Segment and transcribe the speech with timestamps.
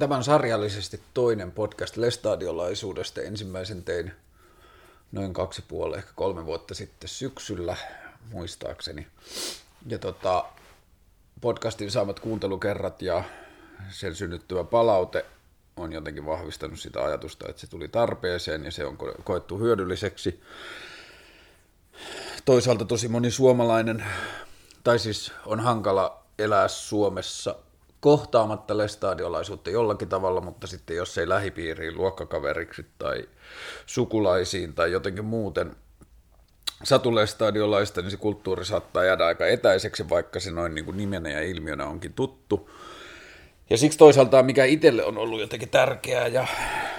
[0.00, 3.20] tämän sarjallisesti toinen podcast Lestadiolaisuudesta.
[3.20, 4.12] Ensimmäisen tein
[5.12, 7.76] noin kaksi puoli, ehkä kolme vuotta sitten syksyllä,
[8.30, 9.06] muistaakseni.
[9.86, 10.44] Ja tota,
[11.40, 13.24] podcastin saamat kuuntelukerrat ja
[13.90, 15.26] sen synnyttävä palaute
[15.76, 20.42] on jotenkin vahvistanut sitä ajatusta, että se tuli tarpeeseen ja se on koettu hyödylliseksi.
[22.44, 24.04] Toisaalta tosi moni suomalainen,
[24.84, 27.56] tai siis on hankala elää Suomessa
[28.00, 33.28] kohtaamatta lestadiolaisuutta jollakin tavalla, mutta sitten jos ei lähipiiriin, luokkakaveriksi tai
[33.86, 35.76] sukulaisiin tai jotenkin muuten
[36.84, 41.30] satu lestadiolaista, niin se kulttuuri saattaa jäädä aika etäiseksi, vaikka se noin niin kuin nimenä
[41.30, 42.70] ja ilmiönä onkin tuttu.
[43.70, 46.46] Ja siksi toisaalta mikä itselle on ollut jotenkin tärkeää ja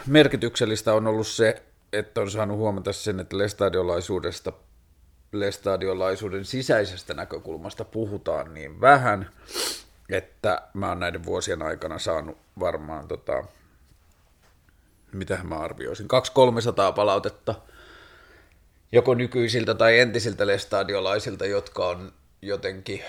[0.07, 1.61] merkityksellistä on ollut se,
[1.93, 4.53] että on saanut huomata sen, että lestadiolaisuudesta
[5.31, 9.29] lestadiolaisuuden sisäisestä näkökulmasta puhutaan niin vähän,
[10.11, 13.43] että mä oon näiden vuosien aikana saanut varmaan, tota,
[15.13, 16.07] mitä mä arvioisin,
[16.89, 17.55] 200-300 palautetta
[18.91, 23.03] joko nykyisiltä tai entisiltä lestadiolaisilta, jotka on jotenkin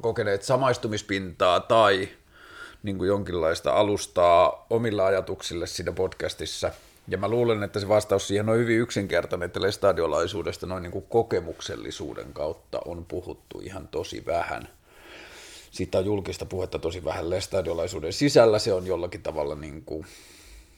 [0.00, 2.08] kokeneet samaistumispintaa tai
[2.82, 6.72] niin kuin jonkinlaista alustaa omilla ajatuksille siinä podcastissa.
[7.08, 11.06] Ja mä luulen, että se vastaus siihen on hyvin yksinkertainen, että lestadiolaisuudesta noin niin kuin
[11.08, 14.68] kokemuksellisuuden kautta on puhuttu ihan tosi vähän–
[15.74, 20.06] siitä on julkista puhetta tosi vähän lestadiolaisuuden sisällä, se on jollakin tavalla niin kuin,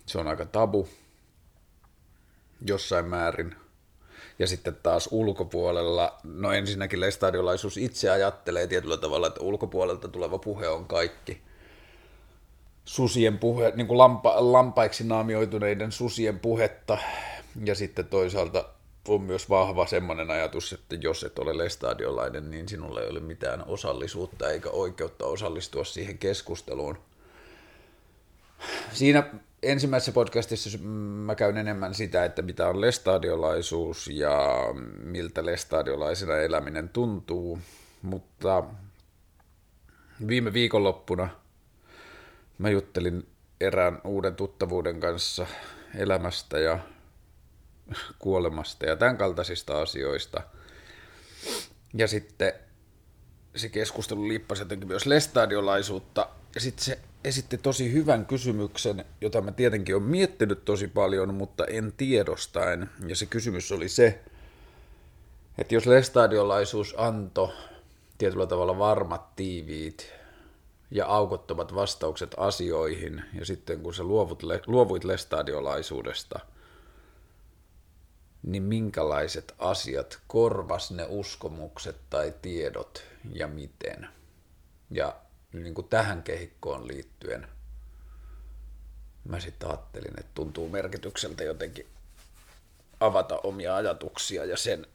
[0.06, 0.88] se on aika tabu
[2.66, 3.54] jossain määrin.
[4.38, 10.68] Ja sitten taas ulkopuolella, no ensinnäkin lestadiolaisuus itse ajattelee tietyllä tavalla, että ulkopuolelta tuleva puhe
[10.68, 11.42] on kaikki.
[12.84, 16.98] Susien puhe, niin kuin lampa, lampaiksi naamioituneiden susien puhetta,
[17.64, 18.75] ja sitten toisaalta
[19.08, 23.64] on myös vahva semmoinen ajatus, että jos et ole lestadiolainen, niin sinulla ei ole mitään
[23.66, 26.98] osallisuutta eikä oikeutta osallistua siihen keskusteluun.
[28.92, 29.22] Siinä
[29.62, 34.58] ensimmäisessä podcastissa mä käyn enemmän sitä, että mitä on lestadiolaisuus ja
[35.02, 37.58] miltä lestadiolaisena eläminen tuntuu,
[38.02, 38.64] mutta
[40.26, 41.28] viime viikonloppuna
[42.58, 43.26] mä juttelin
[43.60, 45.46] erään uuden tuttavuuden kanssa
[45.94, 46.78] elämästä ja
[48.18, 50.42] kuolemasta ja tämän kaltaisista asioista.
[51.94, 52.52] Ja sitten
[53.56, 56.28] se keskustelu liippasi jotenkin myös lestadiolaisuutta.
[56.54, 61.64] Ja sitten se esitti tosi hyvän kysymyksen, jota mä tietenkin olen miettinyt tosi paljon, mutta
[61.64, 62.90] en tiedostaen.
[63.06, 64.20] Ja se kysymys oli se,
[65.58, 67.52] että jos lestadiolaisuus antoi
[68.18, 70.12] tietyllä tavalla varmat, tiiviit
[70.90, 76.40] ja aukottomat vastaukset asioihin, ja sitten kun sä luovut, luovuit lestadiolaisuudesta–
[78.46, 84.08] niin minkälaiset asiat korvas ne uskomukset tai tiedot ja miten.
[84.90, 85.16] Ja
[85.52, 87.46] niin kuin tähän kehikkoon liittyen
[89.28, 91.86] mä sitten ajattelin, että tuntuu merkitykseltä jotenkin
[93.00, 94.86] avata omia ajatuksia ja sen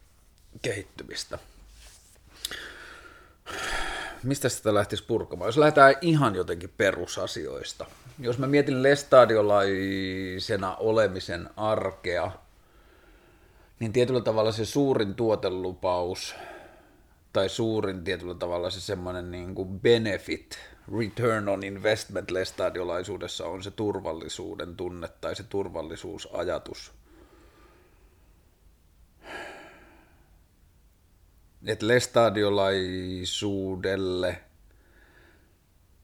[0.61, 1.39] kehittymistä.
[4.23, 5.47] Mistä sitä lähtisi purkamaan?
[5.47, 7.85] Jos lähdetään ihan jotenkin perusasioista.
[8.19, 12.31] Jos mä mietin lestadiolaisena olemisen arkea–
[13.81, 16.35] niin tietyllä tavalla se suurin tuotelupaus
[17.33, 20.59] tai suurin tietyllä tavalla se semmoinen niin kuin benefit,
[20.99, 26.91] return on investment lestadiolaisuudessa on se turvallisuuden tunne tai se turvallisuusajatus.
[31.65, 34.41] Että lestadiolaisuudelle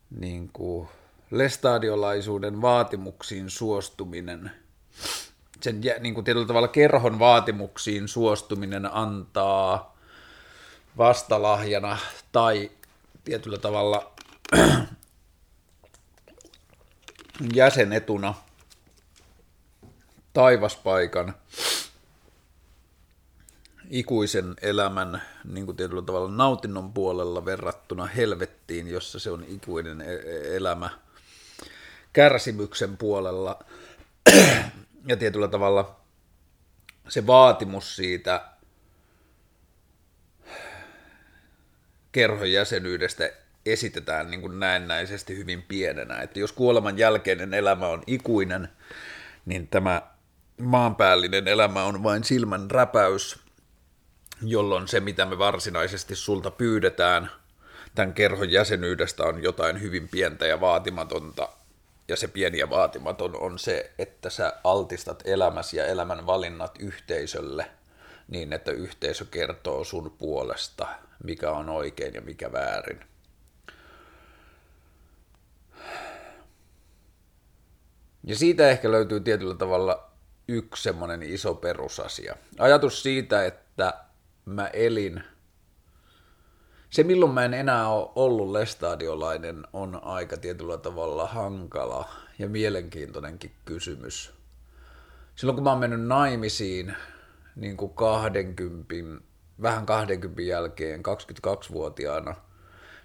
[0.10, 0.88] niin kuin
[1.32, 4.52] lestadiolaisuuden vaatimuksiin suostuminen–
[5.62, 9.98] sen niin kuin tietyllä tavalla kerhon vaatimuksiin suostuminen antaa
[10.98, 11.98] vastalahjana
[12.32, 12.72] tai
[13.24, 14.12] tietyllä tavalla
[17.54, 18.34] jäsenetuna
[20.34, 21.34] taivaspaikan
[23.90, 30.14] ikuisen elämän niin kuin tietyllä tavalla nautinnon puolella verrattuna helvettiin, jossa se on ikuinen e-,
[30.14, 30.90] e-, elämä
[32.14, 33.60] kärsimyksen puolella
[35.08, 36.00] ja tietyllä tavalla
[37.10, 38.42] se vaatimus siitä
[42.12, 43.30] kerhon jäsenyydestä
[43.66, 46.22] esitetään niin kuin näennäisesti hyvin pienenä.
[46.22, 48.70] Että jos kuoleman jälkeinen elämä on ikuinen,
[49.46, 50.02] niin tämä
[50.62, 53.40] maanpäällinen elämä on vain silmän räpäys,
[54.42, 57.32] jolloin se, mitä me varsinaisesti sulta pyydetään
[57.96, 61.50] tämän kerhon jäsenyydestä, on jotain hyvin pientä ja vaatimatonta,
[62.08, 67.72] ja se pieni ja vaatimaton on se, että sä altistat elämäsi ja elämän valinnat yhteisölle
[68.28, 70.88] niin, että yhteisö kertoo sun puolesta,
[71.24, 73.00] mikä on oikein ja mikä väärin.
[78.24, 80.12] Ja siitä ehkä löytyy tietyllä tavalla
[80.48, 82.36] yksi semmoinen iso perusasia.
[82.60, 83.94] Ajatus siitä, että
[84.46, 85.24] mä elin,
[86.90, 93.52] se milloin mä en enää ole ollut lestadiolainen on aika tietyllä tavalla hankala ja mielenkiintoinenkin
[93.66, 94.34] kysymys.
[95.36, 96.96] Silloin kun mä oon mennyt naimisiin
[97.56, 98.96] niin kuin 20,
[99.62, 102.36] vähän 20 jälkeen, 22-vuotiaana–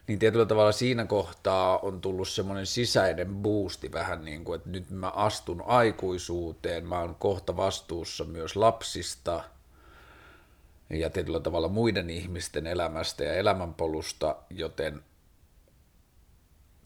[0.06, 4.90] niin tietyllä tavalla siinä kohtaa on tullut semmoinen sisäinen boosti vähän niin kuin, että nyt
[4.90, 9.44] mä astun aikuisuuteen, mä oon kohta vastuussa myös lapsista
[10.90, 15.02] ja tietyllä tavalla muiden ihmisten elämästä ja elämänpolusta, joten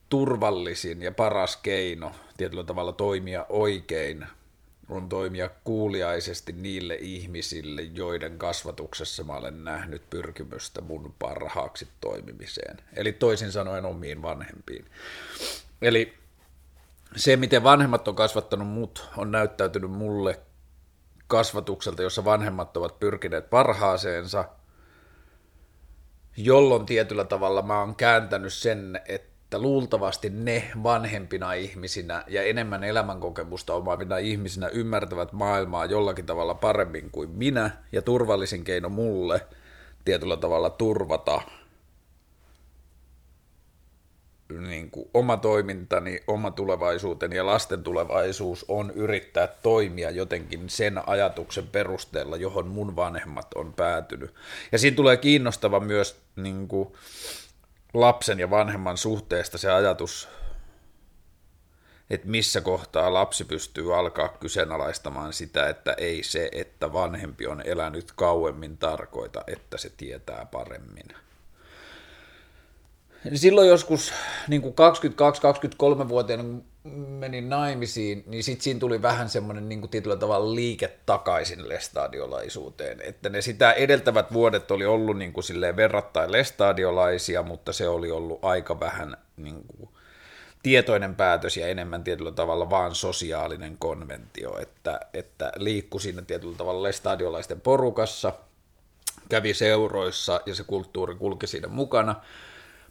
[0.08, 4.26] turvallisin ja paras keino tietyllä tavalla toimia oikein
[4.88, 12.76] on toimia kuuliaisesti niille ihmisille, joiden kasvatuksessa mä olen nähnyt pyrkimystä mun parhaaksi toimimiseen.
[12.96, 14.84] Eli toisin sanoen omiin vanhempiin.
[15.82, 16.14] Eli
[17.16, 20.40] se, miten vanhemmat on kasvattanut mut, on näyttäytynyt mulle
[21.26, 24.44] kasvatukselta, jossa vanhemmat ovat pyrkineet parhaaseensa,
[26.36, 33.74] jolloin tietyllä tavalla mä oon kääntänyt sen, että luultavasti ne vanhempina ihmisinä ja enemmän elämänkokemusta
[33.74, 39.46] omaavina ihmisinä ymmärtävät maailmaa jollakin tavalla paremmin kuin minä, ja turvallisin keino mulle
[40.04, 41.40] tietyllä tavalla turvata
[44.48, 51.66] niin kuin oma toimintani, oma tulevaisuuteni ja lasten tulevaisuus on yrittää toimia jotenkin sen ajatuksen
[51.66, 54.34] perusteella, johon mun vanhemmat on päätynyt.
[54.72, 56.92] Ja siinä tulee kiinnostava myös niin kuin,
[57.94, 60.28] lapsen ja vanhemman suhteesta se ajatus,
[62.10, 68.12] että missä kohtaa lapsi pystyy alkaa kyseenalaistamaan sitä, että ei se, että vanhempi on elänyt
[68.16, 71.25] kauemmin tarkoita, että se tietää paremmin.
[73.34, 74.12] Silloin joskus
[74.48, 76.44] niin 22-23-vuotiaana,
[77.08, 83.00] menin naimisiin, niin sitten siinä tuli vähän semmoinen niin kuin tietyllä tavalla liike takaisin lestadiolaisuuteen.
[83.00, 88.10] Että ne sitä edeltävät vuodet oli ollut niin kuin silleen verrattain lestadiolaisia, mutta se oli
[88.10, 89.88] ollut aika vähän niin kuin
[90.62, 96.82] tietoinen päätös ja enemmän tietyllä tavalla vaan sosiaalinen konventio, että, että liikkui siinä tietyllä tavalla
[96.82, 98.32] lestadiolaisten porukassa,
[99.28, 102.14] kävi seuroissa ja se kulttuuri kulki siinä mukana–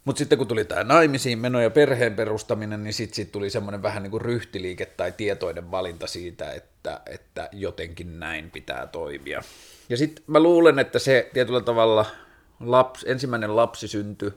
[0.06, 3.82] mutta sitten kun tuli tämä naimisiin meno ja perheen perustaminen, niin sitten sit tuli semmoinen
[3.82, 9.42] vähän niin kuin ryhtiliike tai tietoinen valinta siitä, että, että jotenkin näin pitää toimia.
[9.88, 12.06] Ja sitten mä luulen, että se tietyllä tavalla
[12.60, 14.32] laps, ensimmäinen lapsi syntyi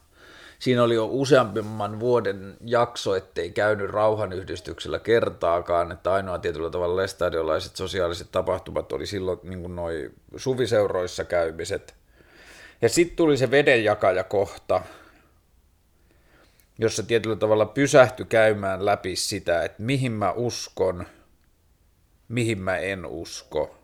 [0.60, 7.76] siinä oli jo useamman vuoden jakso, ettei käynyt rauhanyhdistyksellä kertaakaan, että ainoa tietyllä tavalla lestadiolaiset
[7.76, 11.96] sosiaaliset tapahtumat oli silloin niin noin suviseuroissa käymiset.
[12.82, 14.82] Ja sitten tuli se vedenjakajakohta,
[16.80, 21.06] jossa tietyllä tavalla pysähtyi käymään läpi sitä, että mihin mä uskon,
[22.28, 23.84] mihin mä en usko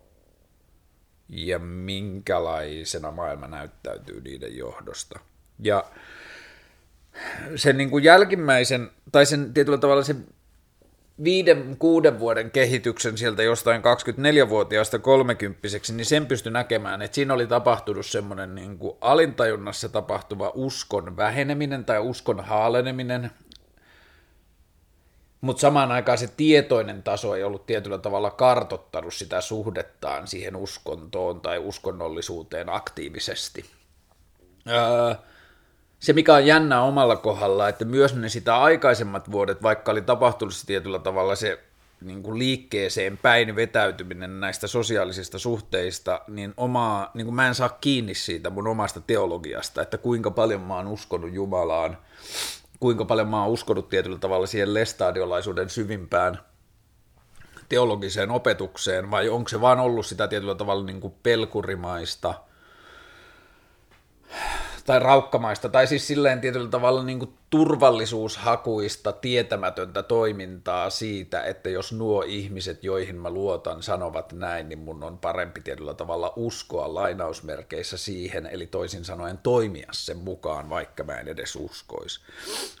[1.28, 5.20] ja minkälaisena maailma näyttäytyy niiden johdosta.
[5.58, 5.84] Ja
[7.56, 10.26] sen niin kuin jälkimmäisen, tai sen tietyllä tavalla sen
[11.24, 15.60] viiden, kuuden vuoden kehityksen sieltä jostain 24-vuotiaasta 30
[15.92, 21.84] niin sen pystyi näkemään, että siinä oli tapahtunut semmoinen niin kuin alintajunnassa tapahtuva uskon väheneminen
[21.84, 23.30] tai uskon haaleneminen,
[25.40, 31.40] mutta samaan aikaan se tietoinen taso ei ollut tietyllä tavalla kartottanut sitä suhdettaan siihen uskontoon
[31.40, 33.64] tai uskonnollisuuteen aktiivisesti.
[34.68, 35.14] Öö,
[36.00, 40.54] se, mikä on jännä omalla kohdalla, että myös ne sitä aikaisemmat vuodet, vaikka oli tapahtunut
[40.54, 41.60] se tietyllä tavalla se
[42.00, 47.68] niin kuin liikkeeseen päin vetäytyminen näistä sosiaalisista suhteista, niin, omaa, niin kuin mä en saa
[47.68, 51.98] kiinni siitä mun omasta teologiasta, että kuinka paljon mä oon uskonut Jumalaan,
[52.80, 56.40] kuinka paljon mä oon uskonut tietyllä tavalla siihen lestadiolaisuuden syvimpään
[57.68, 62.34] teologiseen opetukseen, vai onko se vaan ollut sitä tietyllä tavalla niin kuin pelkurimaista–
[64.86, 71.92] tai raukkamaista, tai siis silleen tietyllä tavalla niin kuin turvallisuushakuista, tietämätöntä toimintaa siitä, että jos
[71.92, 77.96] nuo ihmiset, joihin mä luotan, sanovat näin, niin mun on parempi tietyllä tavalla uskoa lainausmerkeissä
[77.96, 82.20] siihen, eli toisin sanoen toimia sen mukaan, vaikka mä en edes uskoisi.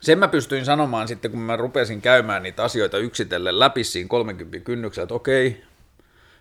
[0.00, 4.58] Sen mä pystyin sanomaan sitten, kun mä rupesin käymään niitä asioita yksitellen läpi siinä 30
[4.58, 5.69] kynnyksellä, että okei,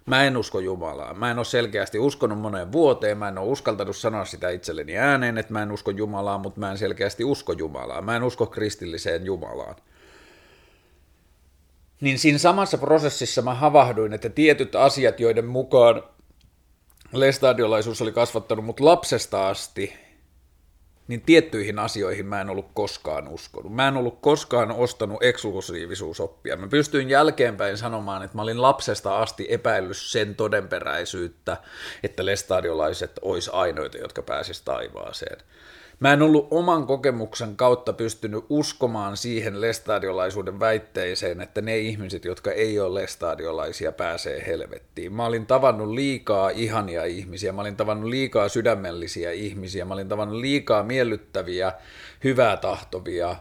[0.10, 1.14] Mä en usko Jumalaa.
[1.14, 5.38] Mä en ole selkeästi uskonut moneen vuoteen, mä en ole uskaltanut sanoa sitä itselleni ääneen,
[5.38, 8.02] että mä en usko Jumalaa, mutta mä en selkeästi usko Jumalaa.
[8.02, 9.76] Mä en usko kristilliseen Jumalaan.
[12.02, 16.04] Niin siinä samassa prosessissa mä havahduin, että tietyt asiat, joiden mukaan
[17.14, 19.94] lestadiolaisuus oli kasvattanut mut lapsesta asti,
[21.10, 23.74] niin tiettyihin asioihin mä en ollut koskaan uskonut.
[23.74, 26.58] Mä en ollut koskaan ostanut eksklusiivisuusoppia.
[26.58, 31.58] Mä pystyin jälkeenpäin sanomaan, että mä olin lapsesta asti epäillyt sen todenperäisyyttä,
[32.04, 35.38] että lestadiolaiset olisi ainoita, jotka pääsisivät taivaaseen.
[36.00, 42.52] Mä en ollut oman kokemuksen kautta pystynyt uskomaan siihen lestadiolaisuuden väitteeseen, että ne ihmiset, jotka
[42.52, 45.14] ei ole lestadiolaisia, pääsee helvettiin.
[45.14, 50.40] Mä olin tavannut liikaa ihania ihmisiä, mä olin tavannut liikaa sydämellisiä ihmisiä, mä olin tavannut
[50.40, 51.72] liikaa miellyttäviä,
[52.24, 53.36] hyvää tahtovia,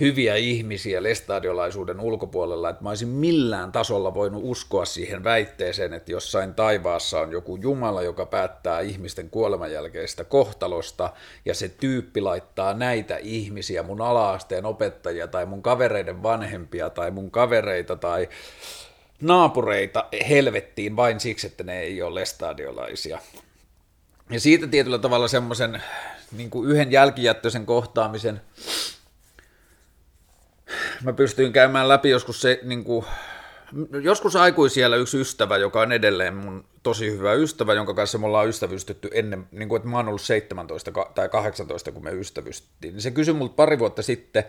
[0.00, 6.54] hyviä ihmisiä lestadiolaisuuden ulkopuolella, että mä olisin millään tasolla voinut uskoa siihen väitteeseen, että jossain
[6.54, 11.12] taivaassa on joku Jumala, joka päättää ihmisten kuoleman jälkeistä kohtalosta,
[11.44, 17.30] ja se tyyppi laittaa näitä ihmisiä, mun alaasteen opettajia, tai mun kavereiden vanhempia, tai mun
[17.30, 18.28] kavereita, tai
[19.20, 23.18] naapureita helvettiin vain siksi, että ne ei ole lestadiolaisia.
[24.30, 25.82] Ja siitä tietyllä tavalla semmoisen
[26.32, 28.40] niin yhden jälkijättöisen kohtaamisen
[31.02, 33.04] mä pystyin käymään läpi joskus se, niin kuin,
[34.02, 38.48] joskus aikuisiellä yksi ystävä, joka on edelleen mun tosi hyvä ystävä, jonka kanssa me ollaan
[38.48, 43.02] ystävystetty ennen, niin kuin, että mä oon ollut 17 tai 18, kun me ystävystettiin, niin
[43.02, 44.44] se kysyi multa pari vuotta sitten,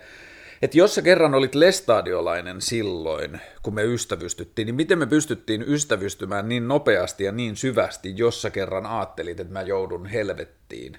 [0.61, 6.49] että jos sä kerran olit lestadiolainen silloin, kun me ystävystyttiin, niin miten me pystyttiin ystävystymään
[6.49, 10.97] niin nopeasti ja niin syvästi, jos sä kerran ajattelit, että mä joudun helvettiin?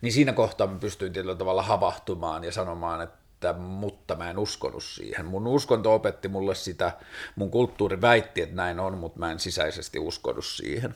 [0.00, 4.38] Niin siinä kohtaa mä pystyin tietyllä tavalla havahtumaan ja sanomaan, että että, mutta mä en
[4.38, 5.26] uskonut siihen.
[5.26, 6.92] Mun uskonto opetti mulle sitä,
[7.36, 10.94] mun kulttuuri väitti, että näin on, mutta mä en sisäisesti uskonut siihen.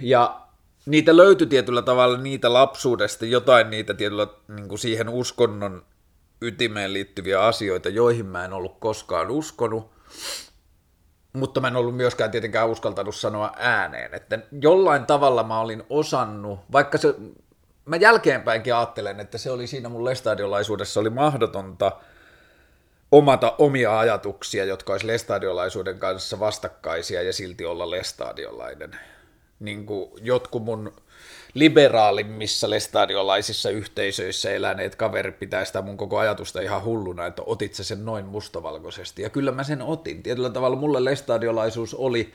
[0.00, 0.40] Ja
[0.86, 5.82] niitä löytyi tietyllä tavalla niitä lapsuudesta, jotain niitä tietyllä niin kuin siihen uskonnon
[6.40, 9.90] ytimeen liittyviä asioita, joihin mä en ollut koskaan uskonut,
[11.32, 16.60] mutta mä en ollut myöskään tietenkään uskaltanut sanoa ääneen, että jollain tavalla mä olin osannut,
[16.72, 17.14] vaikka se
[17.84, 21.92] mä jälkeenpäinkin ajattelen, että se oli siinä mun lestadiolaisuudessa oli mahdotonta
[23.12, 28.98] omata omia ajatuksia, jotka olisi lestadiolaisuuden kanssa vastakkaisia ja silti olla lestadiolainen.
[29.60, 30.92] Niin kuin jotkut mun
[31.54, 37.84] liberaalimmissa lestadiolaisissa yhteisöissä eläneet kaverit pitää sitä mun koko ajatusta ihan hulluna, että otit sä
[37.84, 39.22] sen noin mustavalkoisesti.
[39.22, 40.22] Ja kyllä mä sen otin.
[40.22, 42.34] Tietyllä tavalla mulle lestadiolaisuus oli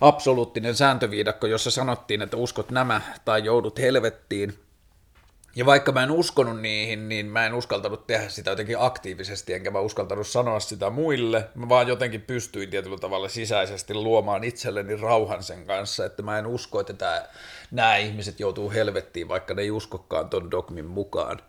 [0.00, 4.54] absoluuttinen sääntöviidakko, jossa sanottiin, että uskot nämä tai joudut helvettiin–
[5.56, 9.70] ja vaikka mä en uskonut niihin, niin mä en uskaltanut tehdä sitä jotenkin aktiivisesti, enkä
[9.70, 11.48] mä uskaltanut sanoa sitä muille.
[11.54, 16.46] Mä vaan jotenkin pystyin tietyllä tavalla sisäisesti luomaan itselleni rauhan sen kanssa, että mä en
[16.46, 17.28] usko, että tää,
[17.70, 21.40] nämä ihmiset joutuu helvettiin, vaikka ne ei uskokaan ton dogmin mukaan.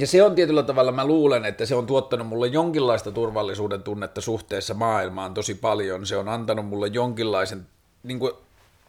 [0.00, 4.20] Ja se on tietyllä tavalla, mä luulen, että se on tuottanut mulle jonkinlaista turvallisuuden tunnetta
[4.20, 6.06] suhteessa maailmaan tosi paljon.
[6.06, 7.66] Se on antanut mulle jonkinlaisen
[8.02, 8.32] niin kuin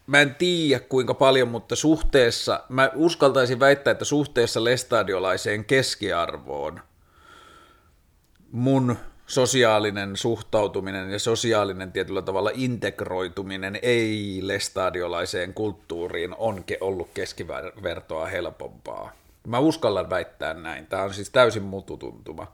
[0.10, 6.80] mä en tiedä kuinka paljon, mutta suhteessa, mä uskaltaisin väittää, että suhteessa lestadiolaiseen keskiarvoon
[8.52, 8.96] mun
[9.28, 19.12] sosiaalinen suhtautuminen ja sosiaalinen tietyllä tavalla integroituminen ei lestadiolaiseen kulttuuriin on ollut keskivertoa helpompaa.
[19.48, 20.88] Mä uskallan väittää näin.
[20.88, 22.52] Tämä on siis täysin mututuntuma.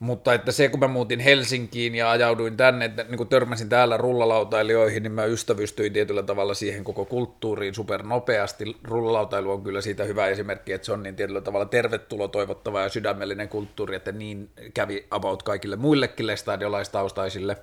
[0.00, 3.96] Mutta että se, kun mä muutin Helsinkiin ja ajauduin tänne, että niin kun törmäsin täällä
[3.96, 8.76] rullalautailijoihin, niin mä ystävystyin tietyllä tavalla siihen koko kulttuuriin supernopeasti.
[8.84, 12.88] Rullalautailu on kyllä siitä hyvä esimerkki, että se on niin tietyllä tavalla tervetulo toivottava ja
[12.88, 17.56] sydämellinen kulttuuri, että niin kävi about kaikille muillekin lestadiolaistaustaisille.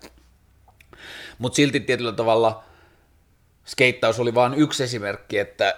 [1.37, 2.63] Mutta silti tietyllä tavalla
[3.65, 5.77] skeittaus oli vain yksi esimerkki, että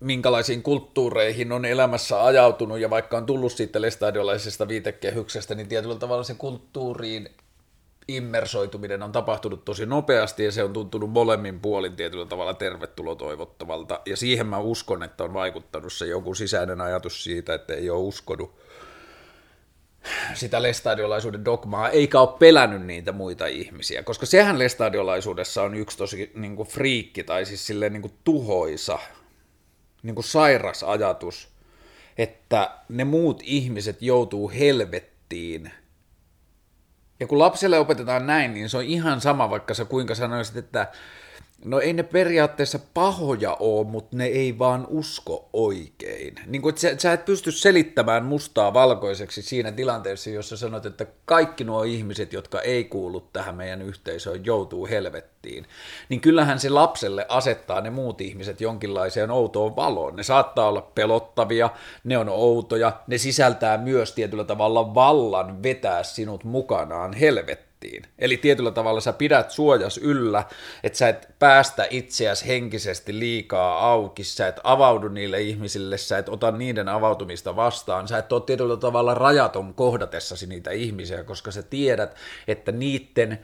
[0.00, 6.22] minkälaisiin kulttuureihin on elämässä ajautunut, ja vaikka on tullut siitä lestadiolaisesta viitekehyksestä, niin tietyllä tavalla
[6.22, 7.28] se kulttuuriin
[8.08, 14.00] immersoituminen on tapahtunut tosi nopeasti, ja se on tuntunut molemmin puolin tietyllä tavalla tervetulo toivottavalta,
[14.06, 17.98] ja siihen mä uskon, että on vaikuttanut se joku sisäinen ajatus siitä, että ei ole
[17.98, 18.58] uskonut
[20.34, 26.30] sitä lestadiolaisuuden dogmaa, eikä ole pelännyt niitä muita ihmisiä, koska sehän lestadiolaisuudessa on yksi tosi
[26.34, 28.98] niin kuin friikki, tai siis silleen niin kuin tuhoisa
[30.02, 31.48] niin kuin sairas ajatus,
[32.18, 35.72] että ne muut ihmiset joutuu helvettiin.
[37.20, 40.92] Ja kun lapselle opetetaan näin, niin se on ihan sama, vaikka sä kuinka sanoisit, että
[41.64, 46.34] No ei ne periaatteessa pahoja ole, mutta ne ei vaan usko oikein.
[46.46, 51.64] Niin kuin, sä, sä et pysty selittämään mustaa valkoiseksi siinä tilanteessa, jossa sanot, että kaikki
[51.64, 55.66] nuo ihmiset, jotka ei kuulu tähän meidän yhteisöön, joutuu helvettiin.
[56.08, 60.16] Niin kyllähän se lapselle asettaa ne muut ihmiset jonkinlaiseen outoon valoon.
[60.16, 61.70] Ne saattaa olla pelottavia,
[62.04, 68.02] ne on outoja, ne sisältää myös tietyllä tavalla vallan vetää sinut mukanaan helvettiin nettiin.
[68.18, 70.44] Eli tietyllä tavalla sä pidät suojas yllä,
[70.82, 76.28] että sä et päästä itseäsi henkisesti liikaa auki, sä et avaudu niille ihmisille, sä et
[76.28, 81.62] ota niiden avautumista vastaan, sä et ole tietyllä tavalla rajaton kohdatessasi niitä ihmisiä, koska sä
[81.62, 82.16] tiedät,
[82.48, 83.38] että niiden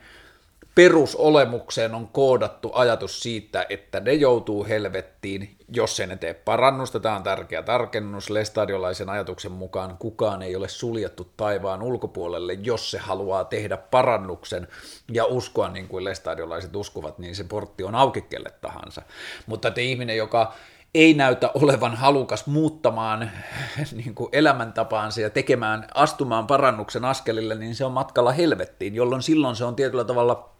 [0.75, 6.99] perusolemukseen on koodattu ajatus siitä, että ne joutuu helvettiin, jos ei ne tee parannusta.
[6.99, 8.29] Tämä on tärkeä tarkennus.
[8.29, 14.67] Lestadiolaisen ajatuksen mukaan kukaan ei ole suljettu taivaan ulkopuolelle, jos se haluaa tehdä parannuksen
[15.11, 19.01] ja uskoa niin kuin lestadiolaiset uskovat, niin se portti on auki kelle tahansa.
[19.45, 20.53] Mutta te ihminen, joka
[20.95, 23.31] ei näytä olevan halukas muuttamaan
[23.91, 29.55] niin kuin elämäntapaansa ja tekemään, astumaan parannuksen askelille, niin se on matkalla helvettiin, jolloin silloin
[29.55, 30.54] se on tietyllä tavalla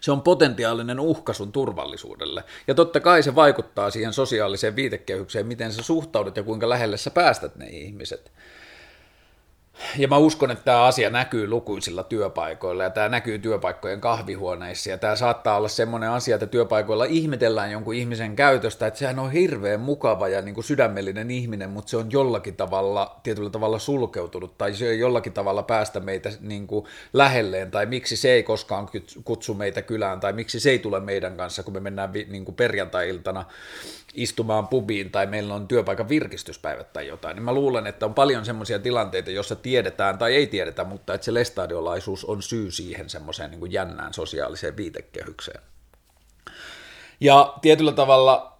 [0.00, 2.44] se on potentiaalinen uhka sun turvallisuudelle.
[2.66, 7.10] Ja totta kai se vaikuttaa siihen sosiaaliseen viitekehykseen, miten sä suhtaudut ja kuinka lähelle sä
[7.10, 8.32] päästät ne ihmiset.
[9.96, 14.98] Ja mä uskon, että tämä asia näkyy lukuisilla työpaikoilla ja tämä näkyy työpaikkojen kahvihuoneissa ja
[14.98, 19.80] tämä saattaa olla semmoinen asia, että työpaikoilla ihmetellään jonkun ihmisen käytöstä, että sehän on hirveän
[19.80, 24.74] mukava ja niin kuin sydämellinen ihminen, mutta se on jollakin tavalla, tietyllä tavalla sulkeutunut tai
[24.74, 28.88] se ei jollakin tavalla päästä meitä niin kuin lähelleen tai miksi se ei koskaan
[29.24, 32.54] kutsu meitä kylään tai miksi se ei tule meidän kanssa, kun me mennään niin kuin
[32.54, 33.44] perjantai-iltana
[34.14, 38.44] istumaan pubiin tai meillä on työpaikan virkistyspäivät tai jotain, niin mä luulen, että on paljon
[38.44, 43.50] semmoisia tilanteita, joissa tiedetään tai ei tiedetä, mutta että se lestadiolaisuus on syy siihen semmoiseen
[43.50, 45.60] niin jännään sosiaaliseen viitekehykseen.
[47.20, 48.59] Ja tietyllä tavalla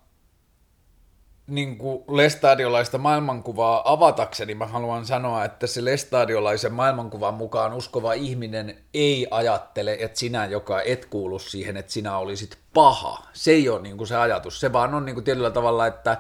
[1.50, 8.76] niin kuin lestadiolaista maailmankuvaa avatakseni mä haluan sanoa, että se lestadiolaisen maailmankuvan mukaan uskova ihminen
[8.94, 13.26] ei ajattele, että sinä, joka et kuulu siihen, että sinä olisit paha.
[13.32, 14.60] Se ei ole niin kuin se ajatus.
[14.60, 16.16] Se vaan on niin kuin tietyllä tavalla, että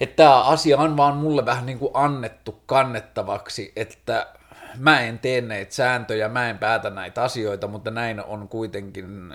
[0.00, 4.26] että tämä asia on vaan mulle vähän niin kuin annettu kannettavaksi, että
[4.78, 9.34] mä en tee näitä sääntöjä, mä en päätä näitä asioita, mutta näin on kuitenkin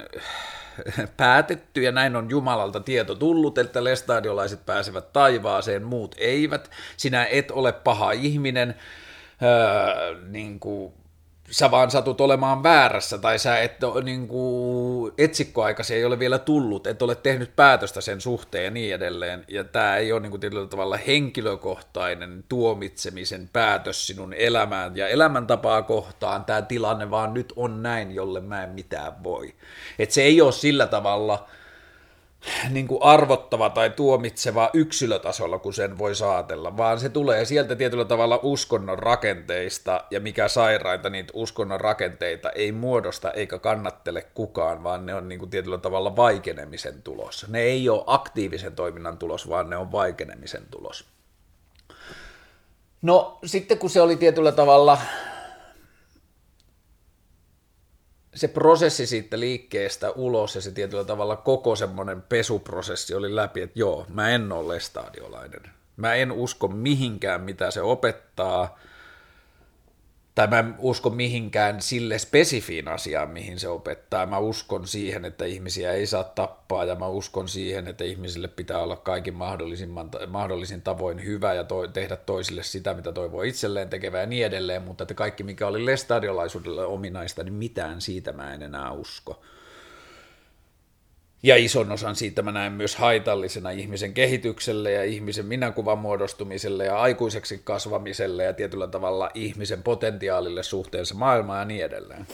[1.17, 6.71] päätetty ja näin on Jumalalta tieto tullut, että lestadiolaiset pääsevät taivaaseen, muut eivät.
[6.97, 8.75] Sinä et ole paha ihminen,
[9.41, 10.93] öö, niin kuin
[11.51, 16.39] sä vaan satut olemaan väärässä tai sä et ole, niin kuin, etsikkoaikasi ei ole vielä
[16.39, 19.45] tullut, et ole tehnyt päätöstä sen suhteen ja niin edelleen.
[19.47, 25.81] Ja tämä ei ole niin kuin, tietyllä tavalla henkilökohtainen tuomitsemisen päätös sinun elämään ja elämäntapaa
[25.81, 26.45] kohtaan.
[26.45, 29.53] Tämä tilanne vaan nyt on näin, jolle mä en mitään voi.
[29.99, 31.47] Et se ei ole sillä tavalla
[32.69, 38.05] niin kuin arvottava tai tuomitseva yksilötasolla, kun sen voi saatella, vaan se tulee sieltä tietyllä
[38.05, 45.05] tavalla uskonnon rakenteista, ja mikä sairainta, niitä uskonnon rakenteita ei muodosta eikä kannattele kukaan, vaan
[45.05, 47.45] ne on niin kuin tietyllä tavalla vaikenemisen tulos.
[47.47, 51.05] Ne ei ole aktiivisen toiminnan tulos, vaan ne on vaikenemisen tulos.
[53.01, 54.97] No sitten kun se oli tietyllä tavalla
[58.35, 63.79] se prosessi siitä liikkeestä ulos ja se tietyllä tavalla koko semmoinen pesuprosessi oli läpi, että
[63.79, 65.61] joo, mä en ole lestadiolainen.
[65.97, 68.79] Mä en usko mihinkään, mitä se opettaa.
[70.35, 74.25] Tai mä en usko mihinkään sille spesifiin asiaan, mihin se opettaa.
[74.25, 78.79] Mä uskon siihen, että ihmisiä ei saa tappaa ja mä uskon siihen, että ihmisille pitää
[78.79, 84.19] olla kaikin mahdollisimman, mahdollisin tavoin hyvä ja to, tehdä toisille sitä, mitä toivoo itselleen tekevä
[84.19, 88.61] ja niin edelleen, mutta että kaikki mikä oli lestadiolaisuudelle ominaista, niin mitään siitä mä en
[88.63, 89.41] enää usko.
[91.43, 97.01] Ja ison osan siitä mä näen myös haitallisena ihmisen kehitykselle ja ihmisen minäkuvan muodostumiselle ja
[97.01, 102.27] aikuiseksi kasvamiselle ja tietyllä tavalla ihmisen potentiaalille suhteessa maailmaan ja niin edelleen.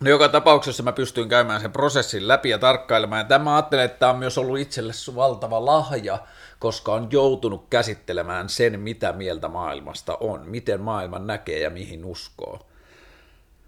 [0.00, 3.98] No joka tapauksessa mä pystyin käymään sen prosessin läpi ja tarkkailemaan, ja tämä ajattelen, että
[3.98, 6.18] tämä on myös ollut itselle valtava lahja,
[6.58, 12.66] koska on joutunut käsittelemään sen, mitä mieltä maailmasta on, miten maailman näkee ja mihin uskoo.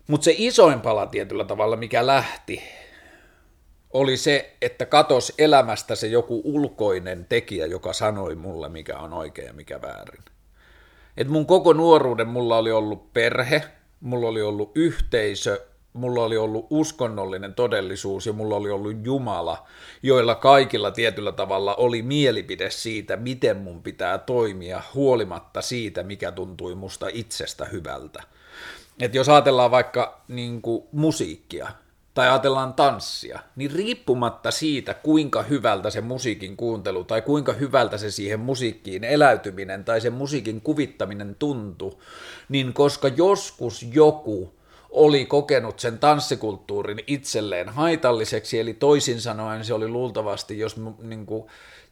[0.06, 2.62] Mutta se isoin pala tietyllä tavalla, mikä lähti,
[3.92, 9.46] oli se, että katos elämästä se joku ulkoinen tekijä, joka sanoi mulle, mikä on oikein
[9.46, 10.24] ja mikä väärin.
[11.16, 13.64] Et mun koko nuoruuden mulla oli ollut perhe,
[14.00, 19.66] mulla oli ollut yhteisö, mulla oli ollut uskonnollinen todellisuus ja mulla oli ollut Jumala,
[20.02, 26.74] joilla kaikilla tietyllä tavalla oli mielipide siitä, miten mun pitää toimia huolimatta siitä, mikä tuntui
[26.74, 28.22] musta itsestä hyvältä.
[29.00, 31.68] Et jos ajatellaan vaikka niin musiikkia,
[32.18, 38.10] tai ajatellaan tanssia, niin riippumatta siitä, kuinka hyvältä se musiikin kuuntelu tai kuinka hyvältä se
[38.10, 42.02] siihen musiikkiin eläytyminen tai sen musiikin kuvittaminen tuntuu,
[42.48, 44.54] niin koska joskus joku
[44.90, 51.44] oli kokenut sen tanssikulttuurin itselleen haitalliseksi, eli toisin sanoen se oli luultavasti, jos niin kuin,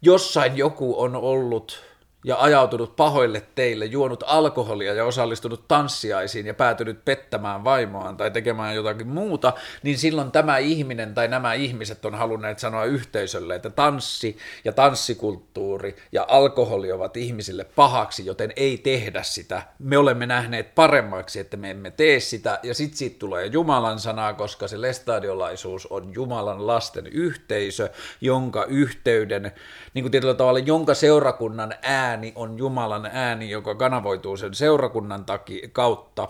[0.03, 1.83] jossain joku on ollut
[2.25, 8.75] ja ajautunut pahoille teille, juonut alkoholia ja osallistunut tanssiaisiin ja päätynyt pettämään vaimoaan tai tekemään
[8.75, 9.53] jotakin muuta,
[9.83, 15.97] niin silloin tämä ihminen tai nämä ihmiset on halunneet sanoa yhteisölle, että tanssi ja tanssikulttuuri
[16.13, 19.63] ja alkoholi ovat ihmisille pahaksi, joten ei tehdä sitä.
[19.79, 24.33] Me olemme nähneet paremmaksi, että me emme tee sitä, ja sitten siitä tulee Jumalan sanaa,
[24.33, 29.53] koska se lestadiolaisuus on Jumalan lasten yhteisö, jonka yhteyden,
[29.95, 35.25] niin kuin tietyllä tavalla, jonka seurakunnan ääni ääni on Jumalan ääni, joka kanavoituu sen seurakunnan
[35.25, 36.29] taki, kautta,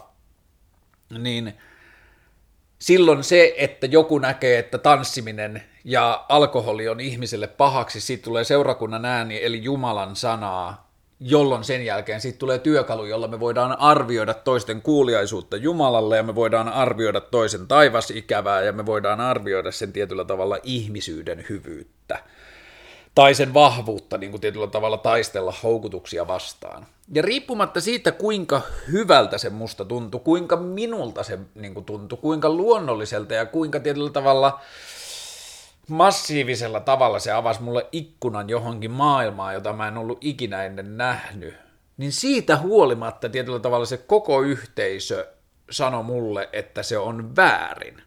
[1.19, 1.55] niin
[2.79, 9.05] silloin se, että joku näkee, että tanssiminen ja alkoholi on ihmiselle pahaksi, siitä tulee seurakunnan
[9.05, 14.83] ääni, eli Jumalan sanaa, jolloin sen jälkeen siitä tulee työkalu, jolla me voidaan arvioida toisten
[14.83, 20.59] kuuliaisuutta Jumalalle ja me voidaan arvioida toisen taivasikävää ja me voidaan arvioida sen tietyllä tavalla
[20.63, 22.19] ihmisyyden hyvyyttä
[23.17, 26.87] tai sen vahvuutta niin kuin tietyllä tavalla taistella houkutuksia vastaan.
[27.13, 32.49] Ja riippumatta siitä, kuinka hyvältä se musta tuntui, kuinka minulta se niin kuin tuntui, kuinka
[32.51, 34.61] luonnolliselta ja kuinka tietyllä tavalla
[35.89, 41.55] massiivisella tavalla se avasi mulle ikkunan johonkin maailmaan, jota mä en ollut ikinä ennen nähnyt,
[41.97, 45.27] niin siitä huolimatta tietyllä tavalla se koko yhteisö
[45.71, 48.03] sanoi mulle, että se on väärin.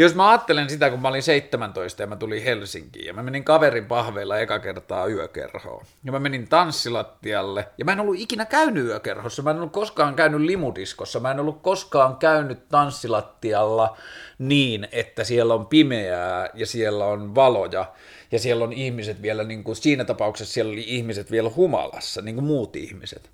[0.00, 3.44] Jos mä ajattelen sitä, kun mä olin 17 ja mä tulin Helsinkiin ja mä menin
[3.44, 5.84] kaverin pahveilla eka kertaa yökerhoon.
[6.04, 10.14] Ja mä menin tanssilattialle ja mä en ollut ikinä käynyt yökerhossa, mä en ollut koskaan
[10.14, 13.96] käynyt limudiskossa, mä en ollut koskaan käynyt tanssilattialla
[14.38, 17.92] niin, että siellä on pimeää ja siellä on valoja
[18.32, 22.34] ja siellä on ihmiset vielä, niin kuin siinä tapauksessa siellä oli ihmiset vielä humalassa, niin
[22.34, 23.30] kuin muut ihmiset.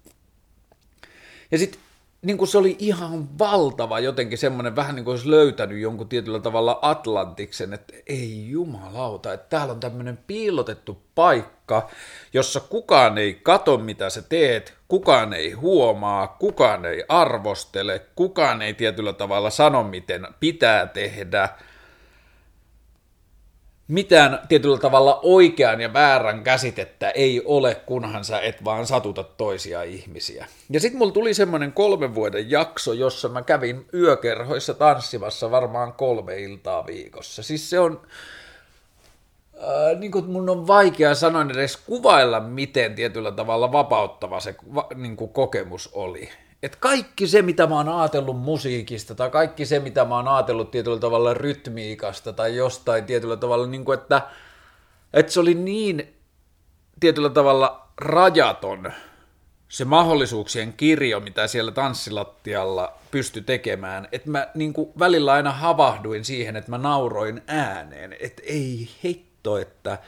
[1.50, 1.81] Ja sitten
[2.25, 6.41] niin kuin se oli ihan valtava jotenkin semmoinen, vähän niin kuin olisi löytänyt jonkun tietyllä
[6.41, 11.89] tavalla Atlantiksen, että ei jumalauta, että täällä on tämmöinen piilotettu paikka,
[12.33, 18.75] jossa kukaan ei kato, mitä sä teet, kukaan ei huomaa, kukaan ei arvostele, kukaan ei
[18.75, 21.49] tietyllä tavalla sano, miten pitää tehdä,
[23.88, 29.83] mitään tietyllä tavalla oikean ja väärän käsitettä ei ole, kunhan sä et vaan satuta toisia
[29.83, 30.47] ihmisiä.
[30.70, 36.40] Ja sitten mulla tuli semmoinen kolmen vuoden jakso, jossa mä kävin yökerhoissa tanssimassa varmaan kolme
[36.40, 37.42] iltaa viikossa.
[37.42, 38.03] Siis se on,
[39.55, 44.87] äh, niin kuin mun on vaikea sanoa edes kuvailla, miten tietyllä tavalla vapauttava se va,
[44.94, 46.29] niin kuin kokemus oli
[46.64, 50.70] että kaikki se, mitä mä oon ajatellut musiikista, tai kaikki se, mitä mä oon ajatellut
[50.70, 54.22] tietyllä tavalla rytmiikasta, tai jostain tietyllä tavalla, niin kuin että,
[55.12, 56.14] että se oli niin
[57.00, 58.92] tietyllä tavalla rajaton
[59.68, 66.24] se mahdollisuuksien kirjo, mitä siellä tanssilattialla pysty tekemään, että mä niin kuin välillä aina havahduin
[66.24, 69.98] siihen, että mä nauroin ääneen, että ei hitto, että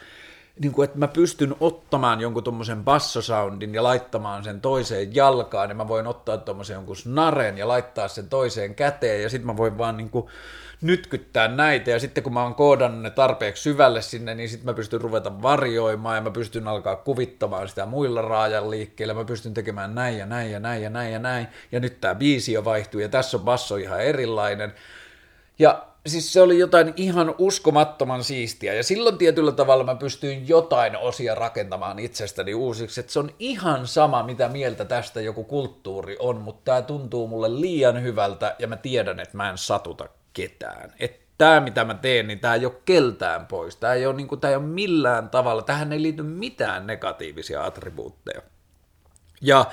[0.60, 5.74] niin kuin, että mä pystyn ottamaan jonkun tuommoisen bassosoundin ja laittamaan sen toiseen jalkaan, ja
[5.74, 9.78] mä voin ottaa tuommoisen jonkun snaren ja laittaa sen toiseen käteen, ja sitten mä voin
[9.78, 10.26] vaan niin kuin
[10.80, 14.74] nytkyttää näitä, ja sitten kun mä oon koodannut ne tarpeeksi syvälle sinne, niin sitten mä
[14.74, 19.94] pystyn ruveta varjoimaan, ja mä pystyn alkaa kuvittamaan sitä muilla raajan liikkeillä, mä pystyn tekemään
[19.94, 23.00] näin ja näin ja näin ja näin ja näin, ja nyt tää biisi jo vaihtuu,
[23.00, 24.74] ja tässä on basso ihan erilainen,
[25.58, 30.96] ja siis se oli jotain ihan uskomattoman siistiä, ja silloin tietyllä tavalla mä pystyin jotain
[30.96, 36.36] osia rakentamaan itsestäni uusiksi, että se on ihan sama, mitä mieltä tästä joku kulttuuri on,
[36.36, 40.92] mutta tämä tuntuu mulle liian hyvältä, ja mä tiedän, että mä en satuta ketään.
[40.98, 44.56] Että tämä, mitä mä teen, niin tämä ei ole keltään pois, tämä ei niin ei
[44.56, 48.42] ole millään tavalla, tähän ei liity mitään negatiivisia attribuutteja.
[49.40, 49.64] Ja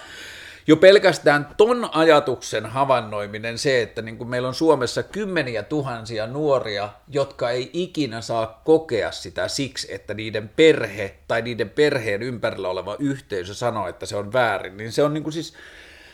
[0.68, 6.90] jo pelkästään ton ajatuksen havainnoiminen se, että niin kuin meillä on Suomessa kymmeniä tuhansia nuoria,
[7.08, 12.96] jotka ei ikinä saa kokea sitä siksi, että niiden perhe tai niiden perheen ympärillä oleva
[13.00, 15.54] yhteisö sanoo, että se on väärin, niin se on niin kuin siis,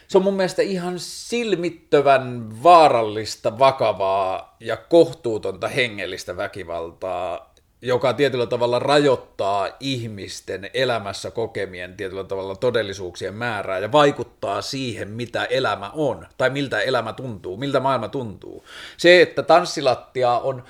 [0.08, 7.49] se on mun mielestä ihan silmittävän vaarallista, vakavaa ja kohtuutonta hengellistä väkivaltaa,
[7.82, 15.46] joka tietyllä tavalla rajoittaa ihmisten elämässä kokemien tietyllä tavalla todellisuuksien määrää ja vaikuttaa siihen, mitä
[15.46, 18.66] elämä on, tai miltä elämä tuntuu, miltä maailma tuntuu.
[18.98, 20.64] Se, että tanssilattia on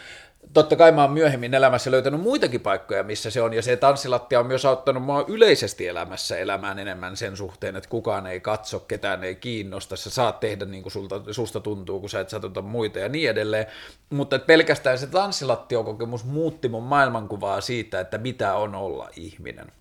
[0.53, 4.39] totta kai mä oon myöhemmin elämässä löytänyt muitakin paikkoja, missä se on, ja se tanssilattia
[4.39, 9.23] on myös auttanut mua yleisesti elämässä elämään enemmän sen suhteen, että kukaan ei katso, ketään
[9.23, 12.99] ei kiinnosta, sä saat tehdä niin kuin sulta, susta tuntuu, kun sä et satuta muita
[12.99, 13.65] ja niin edelleen,
[14.09, 19.71] mutta että pelkästään se tanssilattiokokemus muutti mun maailmankuvaa siitä, että mitä on olla ihminen.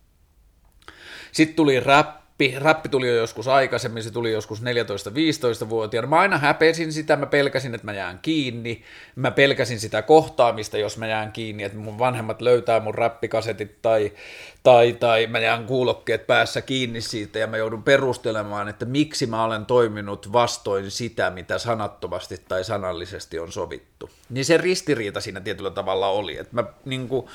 [1.33, 6.09] Sitten tuli rap, räppi, räppi tuli jo joskus aikaisemmin, se tuli joskus 14-15-vuotiaana.
[6.09, 8.83] Mä aina häpesin sitä, mä pelkäsin, että mä jään kiinni,
[9.17, 14.13] mä pelkäsin sitä kohtaamista, jos mä jään kiinni, että mun vanhemmat löytää mun räppikasetit tai,
[14.63, 19.45] tai, tai mä jään kuulokkeet päässä kiinni siitä ja mä joudun perustelemaan, että miksi mä
[19.45, 24.11] olen toiminut vastoin sitä, mitä sanattomasti tai sanallisesti on sovittu.
[24.31, 27.31] Niin se ristiriita siinä tietyllä tavalla oli, että mä niinku,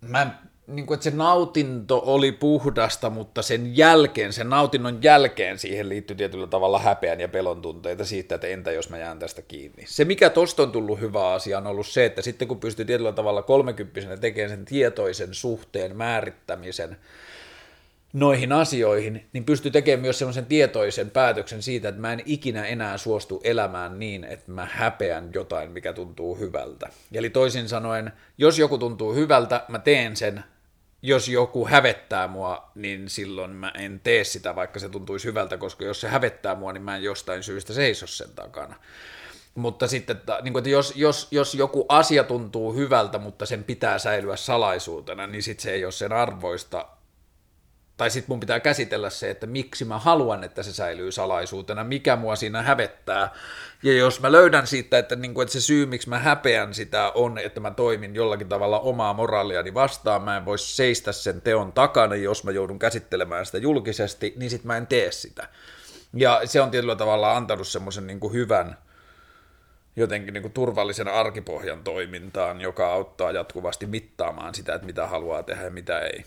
[0.00, 5.88] mä niin kuin, että se nautinto oli puhdasta, mutta sen jälkeen, sen nautinnon jälkeen siihen
[5.88, 9.84] liittyy tietyllä tavalla häpeän ja pelon tunteita siitä, että entä jos mä jään tästä kiinni.
[9.86, 13.12] Se, mikä tosta on tullut hyvä asia, on ollut se, että sitten kun pystyy tietyllä
[13.12, 16.96] tavalla kolmekymppisenä tekemään sen tietoisen suhteen määrittämisen,
[18.12, 22.98] noihin asioihin, niin pystyy tekemään myös semmoisen tietoisen päätöksen siitä, että mä en ikinä enää
[22.98, 26.88] suostu elämään niin, että mä häpeän jotain, mikä tuntuu hyvältä.
[27.12, 30.44] Eli toisin sanoen, jos joku tuntuu hyvältä, mä teen sen,
[31.02, 35.84] jos joku hävettää mua, niin silloin mä en tee sitä, vaikka se tuntuisi hyvältä, koska
[35.84, 38.76] jos se hävettää mua, niin mä en jostain syystä seiso sen takana.
[39.54, 43.64] Mutta sitten, että, niin kuin, että jos, jos, jos joku asia tuntuu hyvältä, mutta sen
[43.64, 46.88] pitää säilyä salaisuutena, niin sitten se ei ole sen arvoista
[47.98, 52.16] tai sitten mun pitää käsitellä se, että miksi mä haluan, että se säilyy salaisuutena, mikä
[52.16, 53.30] mua siinä hävettää.
[53.82, 57.12] Ja jos mä löydän siitä, että, niin kuin, että se syy, miksi mä häpeän sitä,
[57.14, 61.72] on, että mä toimin jollakin tavalla omaa moraaliani vastaan, mä en voi seistä sen teon
[61.72, 65.48] takana, jos mä joudun käsittelemään sitä julkisesti, niin sitten mä en tee sitä.
[66.14, 68.78] Ja se on tietyllä tavalla antanut semmoisen niin hyvän,
[69.96, 75.70] jotenkin niin turvallisen arkipohjan toimintaan, joka auttaa jatkuvasti mittaamaan sitä, että mitä haluaa tehdä ja
[75.70, 76.24] mitä ei.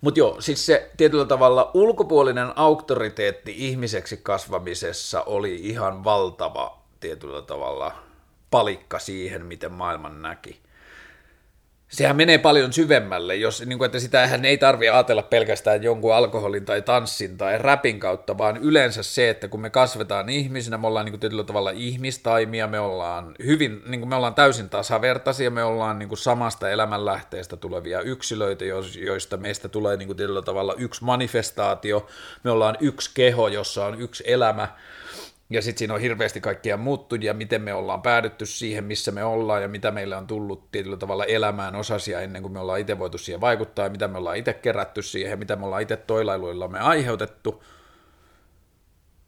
[0.00, 7.92] Mutta joo, siis se tietyllä tavalla ulkopuolinen auktoriteetti ihmiseksi kasvamisessa oli ihan valtava tietyllä tavalla
[8.50, 10.60] palikka siihen, miten maailman näki
[11.90, 16.64] sehän menee paljon syvemmälle, jos, niin kuin, että sitähän ei tarvitse ajatella pelkästään jonkun alkoholin
[16.64, 21.04] tai tanssin tai räpin kautta, vaan yleensä se, että kun me kasvetaan ihmisinä, me ollaan
[21.04, 25.64] niin kuin, tietyllä tavalla ihmistaimia, me ollaan hyvin, niin kuin me ollaan täysin tasavertaisia, me
[25.64, 28.64] ollaan niin kuin, samasta elämänlähteestä tulevia yksilöitä,
[29.04, 32.06] joista meistä tulee niin kuin, tietyllä tavalla yksi manifestaatio,
[32.44, 34.68] me ollaan yksi keho, jossa on yksi elämä,
[35.50, 39.62] ja sitten siinä on hirveästi kaikkia muuttujia, miten me ollaan päädytty siihen, missä me ollaan
[39.62, 43.18] ja mitä meille on tullut tietyllä tavalla elämään osasia ennen kuin me ollaan itse voitu
[43.18, 46.68] siihen vaikuttaa ja mitä me ollaan itse kerätty siihen ja mitä me ollaan itse toilailuilla
[46.68, 47.64] me aiheutettu.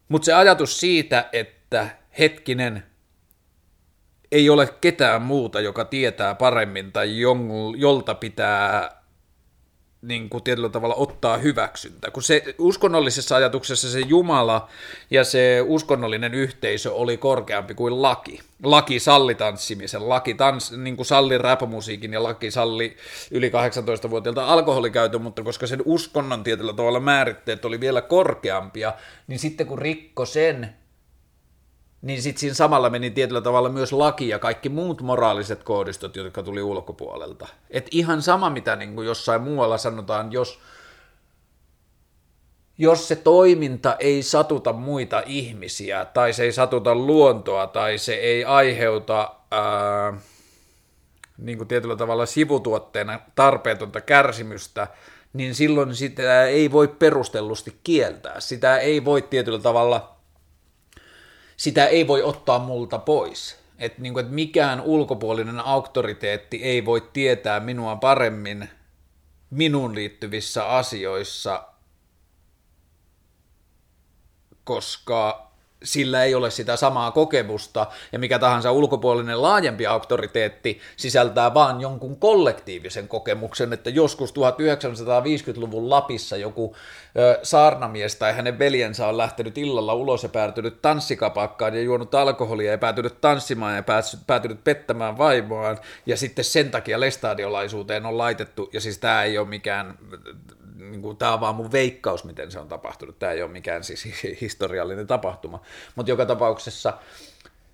[0.09, 1.87] Mutta se ajatus siitä, että
[2.19, 2.83] hetkinen,
[4.31, 7.19] ei ole ketään muuta, joka tietää paremmin tai
[7.77, 9.02] jolta pitää
[10.03, 12.11] niin kuin tietyllä tavalla ottaa hyväksyntä.
[12.11, 14.69] Kun se uskonnollisessa ajatuksessa se Jumala
[15.11, 18.39] ja se uskonnollinen yhteisö oli korkeampi kuin laki.
[18.63, 22.97] Laki salli tanssimisen, laki tans, niin kuin salli rapamusiikin ja laki salli
[23.31, 28.93] yli 18-vuotiailta alkoholikäytön, mutta koska sen uskonnon tietyllä tavalla määritteet oli vielä korkeampia,
[29.27, 30.75] niin sitten kun rikko sen,
[32.03, 36.43] niin sitten siinä samalla meni tietyllä tavalla myös laki ja kaikki muut moraaliset koodistot, jotka
[36.43, 37.47] tuli ulkopuolelta.
[37.69, 40.59] Et ihan sama, mitä niin kuin jossain muualla sanotaan, jos,
[42.77, 48.45] jos se toiminta ei satuta muita ihmisiä, tai se ei satuta luontoa, tai se ei
[48.45, 50.13] aiheuta ää,
[51.37, 54.87] niin kuin tietyllä tavalla sivutuotteena tarpeetonta kärsimystä,
[55.33, 58.39] niin silloin sitä ei voi perustellusti kieltää.
[58.39, 60.09] Sitä ei voi tietyllä tavalla–
[61.63, 63.57] sitä ei voi ottaa multa pois.
[63.79, 68.69] Että niin et mikään ulkopuolinen auktoriteetti ei voi tietää minua paremmin
[69.49, 71.67] minun liittyvissä asioissa,
[74.63, 75.51] koska
[75.83, 82.19] sillä ei ole sitä samaa kokemusta, ja mikä tahansa ulkopuolinen laajempi auktoriteetti sisältää vaan jonkun
[82.19, 86.75] kollektiivisen kokemuksen, että joskus 1950-luvun Lapissa joku
[87.17, 92.71] ö, saarnamies tai hänen veljensä on lähtenyt illalla ulos ja päätynyt tanssikapakkaan ja juonut alkoholia
[92.71, 93.83] ja päätynyt tanssimaan ja
[94.27, 99.47] päätynyt pettämään vaimoaan, ja sitten sen takia lestadiolaisuuteen on laitettu, ja siis tämä ei ole
[99.47, 99.97] mikään
[100.75, 103.19] niin kuin, tämä on vaan mun veikkaus, miten se on tapahtunut.
[103.19, 104.07] Tämä ei ole mikään siis
[104.41, 105.61] historiallinen tapahtuma.
[105.95, 106.93] Mutta joka tapauksessa,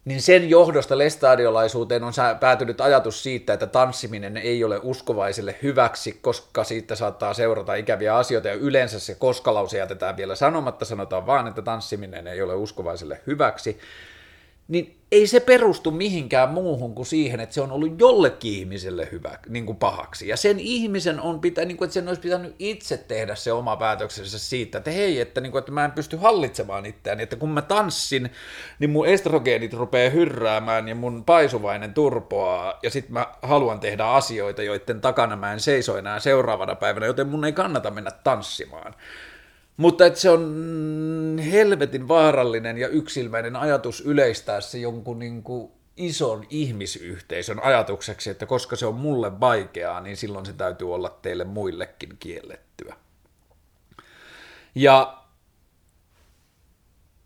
[0.05, 6.63] niin sen johdosta lestadiolaisuuteen on päätynyt ajatus siitä, että tanssiminen ei ole uskovaiselle hyväksi, koska
[6.63, 11.62] siitä saattaa seurata ikäviä asioita, ja yleensä se koskalause jätetään vielä sanomatta, sanotaan vaan, että
[11.62, 13.79] tanssiminen ei ole uskovaiselle hyväksi,
[14.69, 19.39] niin ei se perustu mihinkään muuhun kuin siihen, että se on ollut jollekin ihmiselle hyvä,
[19.47, 20.27] niin kuin pahaksi.
[20.27, 23.75] Ja sen ihmisen on pitää, niin kuin, että sen olisi pitänyt itse tehdä se oma
[23.75, 27.49] päätöksensä siitä, että hei, että, niin kuin, että mä en pysty hallitsemaan itseäni, että kun
[27.49, 28.29] mä tanssin,
[28.79, 34.63] niin mun estrogeenit rupeaa hyrräämään ja mun paisuvainen turpoaa, ja sitten mä haluan tehdä asioita,
[34.63, 38.95] joiden takana mä en seiso enää seuraavana päivänä, joten mun ei kannata mennä tanssimaan.
[39.79, 46.45] Mutta että se on helvetin vaarallinen ja yksilmäinen ajatus yleistää se jonkun niin kuin ison
[46.49, 52.17] ihmisyhteisön ajatukseksi, että koska se on mulle vaikeaa, niin silloin se täytyy olla teille muillekin
[52.19, 52.95] kiellettyä.
[54.75, 55.23] Ja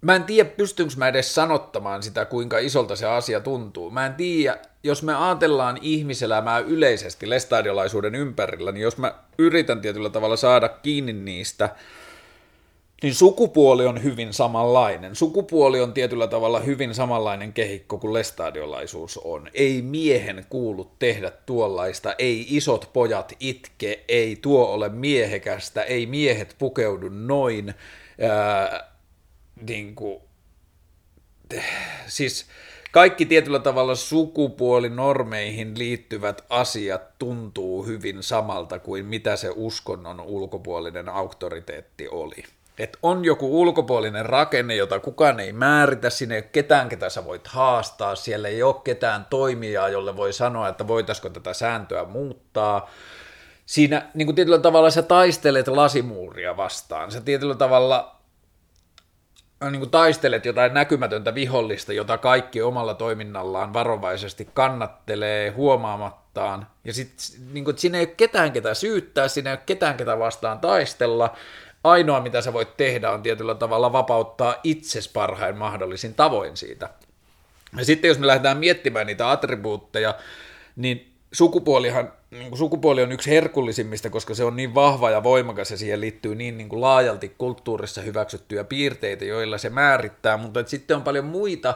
[0.02, 3.92] mä en tiedä, pystynkö mä edes sanottamaan sitä, kuinka isolta se asia tuntuu.
[3.92, 10.10] Mä en tiedä, jos me ajatellaan ihmiselämää yleisesti lestadiolaisuuden ympärillä, niin jos mä yritän tietyllä
[10.10, 11.70] tavalla saada kiinni niistä–
[13.04, 15.16] niin sukupuoli on hyvin samanlainen.
[15.16, 19.50] Sukupuoli on tietyllä tavalla hyvin samanlainen kehikko kuin lestadiolaisuus on.
[19.54, 26.56] Ei miehen kuulu tehdä tuollaista, ei isot pojat itke, ei tuo ole miehekästä, ei miehet
[26.60, 27.74] pukeudu noin.
[28.22, 28.94] Ää,
[29.68, 30.22] niin kuin,
[32.08, 32.46] siis
[32.92, 42.08] kaikki tietyllä tavalla sukupuolinormeihin liittyvät asiat tuntuu hyvin samalta kuin mitä se uskonnon ulkopuolinen auktoriteetti
[42.08, 42.44] oli
[42.78, 47.26] että on joku ulkopuolinen rakenne, jota kukaan ei määritä, sinne ei ole ketään, ketä sä
[47.26, 52.90] voit haastaa, siellä ei ole ketään toimijaa, jolle voi sanoa, että voitaisiko tätä sääntöä muuttaa.
[53.66, 58.16] Siinä niin kuin tietyllä tavalla sä taistelet lasimuuria vastaan, sä tietyllä tavalla
[59.64, 66.68] äh, niin kuin taistelet jotain näkymätöntä vihollista, jota kaikki omalla toiminnallaan varovaisesti kannattelee huomaamattaan.
[66.84, 70.60] Ja sitten niin siinä ei ole ketään, ketä syyttää, siinä ei ole ketään, ketä vastaan
[70.60, 71.36] taistella
[71.84, 76.90] ainoa, mitä sä voit tehdä, on tietyllä tavalla vapauttaa itses parhain mahdollisin tavoin siitä.
[77.78, 80.16] Ja sitten jos me lähdetään miettimään niitä attribuutteja,
[80.76, 85.72] niin sukupuolihan, niin kuin sukupuoli on yksi herkullisimmista, koska se on niin vahva ja voimakas
[85.72, 90.98] ja siihen liittyy niin, niin kuin laajalti kulttuurissa hyväksyttyjä piirteitä, joilla se määrittää, mutta sitten
[90.98, 91.74] on paljon muita,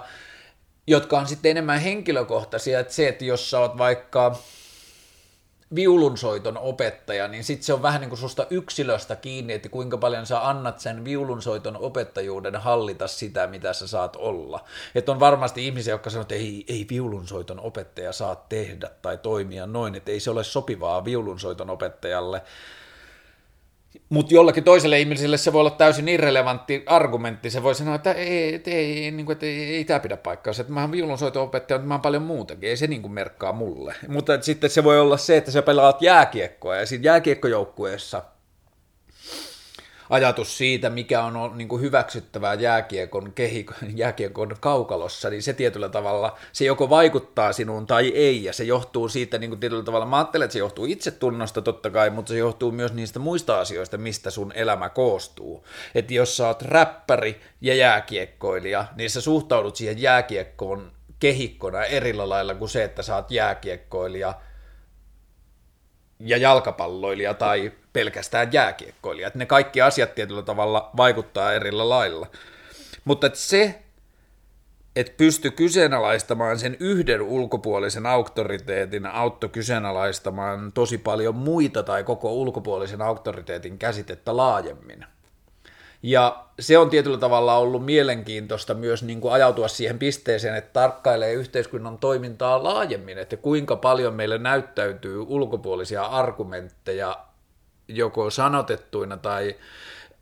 [0.87, 4.39] jotka on sitten enemmän henkilökohtaisia, että se, että jos sä oot vaikka
[5.75, 10.25] viulunsoiton opettaja, niin sitten se on vähän niin kuin susta yksilöstä kiinni, että kuinka paljon
[10.25, 14.63] sä annat sen viulunsoiton opettajuuden hallita sitä, mitä sä saat olla.
[14.95, 19.65] Että on varmasti ihmisiä, jotka sanoo, että ei, ei viulunsoiton opettaja saa tehdä tai toimia
[19.65, 22.41] noin, että ei se ole sopivaa viulunsoiton opettajalle
[24.09, 27.49] mutta jollakin toiselle ihmiselle se voi olla täysin irrelevantti argumentti.
[27.49, 30.53] Se voi sanoa, että ei, että ei, niin kuin, ei, ei tämä pidä paikkaa.
[30.59, 32.69] Että mä oon viulunsoito-opettaja, mutta mä oon paljon muutakin.
[32.69, 33.95] Ei se niin kuin merkkaa mulle.
[34.07, 38.23] Mutta sitten se voi olla se, että sä pelaat jääkiekkoa ja siinä jääkiekkojoukkueessa–
[40.09, 46.37] ajatus siitä, mikä on niin kuin hyväksyttävää jääkiekon, kehiko, jääkiekon kaukalossa, niin se tietyllä tavalla,
[46.51, 50.17] se joko vaikuttaa sinuun tai ei, ja se johtuu siitä niin kuin tietyllä tavalla, mä
[50.17, 54.31] ajattelen, että se johtuu itsetunnosta totta kai, mutta se johtuu myös niistä muista asioista, mistä
[54.31, 55.65] sun elämä koostuu.
[55.95, 62.55] Että jos sä oot räppäri ja jääkiekkoilija, niin sä suhtaudut siihen jääkiekkoon kehikkona erillä lailla
[62.55, 64.33] kuin se, että sä oot jääkiekkoilija
[66.19, 69.27] ja jalkapalloilija tai pelkästään jääkiekkoilija.
[69.27, 72.27] Että ne kaikki asiat tietyllä tavalla vaikuttaa erillä lailla.
[73.05, 73.81] Mutta että se
[74.95, 83.01] et pysty kyseenalaistamaan sen yhden ulkopuolisen auktoriteetin, auttoi kyseenalaistamaan tosi paljon muita tai koko ulkopuolisen
[83.01, 85.05] auktoriteetin käsitettä laajemmin.
[86.03, 91.33] Ja se on tietyllä tavalla ollut mielenkiintoista myös niin kuin ajautua siihen pisteeseen, että tarkkailee
[91.33, 97.17] yhteiskunnan toimintaa laajemmin, että kuinka paljon meille näyttäytyy ulkopuolisia argumentteja
[97.87, 99.55] joko sanotettuina tai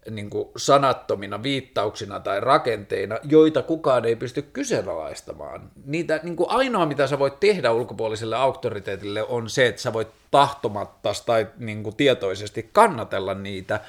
[0.09, 5.71] niin kuin sanattomina viittauksina tai rakenteina, joita kukaan ei pysty kyseenalaistamaan.
[5.85, 10.07] Niitä, niin kuin ainoa, mitä sä voit tehdä ulkopuoliselle auktoriteetille, on se, että sä voit
[10.31, 13.79] tahtomatta tai niin kuin tietoisesti kannatella niitä,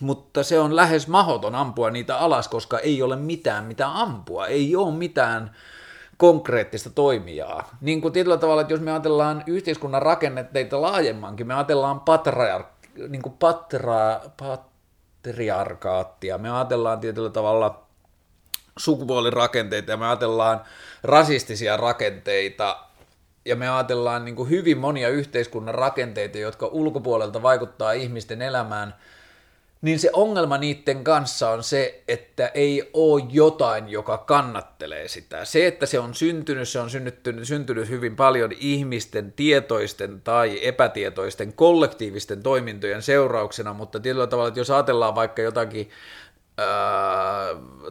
[0.00, 4.76] mutta se on lähes mahoton ampua niitä alas, koska ei ole mitään, mitä ampua, ei
[4.76, 5.56] ole mitään
[6.16, 7.76] konkreettista toimijaa.
[7.80, 12.66] Niin kuin tietyllä tavalla, että jos me ajatellaan yhteiskunnan rakenneteita laajemmankin, me ajatellaan patriark,
[13.08, 17.82] niin kuin patra, patriarkaattia, me ajatellaan tietyllä tavalla
[18.78, 20.60] sukupuolirakenteita ja me ajatellaan
[21.02, 22.78] rasistisia rakenteita.
[23.44, 28.94] Ja me ajatellaan niin kuin hyvin monia yhteiskunnan rakenteita, jotka ulkopuolelta vaikuttaa ihmisten elämään–
[29.82, 35.44] niin se ongelma niiden kanssa on se, että ei ole jotain, joka kannattelee sitä.
[35.44, 41.52] Se, että se on syntynyt, se on syntynyt, syntynyt hyvin paljon ihmisten tietoisten tai epätietoisten
[41.52, 45.90] kollektiivisten toimintojen seurauksena, mutta tietyllä tavalla, että jos ajatellaan vaikka jotakin
[46.58, 46.66] ää,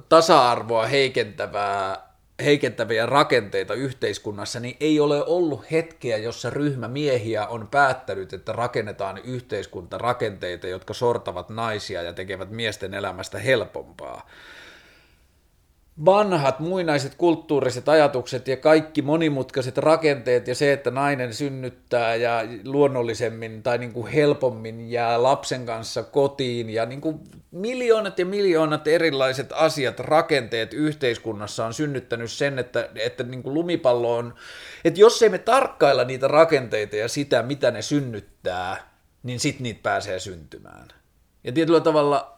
[0.10, 8.34] tasa-arvoa heikentävää heikentäviä rakenteita yhteiskunnassa, niin ei ole ollut hetkeä, jossa ryhmä miehiä on päättänyt,
[8.34, 14.30] että rakennetaan yhteiskuntarakenteita, jotka sortavat naisia ja tekevät miesten elämästä helpompaa
[16.06, 23.64] vanhat muinaiset kulttuuriset ajatukset ja kaikki monimutkaiset rakenteet ja se, että nainen synnyttää ja luonnollisemmin
[23.64, 27.20] tai niin kuin helpommin jää lapsen kanssa kotiin ja niin kuin
[27.52, 34.18] miljoonat ja miljoonat erilaiset asiat, rakenteet yhteiskunnassa on synnyttänyt sen, että, että niin kuin lumipallo
[34.18, 34.34] on,
[34.86, 38.92] että jos ei me tarkkailla niitä rakenteita ja sitä, mitä ne synnyttää,
[39.24, 40.88] niin sit niitä pääsee syntymään.
[41.44, 42.35] Ja tietyllä tavalla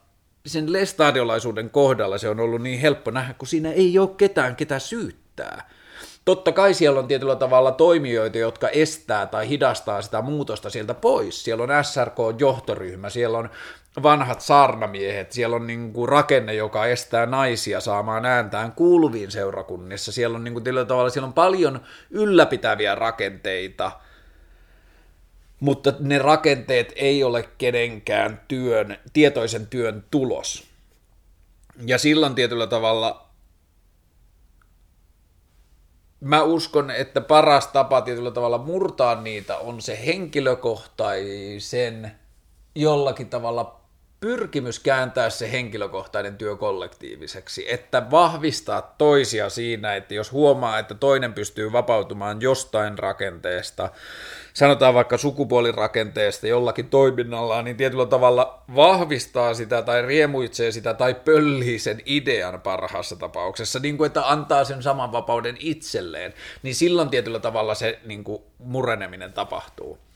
[0.48, 4.80] sen lestadiolaisuuden kohdalla se on ollut niin helppo nähdä, kun siinä ei ole ketään, ketä
[4.80, 5.70] syyttää.
[6.26, 11.44] Totta kai siellä on tietyllä tavalla toimijoita, jotka estää tai hidastaa sitä muutosta sieltä pois.
[11.44, 13.50] Siellä on SRK-johtoryhmä, siellä on
[14.04, 20.12] vanhat saarnamiehet, siellä on niin kuin rakenne, joka estää naisia saamaan ääntään kuuluviin seurakunnissa.
[20.12, 23.92] Siellä on niin kuin tietyllä tavalla siellä on paljon ylläpitäviä rakenteita–
[25.60, 30.64] mutta ne rakenteet ei ole kenenkään työn, tietoisen työn tulos.
[31.86, 33.28] Ja silloin tietyllä tavalla
[36.20, 42.12] mä uskon, että paras tapa tietyllä tavalla murtaa niitä on se henkilökohtaisen
[42.76, 43.82] jollakin tavalla
[44.20, 51.34] pyrkimys kääntää se henkilökohtainen työ kollektiiviseksi, että vahvistaa toisia siinä, että jos huomaa, että toinen
[51.34, 53.90] pystyy vapautumaan jostain rakenteesta,
[54.54, 61.80] sanotaan vaikka sukupuolirakenteesta jollakin toiminnallaan, niin tietyllä tavalla vahvistaa sitä tai riemuitsee sitä tai pöllii
[61.80, 67.40] sen idean parhaassa tapauksessa, niin kuin että antaa sen saman vapauden itselleen, niin silloin tietyllä
[67.40, 70.07] tavalla se niin kuin mureneminen tapahtuu.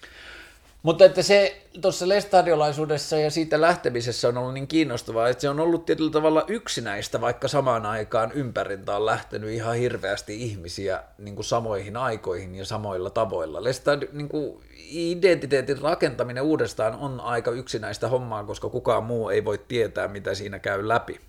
[0.83, 5.59] Mutta että se tuossa lestadiolaisuudessa ja siitä lähtemisessä on ollut niin kiinnostavaa, että se on
[5.59, 11.45] ollut tietyllä tavalla yksinäistä, vaikka samaan aikaan ympärintä on lähtenyt ihan hirveästi ihmisiä niin kuin
[11.45, 13.63] samoihin aikoihin ja samoilla tavoilla.
[13.63, 19.57] Lestadi, niin kuin identiteetin rakentaminen uudestaan on aika yksinäistä hommaa, koska kukaan muu ei voi
[19.67, 21.19] tietää, mitä siinä käy läpi.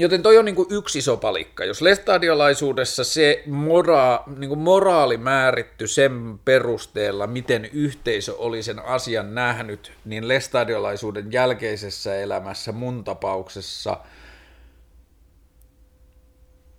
[0.00, 1.64] Joten toi on niin kuin yksi iso palikka.
[1.64, 9.34] Jos lestadiolaisuudessa se mora, niin kuin moraali määritty sen perusteella, miten yhteisö oli sen asian
[9.34, 13.96] nähnyt, niin lestadiolaisuuden jälkeisessä elämässä mun tapauksessa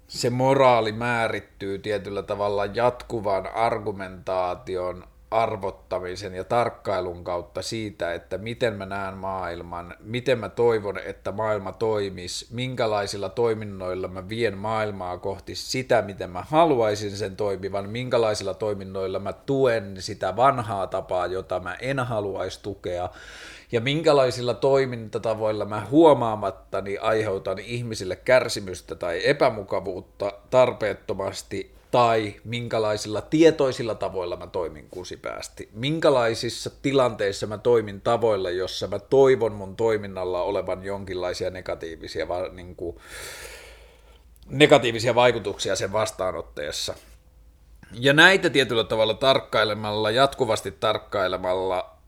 [0.07, 8.85] se moraali määrittyy tietyllä tavalla jatkuvan argumentaation arvottamisen ja tarkkailun kautta siitä, että miten mä
[8.85, 16.01] näen maailman, miten mä toivon, että maailma toimisi, minkälaisilla toiminnoilla mä vien maailmaa kohti sitä,
[16.01, 21.99] miten mä haluaisin sen toimivan, minkälaisilla toiminnoilla mä tuen sitä vanhaa tapaa, jota mä en
[21.99, 23.09] haluaisi tukea,
[23.71, 34.37] ja minkälaisilla toimintatavoilla mä huomaamattani aiheutan ihmisille kärsimystä tai epämukavuutta tarpeettomasti tai minkälaisilla tietoisilla tavoilla
[34.37, 35.69] mä toimin kusipäästi.
[35.73, 42.97] Minkälaisissa tilanteissa mä toimin tavoilla, jossa mä toivon mun toiminnalla olevan jonkinlaisia negatiivisia, niin kuin,
[44.49, 46.95] negatiivisia vaikutuksia sen vastaanotteessa.
[47.93, 52.00] Ja näitä tietyllä tavalla tarkkailemalla, jatkuvasti tarkkailemalla,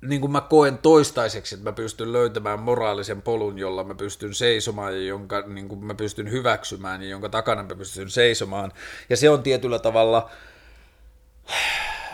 [0.00, 4.94] niin kuin mä koen toistaiseksi, että mä pystyn löytämään moraalisen polun, jolla mä pystyn seisomaan
[4.94, 8.72] ja jonka niin kuin mä pystyn hyväksymään ja jonka takana mä pystyn seisomaan.
[9.10, 10.30] Ja se on tietyllä tavalla,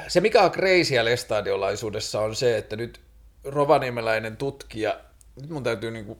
[0.09, 3.01] se mikä on kreisiä lestadiolaisuudessa on se, että nyt
[3.45, 5.01] rovaniemeläinen tutkija,
[5.41, 6.18] nyt mun täytyy niin kuin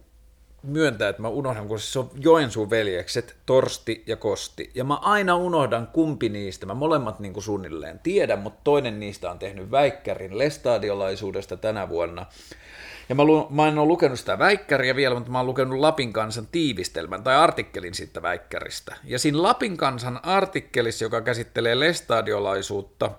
[0.67, 4.71] myöntää, että mä unohdan, kun se on Joensuun veljekset, Torsti ja Kosti.
[4.75, 9.31] Ja mä aina unohdan kumpi niistä, mä molemmat niin kuin suunnilleen tiedän, mutta toinen niistä
[9.31, 12.27] on tehnyt väikkärin lestadiolaisuudesta tänä vuonna.
[13.09, 16.13] Ja mä, lu- mä en ole lukenut sitä väikkäriä vielä, mutta mä oon lukenut Lapin
[16.13, 18.97] kansan tiivistelmän tai artikkelin siitä väikkäristä.
[19.05, 23.11] Ja siinä Lapin kansan artikkelissa, joka käsittelee lestadiolaisuutta,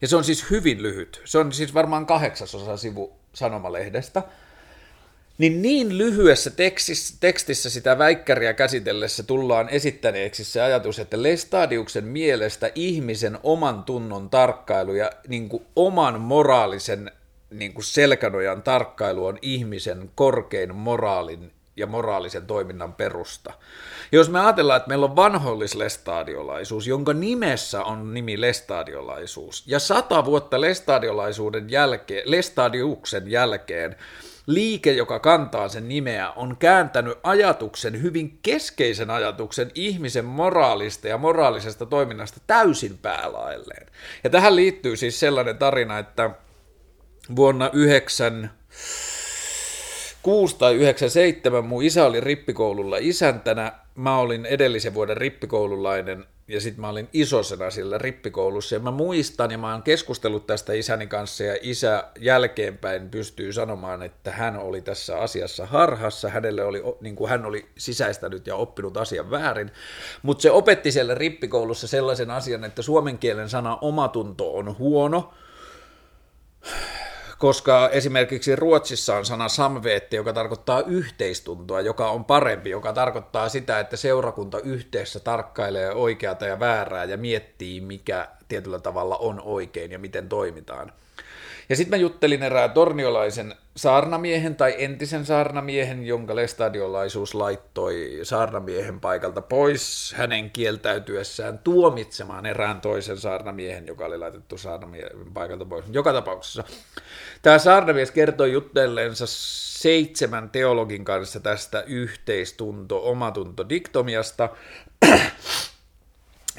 [0.00, 4.22] ja se on siis hyvin lyhyt, se on siis varmaan kahdeksasosa sivu sanomalehdestä,
[5.38, 12.70] niin niin lyhyessä tekstissä, tekstissä sitä väikkäriä käsitellessä tullaan esittäneeksi se ajatus, että Lestadiuksen mielestä
[12.74, 17.10] ihmisen oman tunnon tarkkailu ja niin kuin oman moraalisen
[17.50, 23.52] niin kuin selkänojan tarkkailu on ihmisen korkein moraalin ja moraalisen toiminnan perusta.
[24.12, 30.60] Jos me ajatellaan, että meillä on vanhollislestadiolaisuus, jonka nimessä on nimi lestadiolaisuus, ja sata vuotta
[30.60, 33.96] lestadiolaisuuden jälkeen, lestadiuksen jälkeen
[34.48, 41.86] liike, joka kantaa sen nimeä, on kääntänyt ajatuksen, hyvin keskeisen ajatuksen ihmisen moraalista ja moraalisesta
[41.86, 43.86] toiminnasta täysin päälailleen.
[44.24, 46.30] Ja tähän liittyy siis sellainen tarina, että
[47.36, 48.50] vuonna 9
[50.22, 56.80] 6 tai 97 mun isä oli rippikoululla isäntänä, mä olin edellisen vuoden rippikoululainen ja sitten
[56.80, 58.74] mä olin isosena sillä rippikoulussa.
[58.74, 64.02] Ja mä muistan ja mä oon keskustellut tästä isäni kanssa ja isä jälkeenpäin pystyy sanomaan,
[64.02, 68.96] että hän oli tässä asiassa harhassa, hänelle oli, niin kuin hän oli sisäistänyt ja oppinut
[68.96, 69.70] asian väärin,
[70.22, 75.34] mutta se opetti siellä rippikoulussa sellaisen asian, että suomen kielen sana omatunto on huono,
[77.38, 83.80] koska esimerkiksi Ruotsissa on sana samveette, joka tarkoittaa yhteistuntoa, joka on parempi, joka tarkoittaa sitä,
[83.80, 89.98] että seurakunta yhteessä tarkkailee oikeata ja väärää ja miettii, mikä tietyllä tavalla on oikein ja
[89.98, 90.92] miten toimitaan.
[91.68, 99.42] Ja sitten mä juttelin erään torniolaisen saarnamiehen tai entisen saarnamiehen, jonka lestadiolaisuus laittoi saarnamiehen paikalta
[99.42, 105.84] pois hänen kieltäytyessään tuomitsemaan erään toisen saarnamiehen, joka oli laitettu saarnamiehen paikalta pois.
[105.90, 106.64] Joka tapauksessa
[107.42, 109.24] tämä saarnamies kertoi juttelleensa
[109.78, 114.48] seitsemän teologin kanssa tästä yhteistunto, omatunto diktomiasta.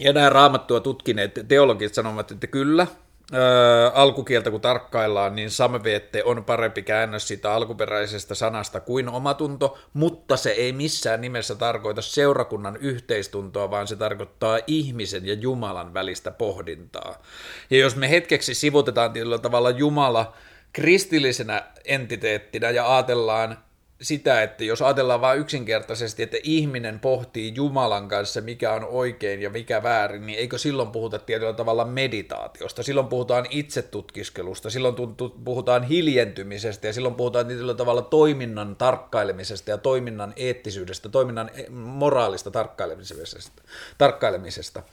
[0.01, 2.87] Ja nämä raamattua tutkineet teologit sanovat, että kyllä,
[3.33, 10.37] Öö, alkukieltä kun tarkkaillaan, niin samveette on parempi käännös siitä alkuperäisestä sanasta kuin omatunto, mutta
[10.37, 17.21] se ei missään nimessä tarkoita seurakunnan yhteistuntoa, vaan se tarkoittaa ihmisen ja Jumalan välistä pohdintaa.
[17.69, 20.33] Ja jos me hetkeksi sivutetaan tietyllä tavalla Jumala
[20.73, 23.57] kristillisenä entiteettinä ja ajatellaan
[24.01, 29.49] sitä, että jos ajatellaan vain yksinkertaisesti, että ihminen pohtii Jumalan kanssa, mikä on oikein ja
[29.49, 34.95] mikä väärin, niin eikö silloin puhuta tietyllä tavalla meditaatiosta, silloin puhutaan itsetutkiskelusta, silloin
[35.43, 43.61] puhutaan hiljentymisestä ja silloin puhutaan tietyllä tavalla toiminnan tarkkailemisesta ja toiminnan eettisyydestä, toiminnan moraalista tarkkailemisesta.
[43.97, 44.83] tarkkailemisesta.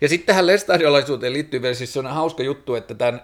[0.00, 3.22] Ja sitten tähän lestadiolaisuuteen liittyy vielä siis sellainen hauska juttu, että tämän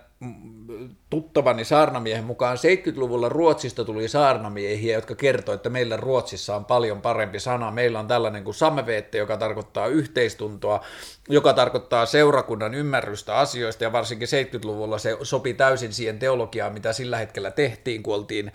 [1.10, 7.40] tuttavani saarnamiehen mukaan 70-luvulla Ruotsista tuli saarnamiehiä, jotka kertoi, että meillä Ruotsissa on paljon parempi
[7.40, 7.70] sana.
[7.70, 10.80] Meillä on tällainen kuin sameveette, joka tarkoittaa yhteistuntoa,
[11.28, 17.18] joka tarkoittaa seurakunnan ymmärrystä asioista, ja varsinkin 70-luvulla se sopi täysin siihen teologiaan, mitä sillä
[17.18, 18.52] hetkellä tehtiin, kun oltiin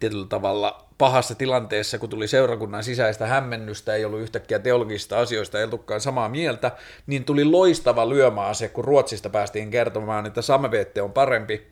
[0.00, 5.64] tietyllä tavalla pahassa tilanteessa, kun tuli seurakunnan sisäistä hämmennystä, ei ollut yhtäkkiä teologisista asioista, ei
[5.64, 6.70] ollutkaan samaa mieltä,
[7.06, 11.68] niin tuli loistava lyömäase, kun Ruotsista päästiin kertomaan, että sameveette on parempi,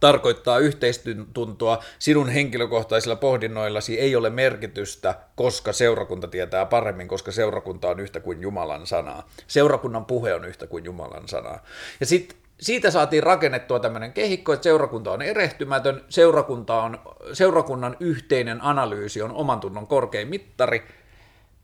[0.00, 8.00] tarkoittaa yhteistuntoa, sinun henkilökohtaisilla pohdinnoillasi ei ole merkitystä, koska seurakunta tietää paremmin, koska seurakunta on
[8.00, 9.28] yhtä kuin Jumalan sanaa.
[9.46, 11.64] Seurakunnan puhe on yhtä kuin Jumalan sanaa.
[12.00, 16.98] Ja sitten siitä saatiin rakennettua tämmöinen kehikko, että seurakunta on erehtymätön, seurakunta on,
[17.32, 20.82] seurakunnan yhteinen analyysi on oman tunnon korkein mittari,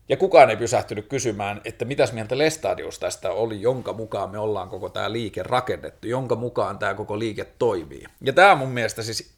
[0.09, 4.69] ja kukaan ei pysähtynyt kysymään, että mitäs mieltä Lestadius tästä oli, jonka mukaan me ollaan
[4.69, 8.03] koko tämä liike rakennettu, jonka mukaan tämä koko liike toimii.
[8.21, 9.33] Ja tämä on mun mielestä siis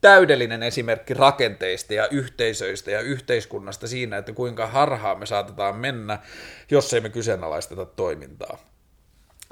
[0.00, 6.18] täydellinen esimerkki rakenteista ja yhteisöistä ja yhteiskunnasta siinä, että kuinka harhaa me saatetaan mennä,
[6.70, 8.58] jos ei me kyseenalaisteta toimintaa.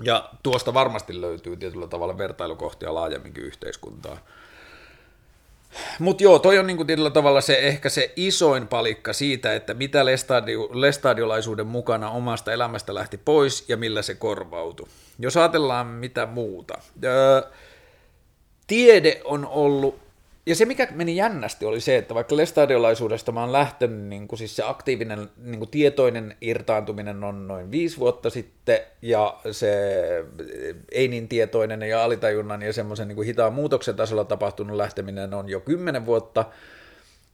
[0.02, 4.18] Ja tuosta varmasti löytyy tietyllä tavalla vertailukohtia laajemminkin yhteiskuntaa.
[5.98, 10.04] Mutta joo, toi on niinku tietyllä tavalla se ehkä se isoin palikka siitä, että mitä
[10.04, 14.88] lestadio, lestadiolaisuuden mukana omasta elämästä lähti pois ja millä se korvautui.
[15.18, 16.74] Jos ajatellaan mitä muuta.
[17.04, 17.42] Öö,
[18.66, 20.03] tiede on ollut,
[20.46, 24.38] ja se mikä meni jännästi oli se, että vaikka lestadiolaisuudesta mä oon lähtenyt, niin kuin
[24.38, 29.74] siis se aktiivinen niin kuin tietoinen irtaantuminen on noin viisi vuotta sitten, ja se
[30.92, 35.48] ei niin tietoinen ja alitajunnan ja semmoisen niin kuin hitaan muutoksen tasolla tapahtunut lähteminen on
[35.48, 36.44] jo kymmenen vuotta,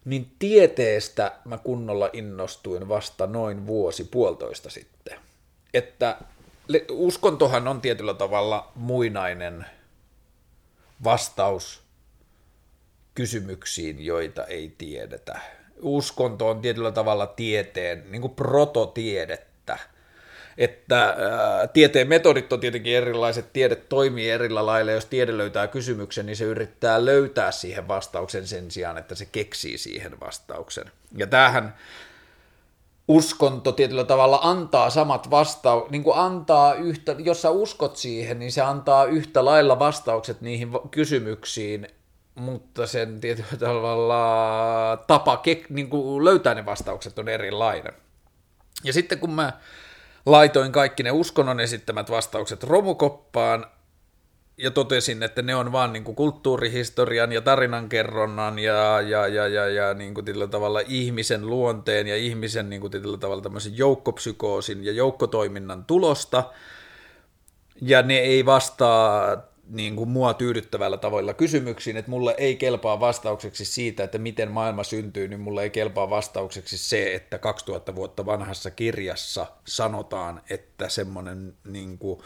[0.04, 5.18] niin tieteestä mä kunnolla innostuin vasta noin vuosi puolitoista sitten.
[5.74, 6.16] Että
[6.90, 9.66] uskontohan on tietyllä tavalla muinainen
[11.04, 11.89] vastaus
[13.14, 15.40] kysymyksiin, joita ei tiedetä.
[15.82, 19.78] Uskonto on tietyllä tavalla tieteen, niin kuin prototiedettä.
[20.58, 26.26] Että ää, tieteen metodit on tietenkin erilaiset, tiede toimii erillä lailla, jos tiede löytää kysymyksen,
[26.26, 30.84] niin se yrittää löytää siihen vastauksen sen sijaan, että se keksii siihen vastauksen.
[31.16, 31.74] Ja tämähän
[33.08, 38.52] uskonto tietyllä tavalla antaa samat vastaukset, niin kuin antaa yhtä, jos sä uskot siihen, niin
[38.52, 41.88] se antaa yhtä lailla vastaukset niihin kysymyksiin,
[42.40, 47.92] mutta sen tietyllä tavalla tapa kek, niin kuin löytää ne vastaukset on erilainen.
[48.84, 49.52] Ja sitten kun mä
[50.26, 53.66] laitoin kaikki ne uskonnon esittämät vastaukset romukoppaan,
[54.62, 59.68] ja totesin, että ne on vaan niin kuin kulttuurihistorian ja tarinankerronnan ja, ja, ja, ja,
[59.68, 65.84] ja niin kuin tavalla ihmisen luonteen ja ihmisen niin kuin tavalla tämmöisen joukkopsykoosin ja joukkotoiminnan
[65.84, 66.44] tulosta,
[67.82, 69.36] ja ne ei vastaa
[69.70, 74.84] niin kuin mua tyydyttävällä tavoilla kysymyksiin, että mulle ei kelpaa vastaukseksi siitä, että miten maailma
[74.84, 81.54] syntyy, niin mulle ei kelpaa vastaukseksi se, että 2000 vuotta vanhassa kirjassa sanotaan, että semmoinen
[81.66, 82.20] niin kuin,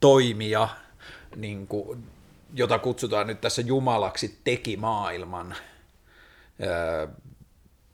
[0.00, 0.68] toimija
[1.36, 2.04] niin kuin,
[2.54, 5.56] jota kutsutaan nyt tässä Jumalaksi, teki maailman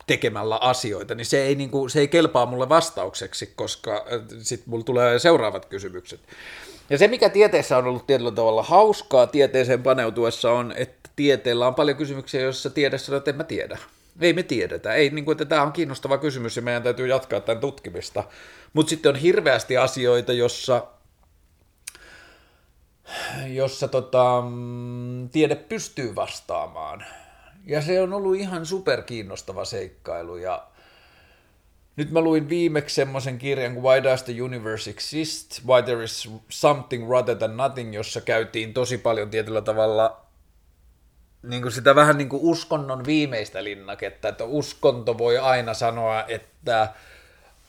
[0.06, 4.06] tekemällä asioita, niin se ei, niin kuin, se ei kelpaa mulle vastaukseksi, koska
[4.42, 6.20] sitten mulle tulee seuraavat kysymykset.
[6.90, 11.74] Ja se, mikä tieteessä on ollut tietyllä tavalla hauskaa tieteeseen paneutuessa on, että tieteellä on
[11.74, 13.78] paljon kysymyksiä, joissa tiede sanoo, että en mä tiedä.
[14.20, 14.94] Ei me tiedetä.
[14.94, 18.24] Ei, niin kuin, että tämä on kiinnostava kysymys ja meidän täytyy jatkaa tämän tutkimista.
[18.72, 20.86] Mutta sitten on hirveästi asioita, jossa
[23.46, 27.04] jossa tota, mm, tiede pystyy vastaamaan.
[27.66, 30.36] Ja se on ollut ihan superkiinnostava seikkailu.
[30.36, 30.66] Ja
[31.96, 35.66] nyt mä luin viimeksi semmoisen kirjan kuin Why Does the Universe Exist?
[35.66, 40.20] Why There is Something Rather Than Nothing, jossa käytiin tosi paljon tietyllä tavalla
[41.42, 46.80] niin kuin sitä vähän niin kuin uskonnon viimeistä linnaketta, että uskonto voi aina sanoa, että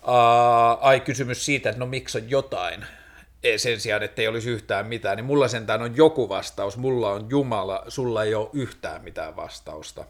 [0.08, 2.86] ää, ai kysymys siitä, että no miksi on jotain,
[3.58, 7.28] sen sijaan, että ei olisi yhtään mitään, niin mulla sentään on joku vastaus, mulla on
[7.30, 10.06] Jumala, sulla ei ole yhtään mitään vastausta.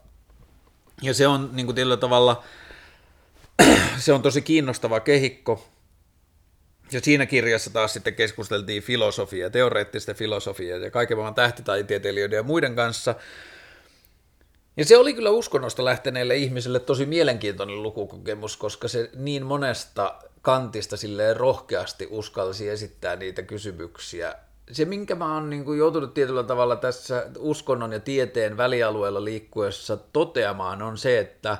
[1.01, 2.43] Ja se on niin kuin tällä tavalla,
[3.97, 5.67] se on tosi kiinnostava kehikko.
[6.91, 12.75] Ja siinä kirjassa taas sitten keskusteltiin filosofiaa, teoreettista filosofiaa ja kaiken maailman tähtitaiteilijoiden ja muiden
[12.75, 13.15] kanssa.
[14.77, 20.97] Ja se oli kyllä uskonnosta lähteneelle ihmiselle tosi mielenkiintoinen lukukokemus, koska se niin monesta kantista
[20.97, 24.35] silleen rohkeasti uskalsi esittää niitä kysymyksiä.
[24.71, 30.81] Se, minkä mä oon niin joutunut tietyllä tavalla tässä uskonnon ja tieteen välialueella liikkuessa toteamaan,
[30.81, 31.57] on se, että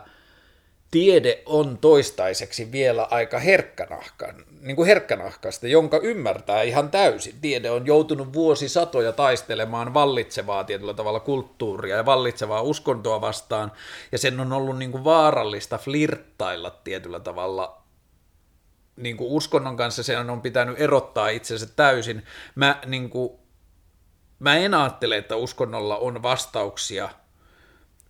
[0.91, 7.35] tiede on toistaiseksi vielä aika herkkänahkan, niin kuin herkkänahkasta, jonka ymmärtää ihan täysin.
[7.41, 13.71] Tiede on joutunut vuosisatoja taistelemaan vallitsevaa tietyllä tavalla kulttuuria ja vallitsevaa uskontoa vastaan,
[14.11, 17.81] ja sen on ollut niin kuin vaarallista flirttailla tietyllä tavalla
[18.95, 22.23] niin kuin uskonnon kanssa se on pitänyt erottaa itsensä täysin.
[22.55, 23.31] Mä, niin kuin,
[24.39, 27.09] mä en ajattele, että uskonnolla on vastauksia,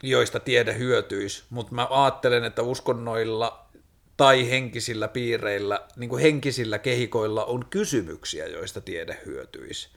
[0.04, 3.66] joista tiede hyötyisi, mutta mä ajattelen, että uskonnoilla
[4.18, 9.90] tai henkisillä piireillä, niin kuin henkisillä kehikoilla on kysymyksiä, joista tiede hyötyisi.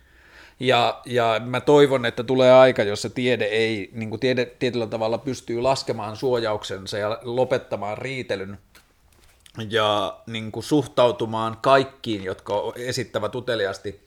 [0.61, 5.19] Ja, ja mä toivon, että tulee aika, jossa tiede ei, niin kuin tiede tietyllä tavalla
[5.19, 8.59] pystyy laskemaan suojauksensa ja lopettamaan riitelyn
[9.71, 14.04] ja niin kuin suhtautumaan kaikkiin, jotka esittävät uteliaasti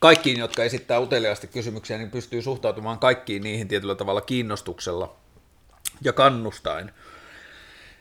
[0.00, 5.16] kaikkiin, jotka esittää uteliaasti kysymyksiä, niin pystyy suhtautumaan kaikkiin niihin tietyllä tavalla kiinnostuksella
[6.02, 6.86] ja kannustain.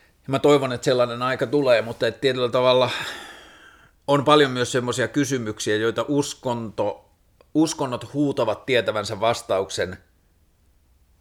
[0.05, 2.89] Ja mä toivon, että sellainen aika tulee, mutta että tietyllä tavalla
[4.07, 7.09] on paljon myös semmoisia kysymyksiä, joita uskonto,
[7.53, 9.97] uskonnot huutavat tietävänsä vastauksen,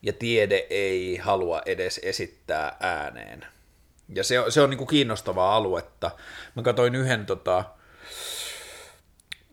[0.03, 3.47] ja tiede ei halua edes esittää ääneen.
[4.15, 6.11] Ja se, se on niin kuin kiinnostavaa aluetta.
[6.55, 7.65] Mä katsoin yhden tota,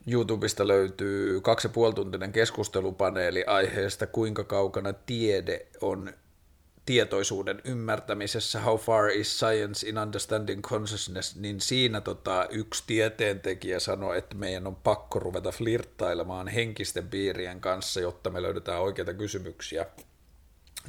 [0.08, 6.14] YouTubesta löytyy kaksi ja puoli tuntinen keskustelupaneeli aiheesta, kuinka kaukana tiede on
[6.86, 14.18] tietoisuuden ymmärtämisessä, How Far is Science in Understanding Consciousness, niin siinä tota, yksi tieteentekijä sanoi,
[14.18, 19.86] että meidän on pakko ruveta flirttailemaan henkisten piirien kanssa, jotta me löydetään oikeita kysymyksiä.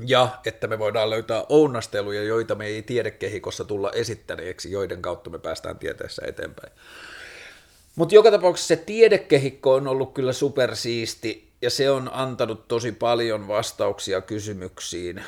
[0.06, 5.38] Ja että me voidaan löytää ounasteluja, joita me ei tiedekehikossa tulla esittäneeksi, joiden kautta me
[5.38, 6.72] päästään tieteessä eteenpäin.
[7.96, 13.48] Mutta joka tapauksessa se tiedekehikko on ollut kyllä supersiisti, ja se on antanut tosi paljon
[13.48, 15.24] vastauksia kysymyksiin,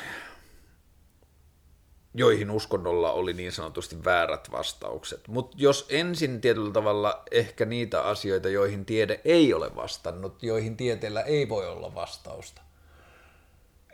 [2.13, 5.27] joihin uskonnolla oli niin sanotusti väärät vastaukset.
[5.27, 11.21] Mutta jos ensin tietyllä tavalla ehkä niitä asioita, joihin tiede ei ole vastannut, joihin tieteellä
[11.21, 12.61] ei voi olla vastausta.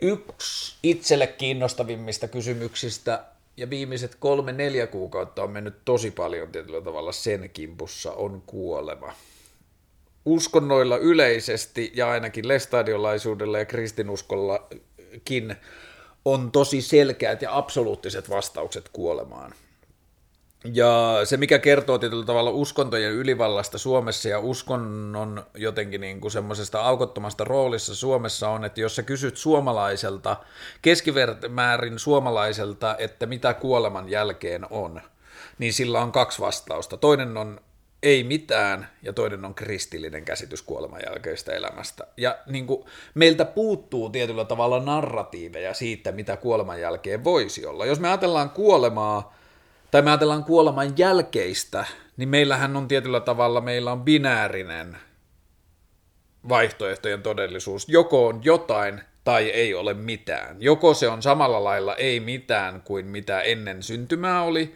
[0.00, 3.24] Yksi itselle kiinnostavimmista kysymyksistä
[3.56, 9.12] ja viimeiset kolme neljä kuukautta on mennyt tosi paljon tietyllä tavalla sen kimpussa on kuolema.
[10.24, 15.56] Uskonnoilla yleisesti ja ainakin lestadiolaisuudella ja kristinuskollakin
[16.24, 19.54] on tosi selkeät ja absoluuttiset vastaukset kuolemaan.
[20.64, 26.82] Ja se, mikä kertoo tietyllä tavalla uskontojen ylivallasta Suomessa ja uskonnon jotenkin niin kuin semmoisesta
[26.82, 30.36] aukottomasta roolissa Suomessa on, että jos sä kysyt suomalaiselta,
[30.82, 35.00] keskimäärin suomalaiselta, että mitä kuoleman jälkeen on,
[35.58, 36.96] niin sillä on kaksi vastausta.
[36.96, 37.60] Toinen on
[38.02, 42.06] ei mitään, ja toinen on kristillinen käsitys kuoleman jälkeistä elämästä.
[42.16, 42.84] Ja niin kuin,
[43.14, 47.86] meiltä puuttuu tietyllä tavalla narratiiveja siitä, mitä kuoleman jälkeen voisi olla.
[47.86, 49.34] Jos me ajatellaan kuolemaa,
[49.92, 51.84] tai me ajatellaan kuoleman jälkeistä,
[52.16, 54.96] niin meillähän on tietyllä tavalla, meillä on binäärinen
[56.48, 57.88] vaihtoehtojen todellisuus.
[57.88, 60.56] Joko on jotain tai ei ole mitään.
[60.60, 64.74] Joko se on samalla lailla ei mitään kuin mitä ennen syntymää oli,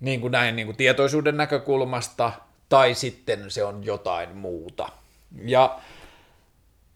[0.00, 2.32] niin kuin näin niin kuin tietoisuuden näkökulmasta,
[2.68, 4.88] tai sitten se on jotain muuta.
[5.44, 5.80] Ja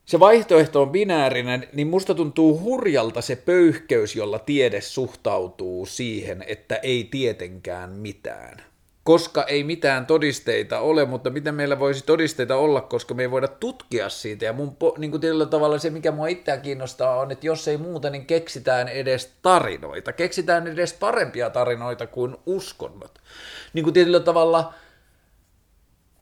[0.06, 6.76] se vaihtoehto on binäärinen, niin musta tuntuu hurjalta se pöyhkeys, jolla tiede suhtautuu siihen, että
[6.76, 8.62] ei tietenkään mitään.
[9.04, 13.48] Koska ei mitään todisteita ole, mutta miten meillä voisi todisteita olla, koska me ei voida
[13.48, 14.44] tutkia siitä.
[14.44, 17.76] Ja mun niin kuin tietyllä tavalla se, mikä mua itseään kiinnostaa, on, että jos ei
[17.76, 20.12] muuta, niin keksitään edes tarinoita.
[20.12, 23.18] Keksitään edes parempia tarinoita kuin uskonnot.
[23.72, 24.72] Niin kuin tietyllä tavalla–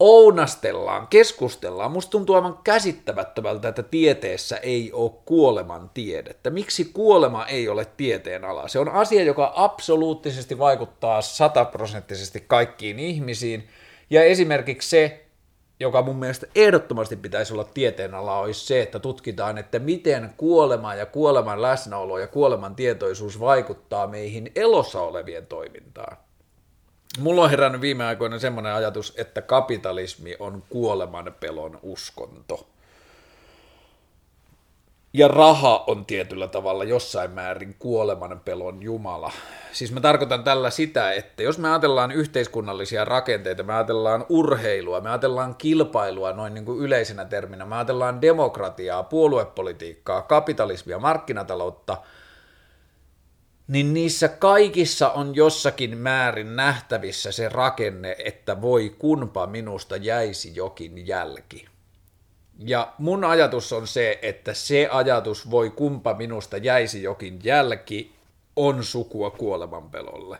[0.01, 1.91] ounastellaan, keskustellaan.
[1.93, 6.51] Musta tuntuu aivan käsittämättömältä, että tieteessä ei ole kuoleman tiedettä.
[6.51, 8.69] Miksi kuolema ei ole tieteen ala?
[8.69, 13.69] Se on asia, joka absoluuttisesti vaikuttaa sataprosenttisesti kaikkiin ihmisiin.
[14.11, 15.25] Ja esimerkiksi se,
[15.81, 21.07] joka mun mielestä ehdottomasti pitäisi olla tieteenala, olisi se, että tutkitaan, että miten kuolema ja
[21.07, 26.17] kuoleman läsnäolo ja kuoleman tietoisuus vaikuttaa meihin elossa olevien toimintaan.
[27.19, 32.67] Mulla on herännyt viime aikoina semmoinen ajatus, että kapitalismi on kuoleman pelon uskonto.
[35.13, 39.33] Ja raha on tietyllä tavalla jossain määrin kuoleman pelon jumala.
[39.73, 45.11] Siis mä tarkoitan tällä sitä, että jos me ajatellaan yhteiskunnallisia rakenteita, me ajatellaan urheilua, me
[45.11, 51.97] ajatellaan kilpailua noin niin kuin yleisenä terminä, me ajatellaan demokratiaa, puoluepolitiikkaa, kapitalismia, markkinataloutta–
[53.69, 61.07] niin niissä kaikissa on jossakin määrin nähtävissä se rakenne, että voi kunpa minusta jäisi jokin
[61.07, 61.67] jälki.
[62.59, 68.15] Ja mun ajatus on se, että se ajatus voi kumpa minusta jäisi jokin jälki
[68.57, 70.39] on sukua kuolemanpelolle.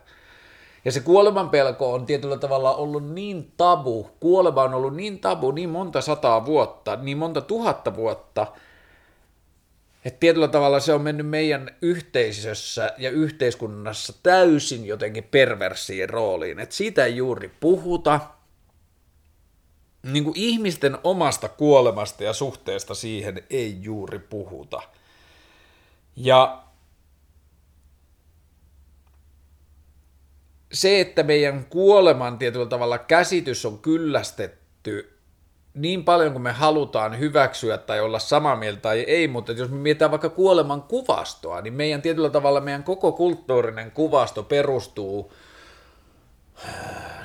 [0.85, 5.69] Ja se kuolemanpelko on tietyllä tavalla ollut niin tabu, kuolema on ollut niin tabu niin
[5.69, 8.47] monta sataa vuotta, niin monta tuhatta vuotta–
[10.05, 16.59] että tietyllä tavalla se on mennyt meidän yhteisössä ja yhteiskunnassa täysin jotenkin perversiin rooliin.
[16.59, 18.19] Että siitä ei juuri puhuta.
[20.03, 24.81] Niin kuin ihmisten omasta kuolemasta ja suhteesta siihen ei juuri puhuta.
[26.15, 26.63] Ja
[30.71, 35.14] se, että meidän kuoleman tietyllä tavalla käsitys on kyllästetty
[35.75, 39.77] niin paljon kuin me halutaan hyväksyä tai olla samaa mieltä tai ei, mutta jos me
[39.77, 45.33] mietitään vaikka kuoleman kuvastoa, niin meidän tietyllä tavalla meidän koko kulttuurinen kuvasto perustuu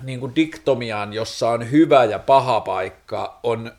[0.02, 3.72] niin kuin diktomiaan, jossa on hyvä ja paha paikka, on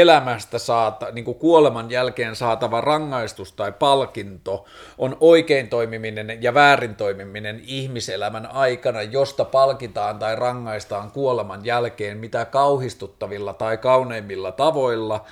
[0.00, 4.64] elämästä saata, niin kuin kuoleman jälkeen saatava rangaistus tai palkinto
[4.98, 12.44] on oikein toimiminen ja väärin toimiminen ihmiselämän aikana, josta palkitaan tai rangaistaan kuoleman jälkeen mitä
[12.44, 15.24] kauhistuttavilla tai kauneimmilla tavoilla.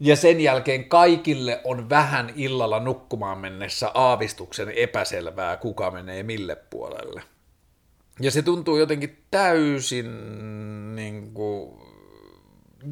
[0.00, 7.22] Ja sen jälkeen kaikille on vähän illalla nukkumaan mennessä aavistuksen epäselvää, kuka menee mille puolelle.
[8.20, 10.10] Ja se tuntuu jotenkin täysin
[10.96, 11.89] niin kuin,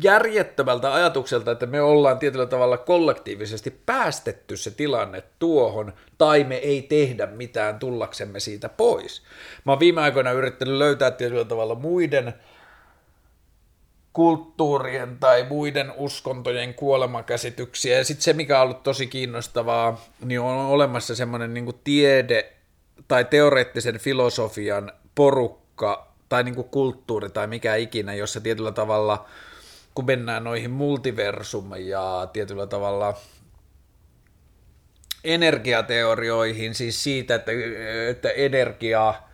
[0.03, 6.83] järjettömältä ajatukselta, että me ollaan tietyllä tavalla kollektiivisesti päästetty se tilanne tuohon, tai me ei
[6.83, 9.23] tehdä mitään tullaksemme siitä pois.
[9.65, 12.35] Mä oon viime aikoina yrittänyt löytää tietyllä tavalla muiden
[14.13, 17.99] kulttuurien tai muiden uskontojen kuolemakäsityksiä.
[17.99, 22.53] Ja sitten se, mikä on ollut tosi kiinnostavaa, niin on olemassa semmoinen niin tiede
[23.09, 29.27] tai teoreettisen filosofian porukka tai niin kulttuuri tai mikä ikinä, jossa tietyllä tavalla,
[29.99, 33.17] kun mennään noihin multiversum ja tietyllä tavalla
[35.25, 37.53] energiateorioihin, siis siitä, että,
[38.11, 39.31] että energiaa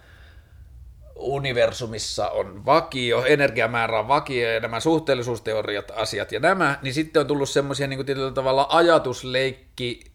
[1.17, 7.27] universumissa on vakio, energiamäärä on vakio ja nämä suhteellisuusteoriat, asiat ja nämä, niin sitten on
[7.27, 10.14] tullut semmoisia niin tietyllä tavalla ajatusleikki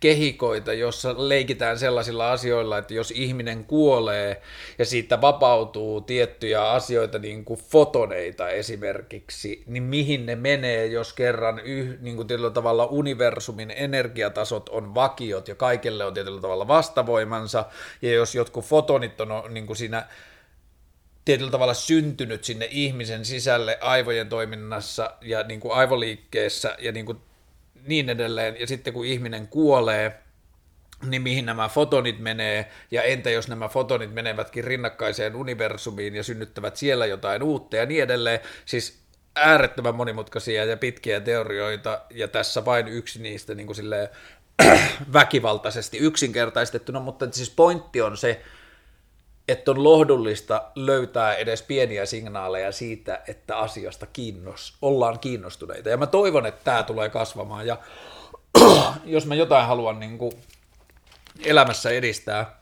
[0.00, 4.42] kehikoita, jossa leikitään sellaisilla asioilla, että jos ihminen kuolee
[4.78, 11.58] ja siitä vapautuu tiettyjä asioita, niin kuin fotoneita esimerkiksi, niin mihin ne menee, jos kerran
[11.58, 17.64] yh, niin kuin tietyllä tavalla universumin energiatasot on vakiot ja kaikille on tietyllä tavalla vastavoimansa,
[18.02, 20.06] ja jos jotkut fotonit on niin kuin siinä
[21.24, 27.18] tietyllä tavalla syntynyt sinne ihmisen sisälle aivojen toiminnassa ja niin kuin aivoliikkeessä ja niin kuin
[27.86, 30.18] niin edelleen, ja sitten kun ihminen kuolee,
[31.06, 36.76] niin mihin nämä fotonit menee, ja entä jos nämä fotonit menevätkin rinnakkaiseen universumiin ja synnyttävät
[36.76, 39.02] siellä jotain uutta ja niin edelleen, siis
[39.36, 44.08] äärettömän monimutkaisia ja pitkiä teorioita, ja tässä vain yksi niistä niin kuin silleen,
[45.12, 48.42] väkivaltaisesti yksinkertaistettuna, mutta siis pointti on se,
[49.52, 55.88] että on lohdullista löytää edes pieniä signaaleja siitä, että asiasta kiinnos, ollaan kiinnostuneita.
[55.88, 57.66] Ja mä toivon, että tämä tulee kasvamaan.
[57.66, 57.76] Ja
[59.04, 60.32] jos mä jotain haluan niin kuin
[61.44, 62.60] elämässä edistää,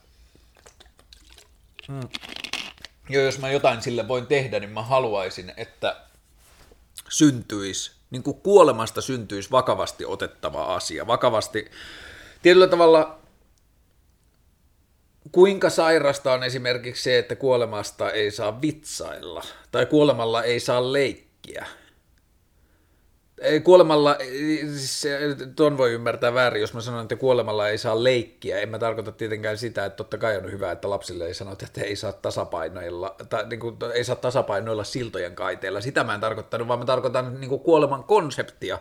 [1.88, 2.08] mm.
[3.08, 5.96] ja jos mä jotain sille voin tehdä, niin mä haluaisin, että
[7.08, 11.06] syntyisi, niin kuin kuolemasta syntyisi vakavasti otettava asia.
[11.06, 11.70] Vakavasti,
[12.42, 13.19] tietyllä tavalla
[15.32, 19.42] kuinka sairasta on esimerkiksi se, että kuolemasta ei saa vitsailla,
[19.72, 21.66] tai kuolemalla ei saa leikkiä.
[23.64, 24.16] Kuolemalla,
[24.76, 25.06] siis
[25.56, 28.60] ton voi ymmärtää väärin, jos mä sanon, että kuolemalla ei saa leikkiä.
[28.60, 31.80] En mä tarkoita tietenkään sitä, että totta kai on hyvä, että lapsille ei sanota, että
[31.80, 35.80] ei saa tasapainoilla, tai niin kuin, ei saa tasapainoilla siltojen kaiteella.
[35.80, 38.78] Sitä mä en tarkoittanut, vaan mä tarkoitan niin kuin kuoleman konseptia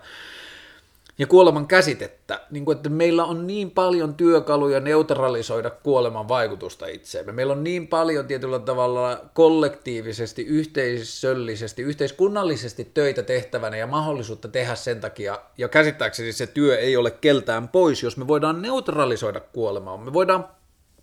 [1.19, 7.31] ja kuoleman käsitettä, niin kuin, että meillä on niin paljon työkaluja neutralisoida kuoleman vaikutusta itseemme.
[7.31, 15.01] Meillä on niin paljon tietyllä tavalla kollektiivisesti, yhteisöllisesti, yhteiskunnallisesti töitä tehtävänä ja mahdollisuutta tehdä sen
[15.01, 19.97] takia, ja käsittääkseni se työ ei ole keltään pois, jos me voidaan neutralisoida kuolemaa.
[19.97, 20.47] Me voidaan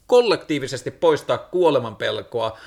[0.06, 2.58] kollektiivisesti poistaa kuoleman pelkoa,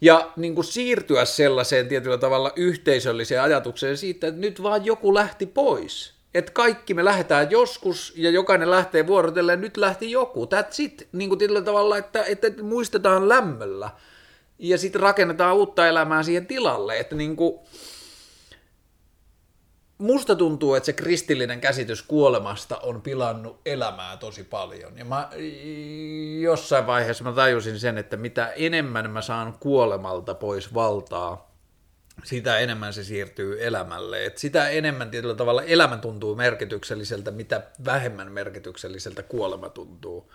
[0.00, 5.46] ja niin kuin siirtyä sellaiseen tietyllä tavalla yhteisölliseen ajatukseen siitä, että nyt vaan joku lähti
[5.46, 11.08] pois että kaikki me lähdetään joskus ja jokainen lähtee vuorotellen, nyt lähti joku, that's it,
[11.12, 13.90] niin kuin tällä tavalla, että, että muistetaan lämmöllä
[14.58, 17.58] ja sitten rakennetaan uutta elämää siihen tilalle, että niin kuin,
[19.98, 24.98] musta tuntuu, että se kristillinen käsitys kuolemasta on pilannut elämää tosi paljon.
[24.98, 25.30] Ja mä
[26.40, 31.53] jossain vaiheessa mä tajusin sen, että mitä enemmän mä saan kuolemalta pois valtaa,
[32.22, 34.24] sitä enemmän se siirtyy elämälle.
[34.24, 40.32] Et sitä enemmän tietyllä tavalla elämä tuntuu merkitykselliseltä, mitä vähemmän merkitykselliseltä kuolema tuntuu.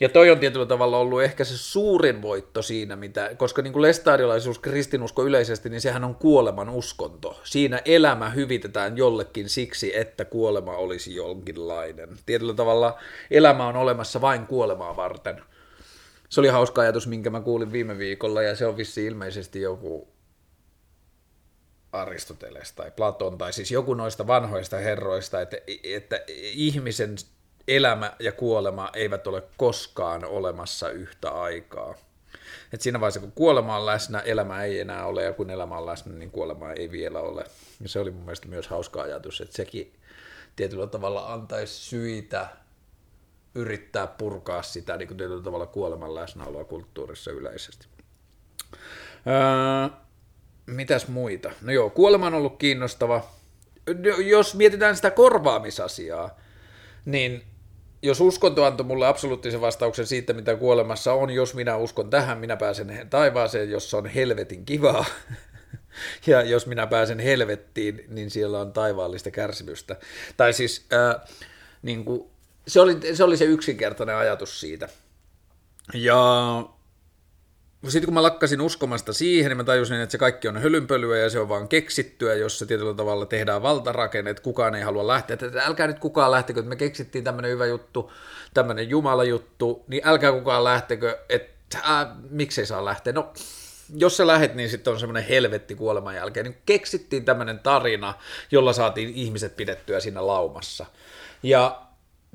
[0.00, 3.82] Ja toi on tietyllä tavalla ollut ehkä se suurin voitto siinä, mitä, koska niin kuin
[3.82, 7.40] lestadiolaisuus, kristinusko yleisesti, niin sehän on kuoleman uskonto.
[7.44, 12.08] Siinä elämä hyvitetään jollekin siksi, että kuolema olisi jonkinlainen.
[12.26, 12.98] Tietyllä tavalla
[13.30, 15.42] elämä on olemassa vain kuolemaa varten.
[16.28, 20.15] Se oli hauska ajatus, minkä mä kuulin viime viikolla, ja se on vissi ilmeisesti joku
[21.92, 26.20] Aristoteles tai Platon tai siis joku noista vanhoista herroista, että, että
[26.52, 27.16] ihmisen
[27.68, 31.94] elämä ja kuolema eivät ole koskaan olemassa yhtä aikaa.
[32.72, 35.86] Et siinä vaiheessa, kun kuolema on läsnä, elämä ei enää ole, ja kun elämä on
[35.86, 37.44] läsnä, niin kuolema ei vielä ole.
[37.80, 39.94] Ja se oli mun mielestä myös hauska ajatus, että sekin
[40.56, 42.48] tietyllä tavalla antaisi syitä
[43.54, 47.86] yrittää purkaa sitä niin kuin tietyllä tavalla kuoleman läsnäoloa kulttuurissa yleisesti.
[49.26, 50.05] Öö,
[50.66, 51.50] mitäs muita?
[51.62, 53.30] No joo, kuolema on ollut kiinnostava.
[54.24, 56.40] Jos mietitään sitä korvaamisasiaa,
[57.04, 57.42] niin
[58.02, 62.56] jos uskonto antoi mulle absoluuttisen vastauksen siitä, mitä kuolemassa on, jos minä uskon tähän, minä
[62.56, 65.04] pääsen taivaaseen, jossa on helvetin kivaa.
[66.26, 69.96] ja jos minä pääsen helvettiin, niin siellä on taivaallista kärsimystä.
[70.36, 71.36] Tai siis äh,
[71.82, 72.30] niin kuin,
[72.66, 74.88] se, oli, se oli se yksinkertainen ajatus siitä.
[75.94, 76.16] Ja
[77.90, 81.30] sitten kun mä lakkasin uskomasta siihen, niin mä tajusin, että se kaikki on hölynpölyä ja
[81.30, 85.34] se on vaan keksittyä, jossa tietyllä tavalla tehdään valtarakenne, että kukaan ei halua lähteä.
[85.34, 88.12] Että älkää nyt kukaan lähtekö, että me keksittiin tämmöinen hyvä juttu,
[88.54, 93.12] tämmöinen Jumala juttu, niin älkää kukaan lähtekö, että äh, miksei saa lähteä.
[93.12, 93.32] No,
[93.94, 96.46] jos sä lähet, niin sitten on semmoinen helvetti kuoleman jälkeen.
[96.46, 98.14] Niin keksittiin tämmöinen tarina,
[98.50, 100.86] jolla saatiin ihmiset pidettyä siinä laumassa.
[101.42, 101.82] Ja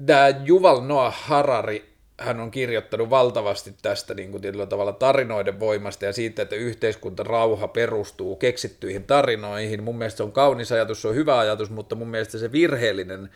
[0.05, 1.90] tämä Juval Noah Harari,
[2.21, 7.23] hän on kirjoittanut valtavasti tästä niin kuin tietyllä tavalla tarinoiden voimasta ja siitä, että yhteiskunta
[7.23, 9.83] rauha perustuu keksittyihin tarinoihin.
[9.83, 13.29] Mun mielestä se on kaunis ajatus, se on hyvä ajatus, mutta mun mielestä se virheellinen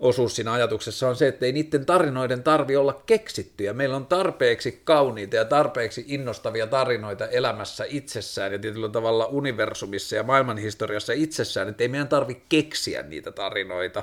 [0.00, 3.72] osuus siinä ajatuksessa on se, että ei niiden tarinoiden tarvi olla keksittyjä.
[3.72, 10.22] Meillä on tarpeeksi kauniita ja tarpeeksi innostavia tarinoita elämässä itsessään ja tietyllä tavalla universumissa ja
[10.22, 14.02] maailmanhistoriassa itsessään, että ei meidän tarvi keksiä niitä tarinoita.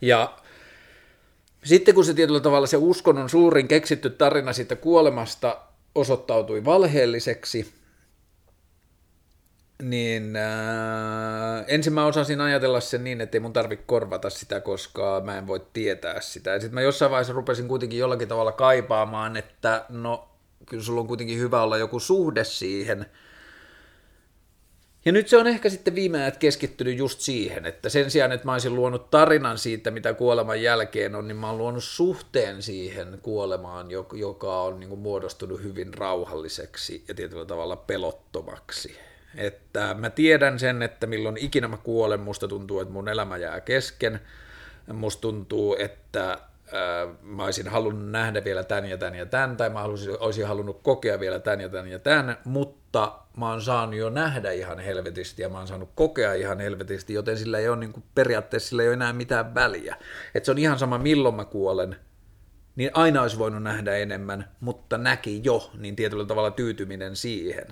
[0.00, 0.34] Ja
[1.64, 5.60] sitten kun se tietyllä tavalla se uskonnon suurin keksitty tarina siitä kuolemasta
[5.94, 7.72] osoittautui valheelliseksi,
[9.82, 15.22] niin äh, ensin mä osasin ajatella sen niin, että ei mun tarvi korvata sitä, koska
[15.24, 16.50] mä en voi tietää sitä.
[16.50, 20.28] Ja sitten mä jossain vaiheessa rupesin kuitenkin jollakin tavalla kaipaamaan, että no
[20.66, 23.06] kyllä sulla on kuitenkin hyvä olla joku suhde siihen–
[25.04, 28.46] ja nyt se on ehkä sitten viime ajat keskittynyt just siihen, että sen sijaan, että
[28.46, 33.18] mä olisin luonut tarinan siitä, mitä kuoleman jälkeen on, niin mä oon luonut suhteen siihen
[33.22, 38.96] kuolemaan, joka on niin kuin muodostunut hyvin rauhalliseksi ja tietyllä tavalla pelottomaksi.
[39.36, 43.60] Että mä tiedän sen, että milloin ikinä mä kuolen, musta tuntuu, että mun elämä jää
[43.60, 44.20] kesken.
[44.92, 46.38] Musta tuntuu, että
[47.22, 50.82] mä olisin halunnut nähdä vielä tämän ja tämän ja tämän, tai mä halusin, olisin halunnut
[50.82, 55.42] kokea vielä tämän ja tämän ja tämän, mutta mä oon saanut jo nähdä ihan helvetisti
[55.42, 58.82] ja mä oon saanut kokea ihan helvetisti, joten sillä ei ole niin kuin, periaatteessa sillä
[58.82, 59.96] ei ole enää mitään väliä.
[60.34, 61.96] Et se on ihan sama milloin mä kuolen,
[62.76, 67.66] niin aina olisi voinut nähdä enemmän, mutta näki jo, niin tietyllä tavalla tyytyminen siihen.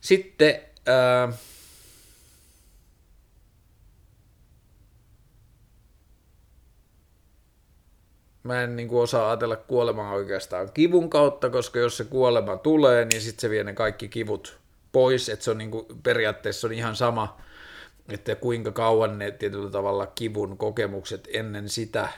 [0.00, 0.60] Sitten...
[0.86, 1.32] Ää,
[8.42, 13.04] mä en niin kuin osaa ajatella kuolemaa oikeastaan kivun kautta, koska jos se kuolema tulee,
[13.04, 14.58] niin sitten se vie ne kaikki kivut
[14.92, 17.40] pois, että se on niin kuin, periaatteessa on ihan sama,
[18.08, 22.08] että kuinka kauan ne tietyllä tavalla kivun kokemukset ennen sitä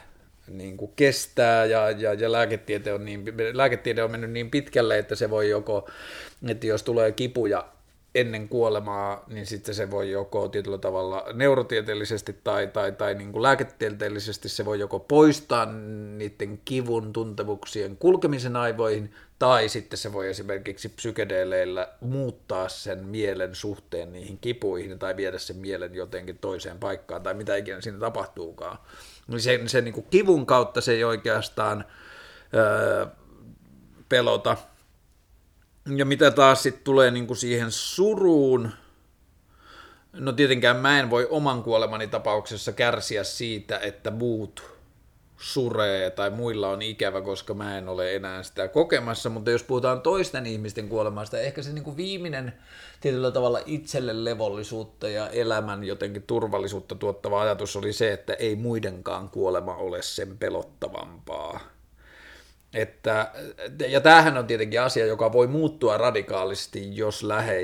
[0.48, 1.64] niin kuin kestää.
[1.64, 5.88] Ja, ja, ja lääketiede, on niin, lääketiede on mennyt niin pitkälle, että se voi joko,
[6.48, 7.73] että jos tulee kipuja
[8.14, 13.42] ennen kuolemaa, niin sitten se voi joko tietyllä tavalla neurotieteellisesti tai, tai, tai niin kuin
[13.42, 15.66] lääketieteellisesti se voi joko poistaa
[16.16, 24.12] niiden kivun tuntemuksien kulkemisen aivoihin, tai sitten se voi esimerkiksi psykedeleillä muuttaa sen mielen suhteen
[24.12, 28.78] niihin kipuihin tai viedä sen mielen jotenkin toiseen paikkaan tai mitä ikinä siinä tapahtuukaan.
[29.28, 31.84] Niin se, se niin kuin kivun kautta se ei oikeastaan
[32.54, 33.06] öö,
[34.08, 34.56] pelota,
[35.96, 38.70] ja mitä taas sitten tulee niin kuin siihen suruun,
[40.12, 44.74] no tietenkään mä en voi oman kuolemani tapauksessa kärsiä siitä, että muut
[45.38, 50.00] suree tai muilla on ikävä, koska mä en ole enää sitä kokemassa, mutta jos puhutaan
[50.00, 52.52] toisten ihmisten kuolemasta, ehkä se niin kuin viimeinen
[53.00, 59.28] tietyllä tavalla itselle levollisuutta ja elämän jotenkin turvallisuutta tuottava ajatus oli se, että ei muidenkaan
[59.28, 61.73] kuolema ole sen pelottavampaa
[62.74, 63.30] että,
[63.88, 67.60] ja tämähän on tietenkin asia, joka voi muuttua radikaalisti, jos lähe,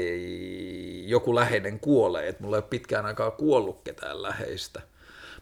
[1.07, 4.81] joku läheinen kuolee, että mulla ei ole pitkään aikaa kuollut ketään läheistä.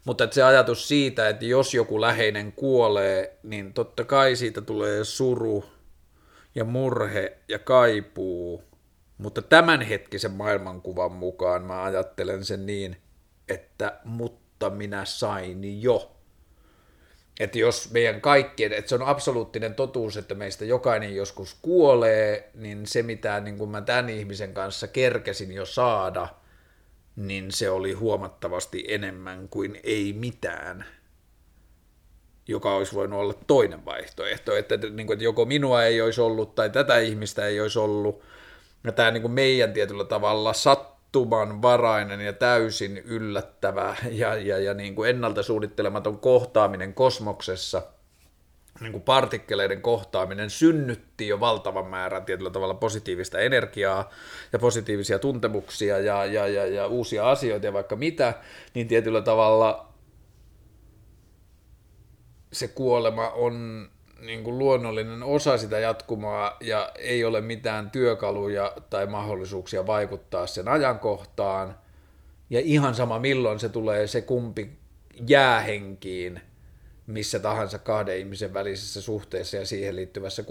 [0.04, 5.64] Mutta se ajatus siitä, että jos joku läheinen kuolee, niin totta kai siitä tulee suru
[6.54, 8.62] ja murhe ja kaipuu,
[9.18, 12.96] mutta tämänhetkisen maailmankuvan mukaan mä ajattelen sen niin,
[13.48, 16.17] että mutta minä sain jo
[17.40, 22.86] että jos meidän kaikkien, että se on absoluuttinen totuus, että meistä jokainen joskus kuolee, niin
[22.86, 26.28] se mitä niin kuin mä tämän ihmisen kanssa kerkesin jo saada,
[27.16, 30.84] niin se oli huomattavasti enemmän kuin ei mitään,
[32.48, 36.54] joka olisi voinut olla toinen vaihtoehto, että, niin kuin, että joko minua ei olisi ollut
[36.54, 38.22] tai tätä ihmistä ei olisi ollut,
[38.84, 40.97] ja tämä niin meidän tietyllä tavalla sattuu,
[41.62, 47.82] varainen ja täysin yllättävä ja, ja, ja niin kuin ennalta suunnittelematon kohtaaminen kosmoksessa,
[48.80, 54.10] niin kuin partikkeleiden kohtaaminen synnytti jo valtavan määrän tietyllä tavalla positiivista energiaa
[54.52, 58.34] ja positiivisia tuntemuksia ja, ja, ja, ja uusia asioita ja vaikka mitä,
[58.74, 59.92] niin tietyllä tavalla
[62.52, 63.88] se kuolema on
[64.18, 70.68] niin kuin luonnollinen osa sitä jatkumaa ja ei ole mitään työkaluja tai mahdollisuuksia vaikuttaa sen
[70.68, 71.78] ajankohtaan.
[72.50, 74.78] Ja ihan sama milloin se tulee, se kumpi
[75.28, 76.40] jää henkiin,
[77.06, 80.44] missä tahansa kahden ihmisen välisessä suhteessa ja siihen liittyvässä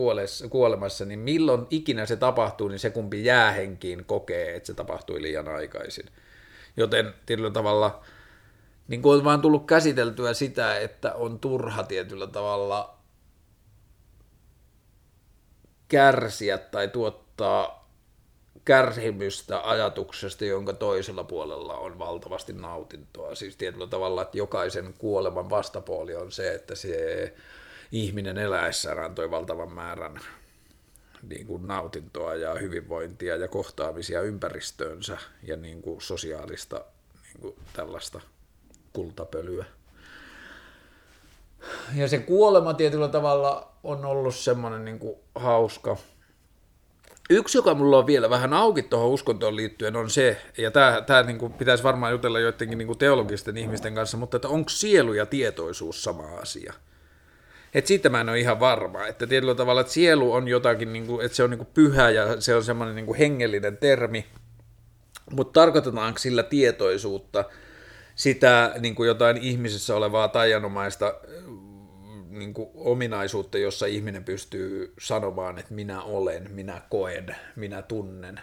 [0.50, 5.22] kuolemassa, niin milloin ikinä se tapahtuu, niin se kumpi jää henkiin kokee, että se tapahtui
[5.22, 6.06] liian aikaisin.
[6.78, 8.04] Joten tietyllä tavalla
[8.88, 12.97] niin kuin on vaan tullut käsiteltyä sitä, että on turha tietyllä tavalla
[15.88, 17.88] kärsiä tai tuottaa
[18.66, 23.36] kärsimystä ajatuksesta, jonka toisella puolella on valtavasti nautintoa.
[23.36, 27.34] Siis tietyllä tavalla, että jokaisen kuoleman vastapuoli on se, että se
[27.92, 30.20] ihminen eläessään antoi valtavan määrän
[31.24, 36.86] niin kuin nautintoa ja hyvinvointia ja kohtaamisia ympäristöönsä ja niin kuin sosiaalista
[37.24, 38.22] niin kuin tällaista
[38.94, 39.66] kultapölyä.
[41.96, 45.98] Ja se kuolema tietyllä tavalla on ollut semmoinen niin kuin hauska.
[47.30, 51.54] Yksi, joka mulla on vielä vähän auki tuohon uskontoon liittyen, on se, ja tämä, niin
[51.54, 56.24] pitäisi varmaan jutella joidenkin niin teologisten ihmisten kanssa, mutta että onko sielu ja tietoisuus sama
[56.42, 56.74] asia?
[57.74, 61.08] Et siitä mä en ole ihan varma, että tietyllä tavalla että sielu on jotakin, niin
[61.08, 64.26] kuin, että se on niin kuin pyhä ja se on semmoinen niin kuin hengellinen termi,
[65.32, 67.46] mutta tarkoitetaanko sillä tietoisuutta–
[68.18, 71.14] sitä niin kuin jotain ihmisessä olevaa tajanomaista
[72.40, 78.40] niin kuin ominaisuutta, jossa ihminen pystyy sanomaan, että minä olen, minä koen, minä tunnen,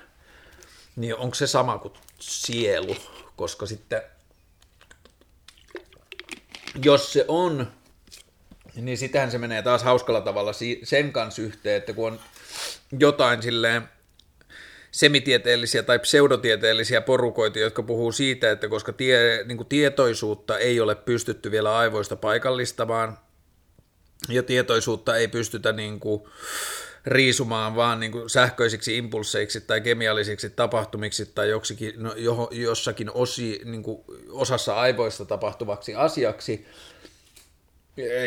[0.96, 2.96] niin onko se sama kuin sielu,
[3.36, 4.02] koska sitten
[6.84, 7.72] jos se on,
[8.74, 12.20] niin sitähän se menee taas hauskalla tavalla sen kanssa yhteen, että kun on
[12.98, 13.82] jotain silleen
[14.90, 20.94] semitieteellisiä tai pseudotieteellisiä porukoita, jotka puhuu siitä, että koska tie, niin kuin tietoisuutta ei ole
[20.94, 23.18] pystytty vielä aivoista paikallistamaan,
[24.28, 26.22] ja tietoisuutta ei pystytä niin kuin
[27.06, 32.14] riisumaan vaan niin kuin sähköisiksi impulseiksi tai kemiallisiksi tapahtumiksi tai joksikin, no,
[32.50, 36.66] jossakin osi, niin kuin osassa aivoista tapahtuvaksi asiaksi,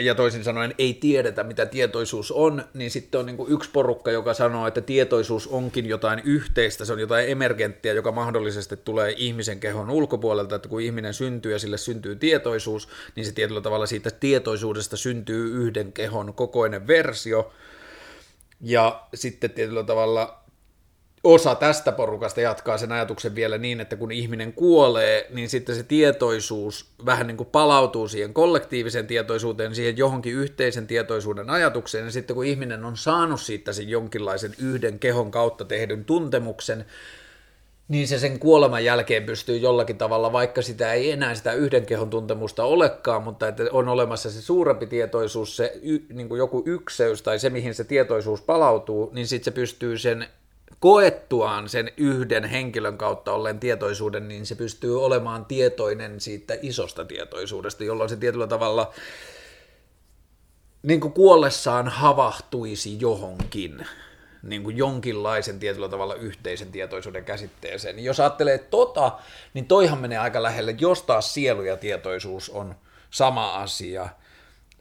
[0.02, 4.12] ja toisin sanoen ei tiedetä, mitä tietoisuus on, niin sitten on niin kuin yksi porukka,
[4.12, 9.60] joka sanoo, että tietoisuus onkin jotain yhteistä, se on jotain emergenttiä, joka mahdollisesti tulee ihmisen
[9.60, 14.12] kehon ulkopuolelta, että kun ihminen syntyy ja sille syntyy tietoisuus, niin se tietyllä tavalla siitä
[14.12, 17.54] tietoisuudesta syntyy yhden kehon kokoinen versio,
[18.62, 20.47] ja sitten tietyllä tavalla
[21.24, 25.84] osa tästä porukasta jatkaa sen ajatuksen vielä niin, että kun ihminen kuolee, niin sitten se
[25.84, 32.36] tietoisuus vähän niin kuin palautuu siihen kollektiiviseen tietoisuuteen, siihen johonkin yhteisen tietoisuuden ajatukseen, ja sitten
[32.36, 36.86] kun ihminen on saanut siitä sen jonkinlaisen yhden kehon kautta tehdyn tuntemuksen,
[37.88, 42.10] niin se sen kuoleman jälkeen pystyy jollakin tavalla, vaikka sitä ei enää sitä yhden kehon
[42.10, 47.22] tuntemusta olekaan, mutta että on olemassa se suurempi tietoisuus, se y, niin kuin joku ykseys
[47.22, 50.28] tai se, mihin se tietoisuus palautuu, niin sitten se pystyy sen
[50.80, 57.84] koettuaan sen yhden henkilön kautta ollen tietoisuuden, niin se pystyy olemaan tietoinen siitä isosta tietoisuudesta,
[57.84, 58.94] jolloin se tietyllä tavalla
[60.84, 63.88] niin kuin kuollessaan havahtuisi johonkin,
[64.44, 67.96] niin kuin jonkinlaisen tietyllä tavalla yhteisen tietoisuuden käsitteeseen.
[67.96, 69.12] Niin jos ajattelee tota,
[69.54, 72.76] niin toihan menee aika lähelle, jos taas sielu ja tietoisuus on
[73.12, 74.10] sama asia,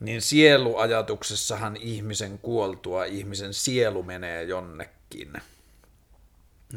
[0.01, 5.33] niin sieluajatuksessahan ihmisen kuoltua ihmisen sielu menee jonnekin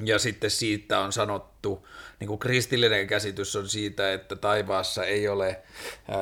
[0.03, 1.87] ja sitten siitä on sanottu,
[2.19, 5.61] niin kuin kristillinen käsitys on siitä, että taivaassa ei ole,
[6.07, 6.15] ää,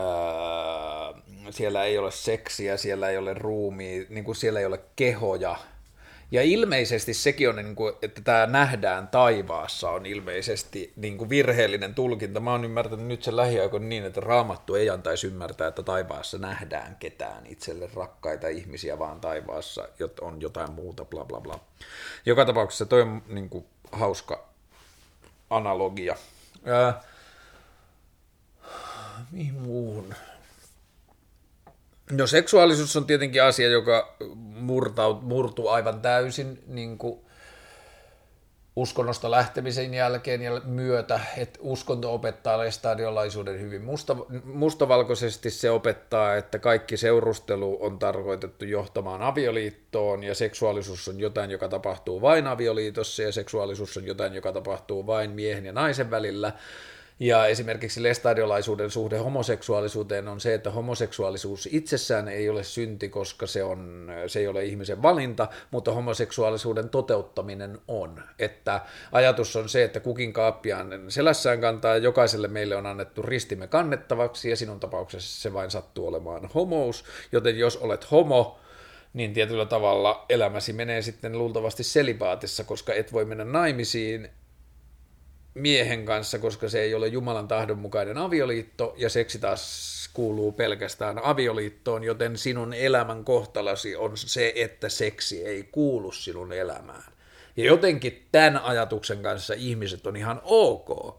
[1.49, 5.55] siellä ei ole seksiä, siellä ei ole ruumia, niin kuin siellä ei ole kehoja,
[6.31, 11.95] ja ilmeisesti sekin on, niin kuin, että tämä nähdään taivaassa, on ilmeisesti niin kuin virheellinen
[11.95, 12.39] tulkinta.
[12.39, 16.95] Mä oon ymmärtänyt nyt sen lähiaikoina niin, että raamattu ei antaisi ymmärtää, että taivaassa nähdään
[16.95, 19.89] ketään itselle rakkaita ihmisiä, vaan taivaassa
[20.21, 21.59] on jotain muuta, bla bla bla.
[22.25, 24.49] Joka tapauksessa toi on niin kuin, hauska
[25.49, 26.15] analogia.
[26.65, 27.01] Ää,
[29.31, 30.13] mihin muuhun?
[32.11, 34.15] No seksuaalisuus on tietenkin asia, joka
[34.59, 37.19] murtau, murtuu aivan täysin niin kuin
[38.77, 45.49] uskonnosta lähtemisen jälkeen ja myötä, että uskonto opettaa lestadiolaisuuden hyvin musta, mustavalkoisesti.
[45.49, 52.21] Se opettaa, että kaikki seurustelu on tarkoitettu johtamaan avioliittoon ja seksuaalisuus on jotain, joka tapahtuu
[52.21, 56.53] vain avioliitossa ja seksuaalisuus on jotain, joka tapahtuu vain miehen ja naisen välillä.
[57.19, 63.63] Ja esimerkiksi lestadiolaisuuden suhde homoseksuaalisuuteen on se, että homoseksuaalisuus itsessään ei ole synti, koska se,
[63.63, 68.23] on, se ei ole ihmisen valinta, mutta homoseksuaalisuuden toteuttaminen on.
[68.39, 68.81] Että
[69.11, 74.55] ajatus on se, että kukin kaappiaan selässään kantaa jokaiselle meille on annettu ristimme kannettavaksi ja
[74.55, 78.59] sinun tapauksessa se vain sattuu olemaan homous, joten jos olet homo,
[79.13, 84.29] niin tietyllä tavalla elämäsi menee sitten luultavasti selibaatissa, koska et voi mennä naimisiin
[85.57, 91.19] miehen kanssa, koska se ei ole Jumalan tahdon mukainen avioliitto, ja seksi taas kuuluu pelkästään
[91.23, 97.13] avioliittoon, joten sinun elämän kohtalasi on se, että seksi ei kuulu sinun elämään.
[97.57, 101.17] Ja jotenkin tämän ajatuksen kanssa ihmiset on ihan ok.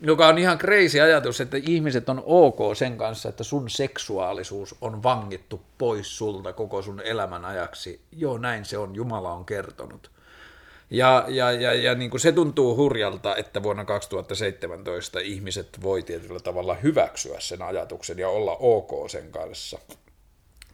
[0.00, 5.02] Joka on ihan crazy ajatus, että ihmiset on ok sen kanssa, että sun seksuaalisuus on
[5.02, 8.00] vangittu pois sulta koko sun elämän ajaksi.
[8.12, 10.10] Joo, näin se on, Jumala on kertonut.
[10.90, 16.40] Ja, ja, ja, ja niin kuin se tuntuu hurjalta, että vuonna 2017 ihmiset voi tietyllä
[16.40, 19.78] tavalla hyväksyä sen ajatuksen ja olla ok sen kanssa.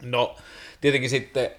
[0.03, 0.37] No,
[0.81, 1.51] tietenkin sitten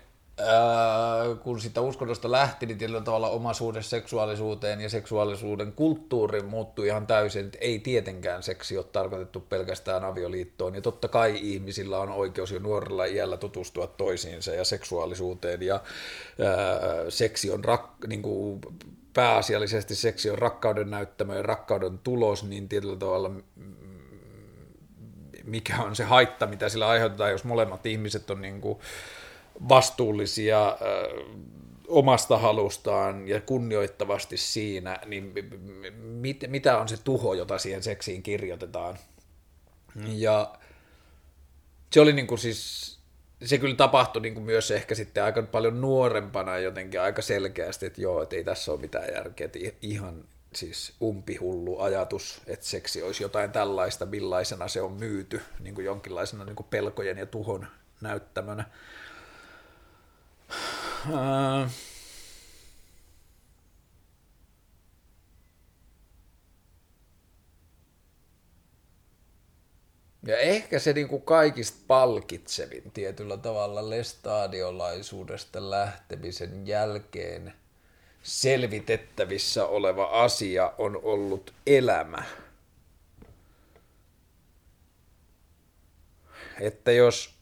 [1.44, 7.08] kun sitä uskonnosta lähti, niin tietyllä tavalla oma suhde seksuaalisuuteen ja seksuaalisuuden kulttuuri muuttui ihan
[7.08, 12.52] täysin, että ei tietenkään seksi ole tarkoitettu pelkästään avioliittoon, ja totta kai ihmisillä on oikeus
[12.52, 18.62] jo nuorella iällä tutustua toisiinsa ja seksuaalisuuteen, ja ää, seksi on rak, niin kuin,
[19.14, 23.32] pääasiallisesti seksi on rakkauden näyttämö ja rakkauden tulos, niin tietyllä tavalla
[25.44, 28.80] mikä on se haitta, mitä sillä aiheutetaan, jos molemmat ihmiset on niin kuin,
[29.70, 30.78] vastuullisia äh,
[31.88, 35.34] omasta halustaan ja kunnioittavasti siinä, niin
[35.98, 38.98] mit, mitä on se tuho, jota siihen seksiin kirjoitetaan.
[40.08, 40.54] Ja
[41.92, 42.94] se oli niin kuin siis,
[43.44, 48.02] se kyllä tapahtui niin kuin myös ehkä sitten aika paljon nuorempana jotenkin aika selkeästi, että
[48.02, 50.24] joo, että ei tässä ole mitään järkeä, että ihan
[50.56, 56.46] siis umpihullu ajatus, että seksi olisi jotain tällaista, millaisena se on myyty, niin kuin jonkinlaisena
[56.46, 57.68] niin kuin pelkojen ja tuhon
[58.02, 58.66] näyttämönä.
[60.52, 61.72] Äh.
[70.26, 77.54] Ja ehkä se niin kuin kaikista palkitsevin tietyllä tavalla lestadiolaisuudesta lähtemisen jälkeen
[78.24, 82.24] selvitettävissä oleva asia on ollut elämä.
[86.60, 87.34] Että jos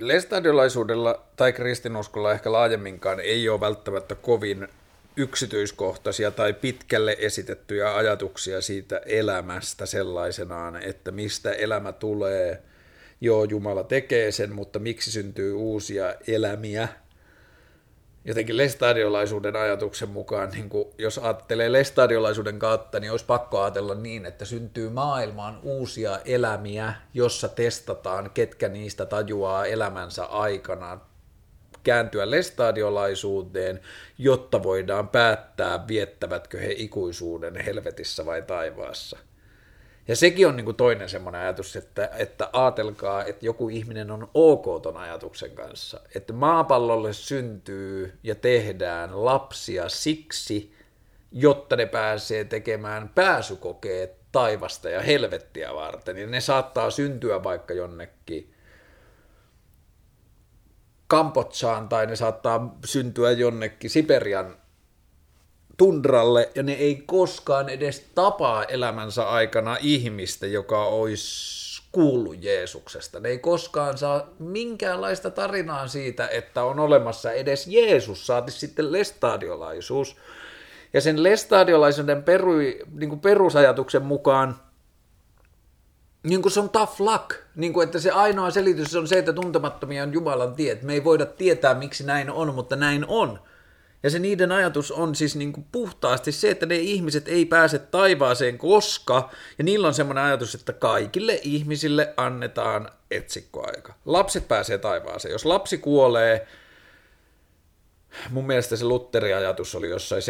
[0.00, 4.68] Lestadiolaisuudella tai kristinuskolla ehkä laajemminkaan ei ole välttämättä kovin
[5.16, 12.62] yksityiskohtaisia tai pitkälle esitettyjä ajatuksia siitä elämästä sellaisenaan, että mistä elämä tulee.
[13.20, 16.88] Joo, Jumala tekee sen, mutta miksi syntyy uusia elämiä–
[18.24, 24.26] jotenkin lestadiolaisuuden ajatuksen mukaan, niin kuin, jos ajattelee lestadiolaisuuden kautta, niin olisi pakko ajatella niin,
[24.26, 31.00] että syntyy maailmaan uusia elämiä, jossa testataan, ketkä niistä tajuaa elämänsä aikana
[31.84, 33.80] kääntyä lestadiolaisuuteen,
[34.18, 39.18] jotta voidaan päättää, viettävätkö he ikuisuuden helvetissä vai taivaassa.
[40.08, 44.30] Ja sekin on niin kuin toinen semmoinen ajatus, että, että ajatelkaa, että joku ihminen on
[44.34, 46.00] ok ton ajatuksen kanssa.
[46.14, 50.74] Että maapallolle syntyy ja tehdään lapsia siksi,
[51.32, 56.16] jotta ne pääsee tekemään pääsykokeet taivasta ja helvettiä varten.
[56.18, 58.54] Ja ne saattaa syntyä vaikka jonnekin
[61.06, 64.56] Kampotsaan tai ne saattaa syntyä jonnekin Siperian
[65.82, 73.20] tundralle ja ne ei koskaan edes tapaa elämänsä aikana ihmistä, joka olisi kuullut Jeesuksesta.
[73.20, 80.16] Ne ei koskaan saa minkäänlaista tarinaa siitä, että on olemassa edes Jeesus, saati sitten lestadiolaisuus.
[80.92, 82.58] Ja sen lestadiolaisuuden peru,
[82.92, 84.56] niin kuin perusajatuksen mukaan
[86.22, 89.32] niin kuin se on tough luck, niin kuin että se ainoa selitys on se, että
[89.32, 90.78] tuntemattomia on Jumalan tie.
[90.82, 93.38] Me ei voida tietää, miksi näin on, mutta näin on.
[94.02, 97.78] Ja se niiden ajatus on siis niin kuin puhtaasti se, että ne ihmiset ei pääse
[97.78, 103.94] taivaaseen koska, ja niillä on semmoinen ajatus, että kaikille ihmisille annetaan etsikkoaika.
[104.04, 105.32] Lapset pääsee taivaaseen.
[105.32, 106.46] Jos lapsi kuolee,
[108.30, 110.22] mun mielestä se Lutteri-ajatus oli jossain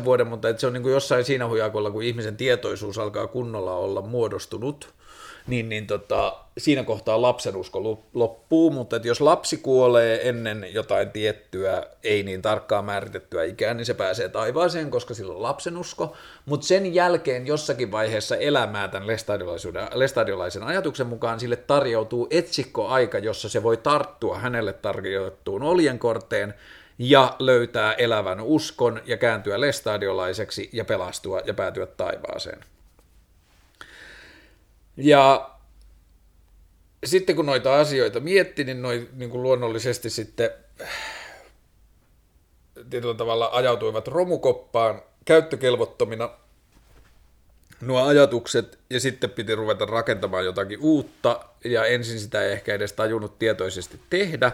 [0.00, 3.26] 7-8 vuoden, mutta että se on niin kuin jossain siinä hujakolla, kun ihmisen tietoisuus alkaa
[3.26, 4.88] kunnolla olla muodostunut–
[5.46, 11.86] niin, niin tota, siinä kohtaa lapsenusko loppuu, mutta että jos lapsi kuolee ennen jotain tiettyä,
[12.04, 16.16] ei niin tarkkaan määritettyä ikää, niin se pääsee taivaaseen, koska sillä on lapsenusko,
[16.46, 19.08] mutta sen jälkeen jossakin vaiheessa elämää tämän
[19.94, 26.54] lestadiolaisen ajatuksen mukaan sille tarjoutuu etsikkoaika, jossa se voi tarttua hänelle tarjottuun oljenkorteen,
[26.98, 32.71] ja löytää elävän uskon ja kääntyä lestadiolaiseksi ja pelastua ja päätyä taivaaseen.
[34.96, 35.50] Ja
[37.04, 40.50] sitten kun noita asioita mietti, niin, noi, niin kuin luonnollisesti sitten
[42.90, 46.30] tietyllä tavalla ajautuivat romukoppaan käyttökelvottomina
[47.80, 52.92] nuo ajatukset, ja sitten piti ruveta rakentamaan jotakin uutta, ja ensin sitä ei ehkä edes
[52.92, 54.52] tajunnut tietoisesti tehdä.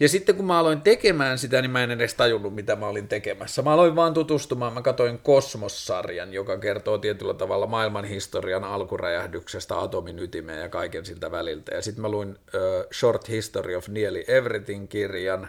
[0.00, 3.08] Ja sitten kun mä aloin tekemään sitä, niin mä en edes tajunnut, mitä mä olin
[3.08, 3.62] tekemässä.
[3.62, 10.18] Mä aloin vaan tutustumaan, mä katsoin Kosmos-sarjan, joka kertoo tietyllä tavalla maailman historian alkuräjähdyksestä, atomin
[10.18, 11.74] ytimeen ja kaiken siltä väliltä.
[11.74, 15.48] Ja sitten mä luin uh, Short History of Nearly Everything-kirjan,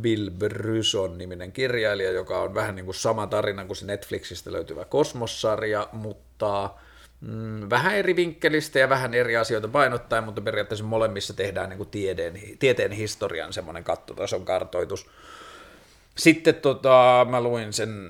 [0.00, 4.84] Bill Bryson niminen kirjailija, joka on vähän niin kuin sama tarina kuin se Netflixistä löytyvä
[4.84, 6.70] Kosmos-sarja, mutta
[7.26, 11.88] mm, vähän eri vinkkelistä ja vähän eri asioita painottaen, mutta periaatteessa molemmissa tehdään niin kuin
[12.58, 15.06] tieteen, historian semmoinen kattotason kartoitus.
[16.16, 18.08] Sitten tota, mä luin sen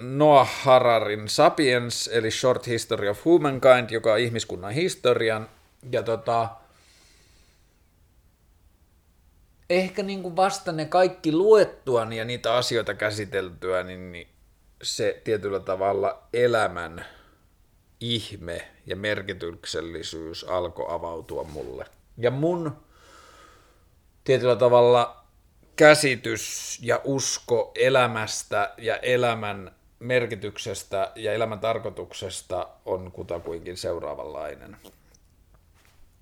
[0.00, 5.48] Noah Hararin Sapiens, eli Short History of Humankind, joka on ihmiskunnan historian,
[5.92, 6.48] ja tota,
[9.70, 14.28] ehkä niin kuin vasta ne kaikki luettua ja niitä asioita käsiteltyä, niin, niin
[14.82, 17.04] se tietyllä tavalla elämän
[18.00, 21.84] ihme ja merkityksellisyys alkoi avautua mulle.
[22.18, 22.76] Ja mun
[24.24, 25.24] tietyllä tavalla
[25.76, 34.76] käsitys ja usko elämästä ja elämän merkityksestä ja elämän tarkoituksesta on kutakuinkin seuraavanlainen.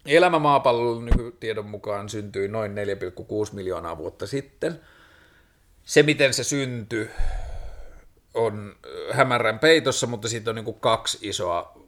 [0.07, 4.81] Elämä maapallolla nykytiedon mukaan syntyi noin 4,6 miljoonaa vuotta sitten.
[5.85, 7.11] Se, miten se syntyi,
[8.35, 8.77] on
[9.11, 11.85] hämärän peitossa, mutta siitä on niin kaksi isoa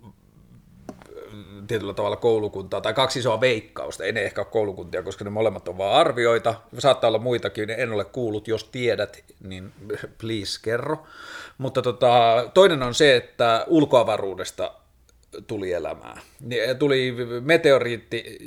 [1.66, 5.68] tietyllä tavalla koulukuntaa, tai kaksi isoa veikkausta, ei ne ehkä ole koulukuntia, koska ne molemmat
[5.68, 9.73] on vain arvioita, saattaa olla muitakin, en ole kuullut, jos tiedät, niin
[10.20, 11.06] please kerro.
[11.59, 14.73] Mutta tota, toinen on se, että ulkoavaruudesta
[15.47, 16.20] tuli elämää.
[16.78, 18.39] Tuli meteoriitti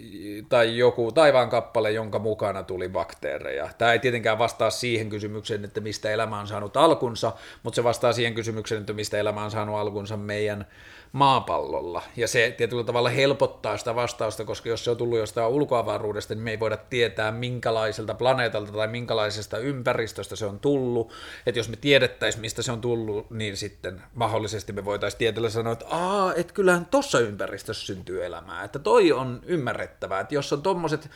[0.50, 3.70] tai joku taivaankappale, jonka mukana tuli bakteereja.
[3.78, 7.32] Tämä ei tietenkään vastaa siihen kysymykseen, että mistä elämä on saanut alkunsa,
[7.64, 10.68] mutta se vastaa siihen kysymykseen, että mistä elämä on saanut alkunsa meidän
[11.12, 12.04] maapallolla.
[12.16, 16.44] Ja se tietyllä tavalla helpottaa sitä vastausta, koska jos se on tullut jostain ulkoavaruudesta, niin
[16.44, 21.14] me ei voida tietää, minkälaiselta planeetalta tai minkälaisesta ympäristöstä se on tullut.
[21.46, 25.74] Että jos me tiedettäisiin, mistä se on tullut, niin sitten mahdollisesti me voitaisiin tietyllä sanoa,
[25.74, 28.64] että Aa, et kyllähän tuossa ympäristössä syntyy elämää.
[28.64, 31.10] Että toi on ymmärrettävää, että jos on tommoset,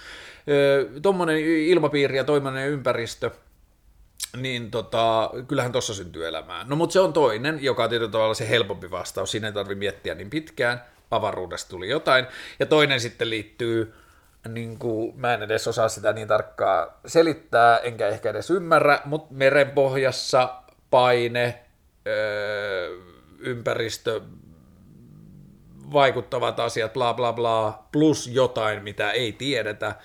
[1.01, 3.31] tommonen ilmapiiri ja toimonen ympäristö,
[4.37, 6.65] niin tota, kyllähän tuossa syntyy elämää.
[6.67, 9.79] No mutta se on toinen, joka on tietyllä tavalla se helpompi vastaus, siinä ei tarvitse
[9.79, 10.81] miettiä niin pitkään,
[11.11, 12.27] avaruudesta tuli jotain.
[12.59, 13.93] Ja toinen sitten liittyy,
[14.49, 19.33] niin kuin, mä en edes osaa sitä niin tarkkaan selittää, enkä ehkä edes ymmärrä, mutta
[19.33, 20.55] merenpohjassa
[20.89, 21.63] paine,
[22.07, 22.97] öö,
[23.39, 24.21] ympäristö,
[25.93, 29.95] vaikuttavat asiat, bla bla bla, plus jotain, mitä ei tiedetä,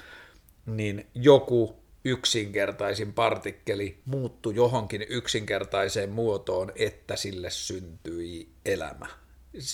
[0.67, 9.07] niin joku yksinkertaisin partikkeli muuttui johonkin yksinkertaiseen muotoon, että sille syntyi elämä.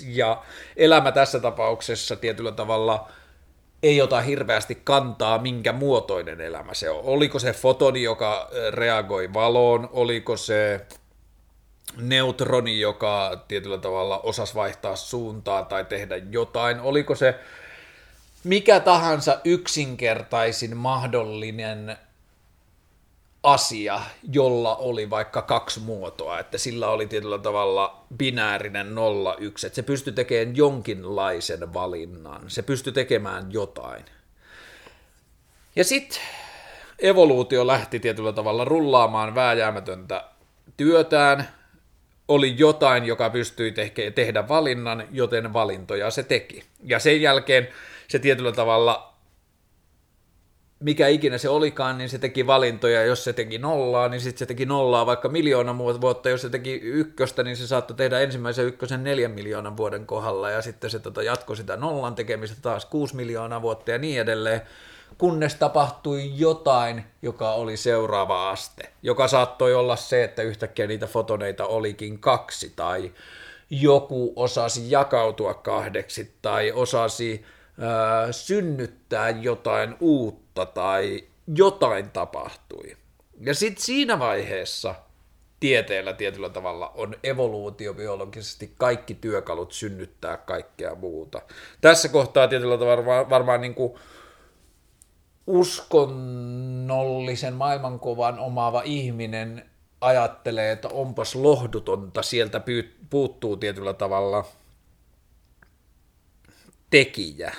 [0.09, 0.43] Ja
[0.77, 3.09] elämä tässä tapauksessa tietyllä tavalla
[3.83, 7.01] ei ota hirveästi kantaa, minkä muotoinen elämä se on.
[7.05, 10.87] Oliko se fotoni, joka reagoi valoon, oliko se
[11.97, 17.35] neutroni, joka tietyllä tavalla osasi vaihtaa suuntaa tai tehdä jotain, oliko se
[18.45, 21.97] mikä tahansa yksinkertaisin mahdollinen
[23.45, 24.01] asia,
[24.33, 29.83] jolla oli vaikka kaksi muotoa, että sillä oli tietyllä tavalla binäärinen nolla yksi, että se
[29.83, 34.05] pystyi tekemään jonkinlaisen valinnan, se pystyi tekemään jotain.
[35.77, 36.21] Ja sitten
[36.99, 40.25] evoluutio lähti tietyllä tavalla rullaamaan vääjäämätöntä
[40.77, 41.49] työtään,
[42.29, 46.65] oli jotain, joka pystyi te- tehdä valinnan, joten valintoja se teki.
[46.85, 47.69] Ja sen jälkeen
[48.09, 49.14] se tietyllä tavalla
[50.85, 53.05] mikä ikinä se olikaan, niin se teki valintoja.
[53.05, 56.29] Jos se teki nollaa, niin sitten se teki nollaa vaikka miljoona vuotta.
[56.29, 60.51] Jos se teki ykköstä, niin se saattoi tehdä ensimmäisen ykkösen neljän miljoonan vuoden kohdalla.
[60.51, 64.61] Ja sitten se tota, jatkoi sitä nollan tekemistä taas kuusi miljoonaa vuotta ja niin edelleen.
[65.19, 68.93] Kunnes tapahtui jotain, joka oli seuraava aste.
[69.03, 72.73] Joka saattoi olla se, että yhtäkkiä niitä fotoneita olikin kaksi.
[72.77, 73.13] Tai
[73.71, 76.35] joku osasi jakautua kahdeksi.
[76.43, 77.45] Tai osasi
[78.31, 81.25] synnyttää jotain uutta tai
[81.55, 82.97] jotain tapahtui.
[83.41, 84.95] Ja sitten siinä vaiheessa
[85.61, 91.43] tieteellä tietyllä tavalla on evoluutiobiologisesti kaikki työkalut synnyttää kaikkea muuta.
[91.81, 93.95] Tässä kohtaa tietyllä tavalla varmaan, varmaan niin kuin
[95.47, 99.71] uskonnollisen maailmankuvan omaava ihminen
[100.01, 102.61] ajattelee, että onpas lohdutonta, sieltä
[103.11, 104.45] puuttuu tietyllä tavalla
[106.95, 107.55] tekijä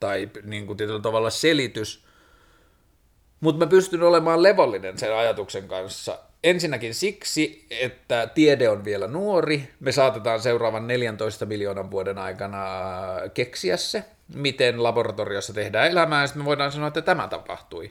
[0.00, 2.04] tai niin kuin tietyllä tavalla selitys
[3.40, 6.18] mutta mä pystyn olemaan levollinen sen ajatuksen kanssa.
[6.44, 9.68] Ensinnäkin siksi, että tiede on vielä nuori.
[9.80, 12.64] Me saatetaan seuraavan 14 miljoonan vuoden aikana
[13.34, 14.04] keksiä se,
[14.34, 17.90] miten laboratoriossa tehdään elämää, ja sitten me voidaan sanoa, että tämä tapahtui.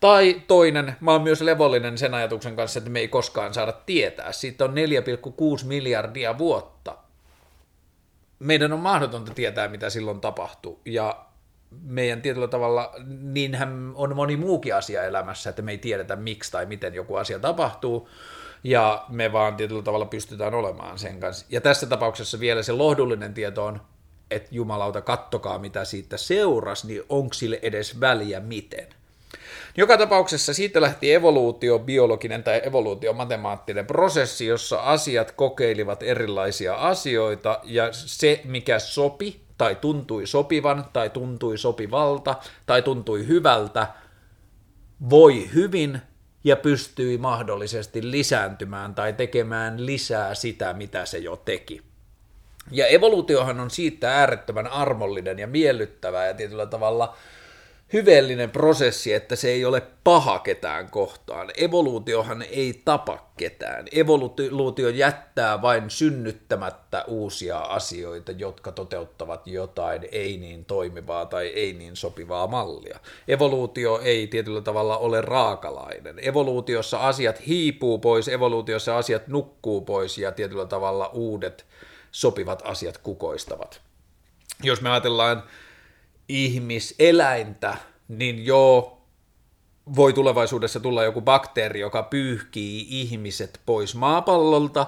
[0.00, 4.32] Tai toinen, mä oon myös levollinen sen ajatuksen kanssa, että me ei koskaan saada tietää.
[4.32, 4.74] Siitä on
[5.60, 7.03] 4,6 miljardia vuotta.
[8.38, 10.80] Meidän on mahdotonta tietää, mitä silloin tapahtuu.
[10.84, 11.26] Ja
[11.82, 16.66] meidän tietyllä tavalla, niinhän on moni muukin asia elämässä, että me ei tiedetä miksi tai
[16.66, 18.08] miten joku asia tapahtuu,
[18.64, 21.46] ja me vaan tietyllä tavalla pystytään olemaan sen kanssa.
[21.48, 23.80] Ja tässä tapauksessa vielä se lohdullinen tieto on,
[24.30, 28.86] että jumalauta, kattokaa mitä siitä seurasi, niin onko sille edes väliä miten.
[29.76, 37.88] Joka tapauksessa siitä lähti evoluutio, biologinen tai evoluutiomatemaattinen prosessi, jossa asiat kokeilivat erilaisia asioita, ja
[37.92, 42.34] se, mikä sopi, tai tuntui sopivan, tai tuntui sopivalta,
[42.66, 43.86] tai tuntui hyvältä,
[45.10, 46.00] voi hyvin
[46.44, 51.82] ja pystyi mahdollisesti lisääntymään tai tekemään lisää sitä, mitä se jo teki.
[52.70, 57.14] Ja evoluutiohan on siitä äärettömän armollinen ja miellyttävä ja tietyllä tavalla–
[57.92, 61.50] hyveellinen prosessi, että se ei ole paha ketään kohtaan.
[61.56, 63.86] Evoluutiohan ei tapa ketään.
[63.92, 71.96] Evoluutio jättää vain synnyttämättä uusia asioita, jotka toteuttavat jotain ei niin toimivaa tai ei niin
[71.96, 72.98] sopivaa mallia.
[73.28, 76.28] Evoluutio ei tietyllä tavalla ole raakalainen.
[76.28, 81.66] Evoluutiossa asiat hiipuu pois, evoluutiossa asiat nukkuu pois ja tietyllä tavalla uudet
[82.10, 83.80] sopivat asiat kukoistavat.
[84.62, 85.42] Jos me ajatellaan
[86.28, 87.76] ihmiseläintä,
[88.08, 89.02] niin joo,
[89.96, 94.86] voi tulevaisuudessa tulla joku bakteeri, joka pyyhkii ihmiset pois maapallolta,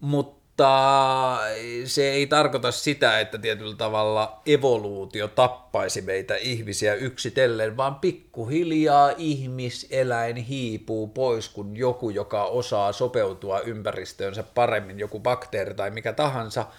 [0.00, 1.38] mutta
[1.84, 10.36] se ei tarkoita sitä, että tietyllä tavalla evoluutio tappaisi meitä ihmisiä yksitellen, vaan pikkuhiljaa ihmiseläin
[10.36, 16.66] hiipuu pois, kun joku, joka osaa sopeutua ympäristöönsä paremmin, joku bakteeri tai mikä tahansa–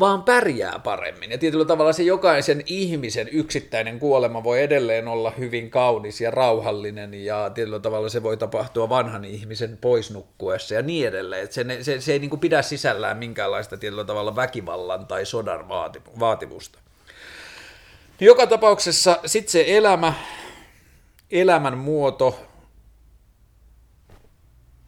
[0.00, 1.30] vaan pärjää paremmin.
[1.30, 7.14] Ja tietyllä tavalla se jokaisen ihmisen yksittäinen kuolema voi edelleen olla hyvin kaunis ja rauhallinen,
[7.14, 11.52] ja tietyllä tavalla se voi tapahtua vanhan ihmisen poisnukkuessa ja niin edelleen.
[11.52, 15.68] Se, se, se ei niin kuin pidä sisällään minkäänlaista tietyllä tavalla väkivallan tai sodan
[16.20, 16.78] vaatimusta.
[18.20, 20.14] Joka tapauksessa sitten se elämä,
[21.30, 22.40] elämän muoto,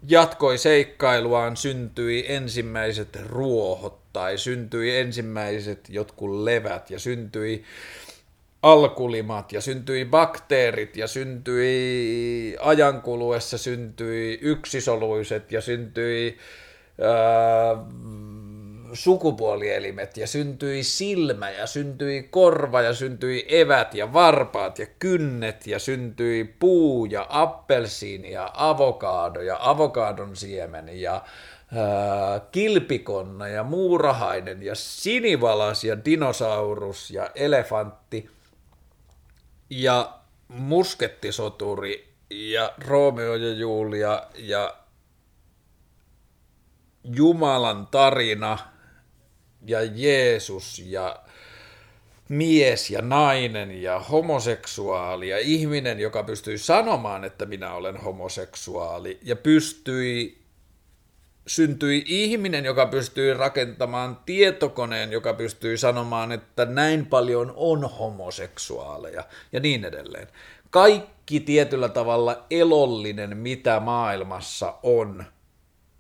[0.09, 7.65] jatkoi seikkailuaan, syntyi ensimmäiset ruohot tai syntyi ensimmäiset jotkut levät ja syntyi
[8.63, 16.39] alkulimat ja syntyi bakteerit ja syntyi ajankuluessa syntyi yksisoluiset ja syntyi
[17.01, 17.77] ää,
[18.93, 25.79] sukupuolielimet ja syntyi silmä ja syntyi korva ja syntyi evät ja varpaat ja kynnet ja
[25.79, 31.23] syntyi puu ja appelsiini ja avokaado ja avokaadon siemen ja
[32.53, 38.31] kilpikonna ja muurahainen ja sinivalas ja dinosaurus ja elefantti
[39.71, 40.19] ja
[40.49, 44.77] muskettisoturi ja Romeo ja Julia ja
[47.05, 48.59] Jumalan tarina–
[49.67, 51.17] ja Jeesus ja
[52.29, 59.37] mies ja nainen ja homoseksuaali ja ihminen, joka pystyi sanomaan, että minä olen homoseksuaali ja
[59.37, 60.39] pystyi
[61.47, 69.61] syntyi ihminen, joka pystyi rakentamaan tietokoneen, joka pystyi sanomaan, että näin paljon on homoseksuaaleja ja
[69.61, 70.29] niin edelleen.
[70.71, 75.25] Kaikki tietyllä tavalla elollinen, mitä maailmassa on,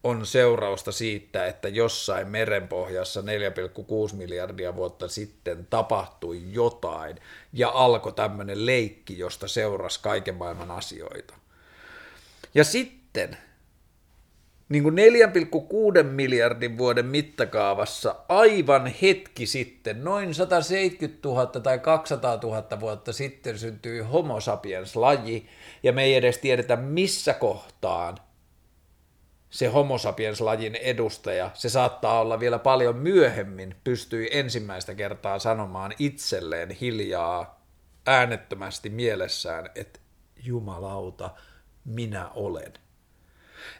[0.04, 7.16] on seurausta siitä, että jossain merenpohjassa 4,6 miljardia vuotta sitten tapahtui jotain
[7.52, 11.34] ja alkoi tämmöinen leikki, josta seurasi kaiken maailman asioita.
[12.54, 13.36] Ja sitten
[14.68, 14.94] niin kuin
[15.98, 23.58] 4,6 miljardin vuoden mittakaavassa aivan hetki sitten, noin 170 000 tai 200 000 vuotta sitten
[23.58, 25.46] syntyi Homo sapiens-laji,
[25.82, 28.16] ja me ei edes tiedetä missä kohtaan
[29.50, 36.70] se homo sapiens-lajin edustaja, se saattaa olla vielä paljon myöhemmin, pystyi ensimmäistä kertaa sanomaan itselleen
[36.70, 37.60] hiljaa
[38.06, 40.00] äänettömästi mielessään, että
[40.44, 41.30] jumalauta,
[41.84, 42.72] minä olen.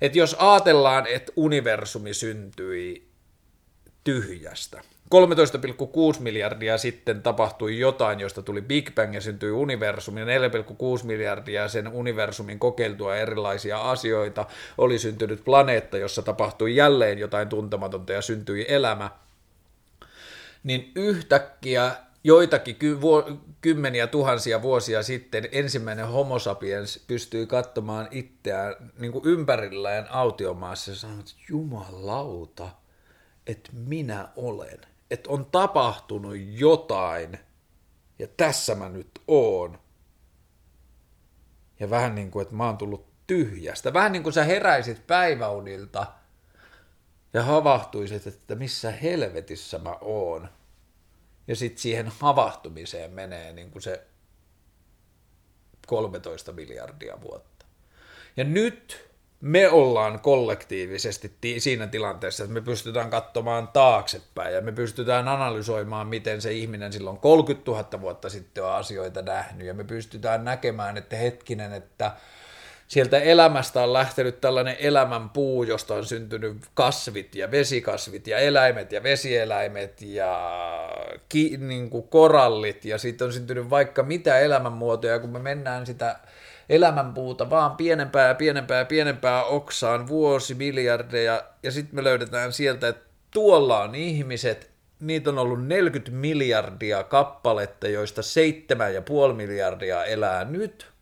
[0.01, 3.09] Et jos ajatellaan, että universumi syntyi
[4.05, 4.83] tyhjästä–
[5.15, 11.69] 13,6 miljardia sitten tapahtui jotain, josta tuli Big Bang ja syntyi universumi, ja 4,6 miljardia
[11.69, 14.47] sen universumin kokeiltua erilaisia asioita
[14.79, 19.11] oli syntynyt planeetta, jossa tapahtui jälleen jotain tuntematonta ja syntyi elämä,
[20.63, 21.97] niin yhtäkkiä
[22.27, 29.25] joitakin ky- vu- kymmeniä tuhansia vuosia sitten ensimmäinen homo sapiens pystyi katsomaan itseään niin kuin
[29.25, 32.69] ympärillään autiomaassa ja sanoi, että jumalauta,
[33.47, 34.79] että minä olen–
[35.11, 37.39] että on tapahtunut jotain
[38.19, 39.79] ja tässä mä nyt oon.
[41.81, 43.93] Ja vähän niin kuin, että mä oon tullut tyhjästä.
[43.93, 46.07] Vähän niin kuin sä heräisit päiväunilta
[47.33, 50.49] ja havahtuisit, että missä helvetissä mä oon.
[51.49, 54.07] Ja sitten siihen havahtumiseen menee niin kuin se
[55.87, 57.67] 13 miljardia vuotta.
[58.37, 59.07] Ja nyt
[59.41, 66.43] me ollaan kollektiivisesti siinä tilanteessa, että me pystytään katsomaan taaksepäin ja me pystytään analysoimaan, miten
[66.43, 71.17] se ihminen silloin 30 000 vuotta sitten on asioita nähnyt ja me pystytään näkemään, että
[71.17, 72.13] hetkinen, että
[72.89, 78.93] sieltä elämästä on lähtenyt tällainen elämän puu, josta on syntynyt kasvit ja vesikasvit ja eläimet
[78.93, 80.51] ja vesieläimet ja
[81.29, 82.85] ki, niin kuin korallit.
[82.85, 86.19] Ja siitä on syntynyt vaikka mitä elämänmuotoja, kun me mennään sitä
[86.69, 91.43] elämänpuuta vaan pienempää ja pienempää ja pienempää oksaan vuosi, miljardeja.
[91.63, 97.89] Ja sitten me löydetään sieltä, että tuolla on ihmiset, niitä on ollut 40 miljardia kappaletta,
[97.89, 98.23] joista
[99.29, 100.87] 7,5 miljardia elää nyt–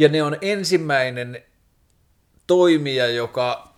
[0.00, 1.42] ja ne on ensimmäinen
[2.46, 3.74] toimija, joka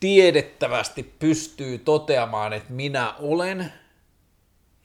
[0.00, 3.72] tiedettävästi pystyy toteamaan, että minä olen,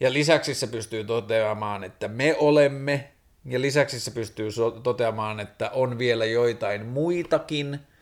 [0.00, 3.12] ja lisäksi se pystyy toteamaan, että me olemme,
[3.44, 4.48] ja lisäksi se pystyy
[4.82, 7.78] toteamaan, että on vielä joitain muitakin–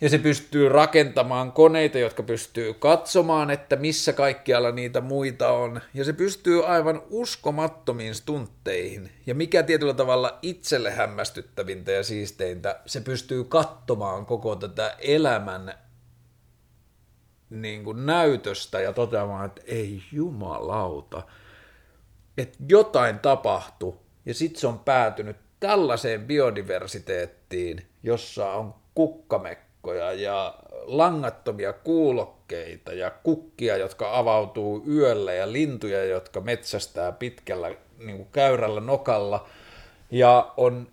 [0.00, 6.04] ja se pystyy rakentamaan koneita, jotka pystyy katsomaan, että missä kaikkialla niitä muita on, ja
[6.04, 13.44] se pystyy aivan uskomattomiin stuntteihin, ja mikä tietyllä tavalla itselle hämmästyttävintä ja siisteintä, se pystyy
[13.44, 15.74] katsomaan koko tätä elämän
[17.50, 21.22] niin kuin näytöstä ja toteamaan, että ei jumalauta,
[22.38, 30.54] että jotain tapahtui, ja sitten se on päätynyt tällaiseen biodiversiteettiin, jossa on kukkamekko, verkkoja ja
[30.84, 38.80] langattomia kuulokkeita ja kukkia, jotka avautuu yöllä ja lintuja, jotka metsästää pitkällä niin kuin käyrällä
[38.80, 39.48] nokalla.
[40.10, 40.88] Ja on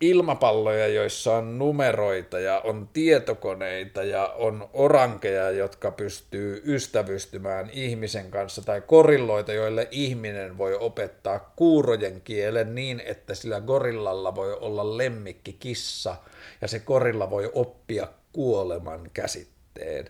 [0.00, 8.62] ilmapalloja, joissa on numeroita ja on tietokoneita ja on orankeja, jotka pystyy ystävystymään ihmisen kanssa
[8.62, 15.52] tai korilloita, joille ihminen voi opettaa kuurojen kielen niin, että sillä gorillalla voi olla lemmikki
[15.52, 16.16] kissa
[16.60, 20.06] ja se korilla voi oppia kuoleman käsitteen.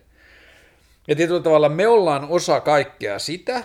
[1.07, 3.63] Ja tietyllä tavalla me ollaan osa kaikkea sitä,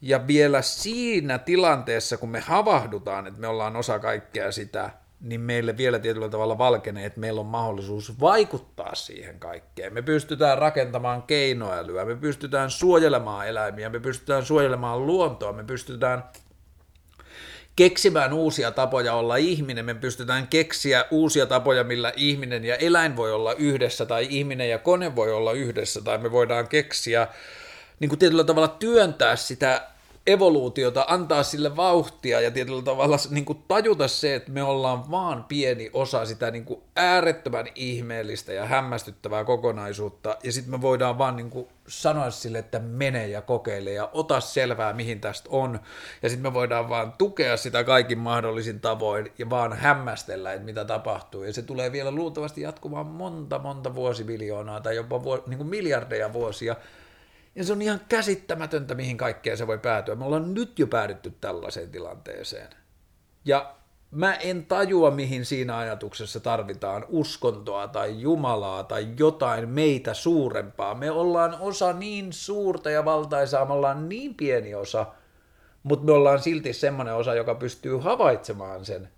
[0.00, 4.90] ja vielä siinä tilanteessa, kun me havahdutaan, että me ollaan osa kaikkea sitä,
[5.20, 9.94] niin meille vielä tietyllä tavalla valkenee, että meillä on mahdollisuus vaikuttaa siihen kaikkeen.
[9.94, 16.24] Me pystytään rakentamaan keinoälyä, me pystytään suojelemaan eläimiä, me pystytään suojelemaan luontoa, me pystytään
[17.78, 23.32] keksimään uusia tapoja olla ihminen, me pystytään keksiä uusia tapoja, millä ihminen ja eläin voi
[23.32, 27.28] olla yhdessä, tai ihminen ja kone voi olla yhdessä, tai me voidaan keksiä
[28.00, 29.88] niin kuin tietyllä tavalla työntää sitä
[30.28, 35.44] evoluutiota, antaa sille vauhtia ja tietyllä tavalla niin kuin tajuta se, että me ollaan vaan
[35.44, 41.36] pieni osa sitä niin kuin äärettömän ihmeellistä ja hämmästyttävää kokonaisuutta, ja sitten me voidaan vaan
[41.36, 45.80] niin kuin sanoa sille, että mene ja kokeile ja ota selvää, mihin tästä on,
[46.22, 50.84] ja sitten me voidaan vaan tukea sitä kaikin mahdollisin tavoin ja vaan hämmästellä, että mitä
[50.84, 55.68] tapahtuu, ja se tulee vielä luultavasti jatkumaan monta, monta vuosibiljoonaa tai jopa vuos, niin kuin
[55.68, 56.76] miljardeja vuosia,
[57.58, 60.14] ja se on ihan käsittämätöntä, mihin kaikkeen se voi päätyä.
[60.14, 62.68] Me ollaan nyt jo päädytty tällaiseen tilanteeseen.
[63.44, 63.74] Ja
[64.10, 70.94] mä en tajua, mihin siinä ajatuksessa tarvitaan uskontoa tai Jumalaa tai jotain meitä suurempaa.
[70.94, 75.06] Me ollaan osa niin suurta ja valtaisaa, me ollaan niin pieni osa,
[75.82, 79.08] mutta me ollaan silti semmoinen osa, joka pystyy havaitsemaan sen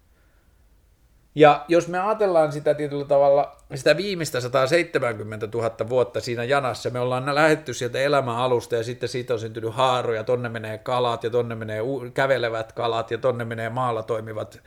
[1.34, 7.00] ja jos me ajatellaan sitä tietyllä tavalla, sitä viimeistä 170 000 vuotta siinä janassa, me
[7.00, 11.30] ollaan lähetty sieltä elämän alusta ja sitten siitä on syntynyt haaroja, tonne menee kalat ja
[11.30, 11.80] tonne menee
[12.14, 14.60] kävelevät kalat ja tonne menee maalla toimivat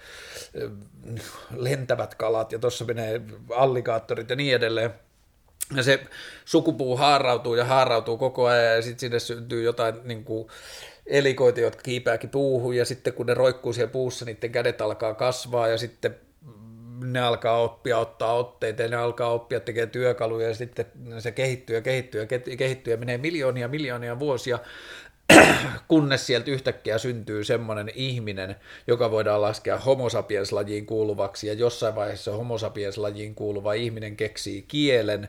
[1.56, 3.22] lentävät kalat ja tuossa menee
[3.56, 4.94] allikaattorit ja niin edelleen.
[5.76, 6.04] Ja se
[6.46, 10.48] sukupuu haarautuu ja haarautuu koko ajan ja sitten sinne syntyy jotain niin kuin,
[11.06, 15.68] elikoita, jotka kiipääkin puuhun ja sitten kun ne roikkuu siellä puussa, niiden kädet alkaa kasvaa
[15.68, 16.16] ja sitten
[17.04, 20.86] ne alkaa oppia ottaa otteita ja ne alkaa oppia tekemään työkaluja ja sitten
[21.20, 24.60] se kehittyy ja kehittyy ja kehittyy ja menee miljoonia miljoonia vuosia,
[25.88, 28.56] kunnes sieltä yhtäkkiä syntyy semmoinen ihminen,
[28.88, 31.48] joka voidaan laskea homo sapiens-lajiin kuuluvaksi.
[31.48, 35.28] Ja jossain vaiheessa homo sapiens-lajiin kuuluva ihminen keksii kielen,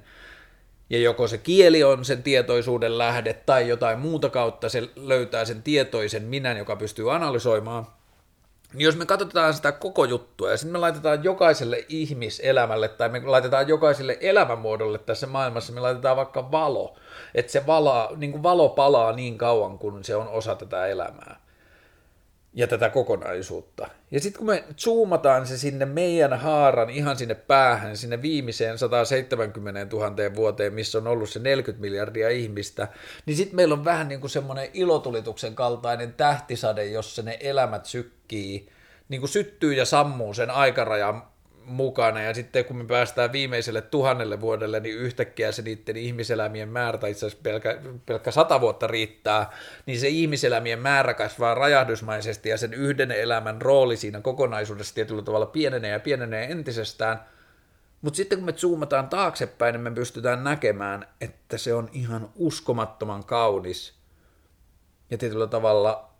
[0.90, 5.62] ja joko se kieli on sen tietoisuuden lähde tai jotain muuta kautta se löytää sen
[5.62, 7.86] tietoisen minän, joka pystyy analysoimaan–
[8.74, 13.20] niin jos me katsotaan sitä koko juttua ja sitten me laitetaan jokaiselle ihmiselämälle tai me
[13.24, 16.96] laitetaan jokaiselle elämänmuodolle tässä maailmassa, me laitetaan vaikka valo,
[17.34, 21.44] että se vala, niin kuin valo palaa niin kauan, kun se on osa tätä elämää.
[22.55, 23.89] Ja tätä kokonaisuutta.
[24.10, 29.97] Ja sitten kun me zoomataan se sinne meidän haaran ihan sinne päähän, sinne viimeiseen 170
[29.97, 32.89] 000 vuoteen, missä on ollut se 40 miljardia ihmistä,
[33.26, 38.68] niin sitten meillä on vähän niin kuin semmoinen ilotulituksen kaltainen tähtisade, jossa ne elämät sykkii,
[39.09, 41.22] niin kuin syttyy ja sammuu sen aikarajan
[41.66, 46.99] mukana, ja sitten kun me päästään viimeiselle tuhannelle vuodelle, niin yhtäkkiä se niiden ihmiselämien määrä,
[46.99, 49.51] tai itse asiassa pelkä, pelkkä sata vuotta riittää,
[49.86, 55.47] niin se ihmiselämien määrä kasvaa rajahdusmaisesti, ja sen yhden elämän rooli siinä kokonaisuudessa tietyllä tavalla
[55.47, 57.20] pienenee ja pienenee entisestään,
[58.03, 63.24] mutta sitten kun me zoomataan taaksepäin, niin me pystytään näkemään, että se on ihan uskomattoman
[63.24, 63.95] kaunis,
[65.11, 66.11] ja tietyllä tavalla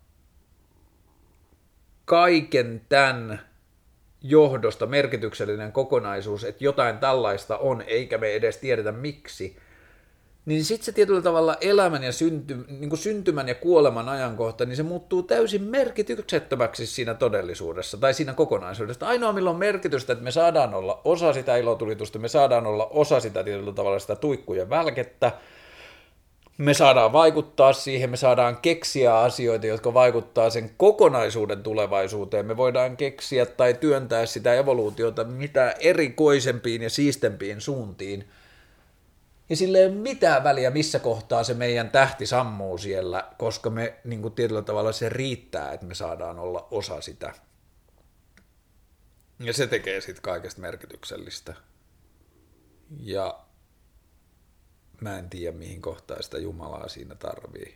[2.05, 3.41] kaiken tämän
[4.27, 9.57] johdosta merkityksellinen kokonaisuus, että jotain tällaista on, eikä me edes tiedetä miksi,
[10.47, 14.77] niin sitten se tietyllä tavalla elämän ja synty, niin kuin syntymän ja kuoleman ajankohta, niin
[14.77, 19.07] se muuttuu täysin merkityksettömäksi siinä todellisuudessa tai siinä kokonaisuudessa.
[19.07, 23.21] Ainoa milloin on merkitystä, että me saadaan olla osa sitä ilotulitusta, me saadaan olla osa
[23.21, 25.33] sitä tietyllä tavalla sitä tuikkujen välkettä,
[26.59, 32.47] me saadaan vaikuttaa siihen, me saadaan keksiä asioita, jotka vaikuttaa sen kokonaisuuden tulevaisuuteen.
[32.47, 38.29] Me voidaan keksiä tai työntää sitä evoluutiota mitä erikoisempiin ja siistempiin suuntiin.
[39.49, 43.95] Ja sillä ei ole mitään väliä, missä kohtaa se meidän tähti sammuu siellä, koska me
[44.05, 47.35] niin kuin tietyllä tavalla se riittää, että me saadaan olla osa sitä.
[49.41, 51.55] Ja se tekee sitten kaikesta merkityksellistä.
[53.01, 53.44] Ja
[55.05, 57.75] mä en tiedä mihin kohtaan sitä Jumalaa siinä tarvii.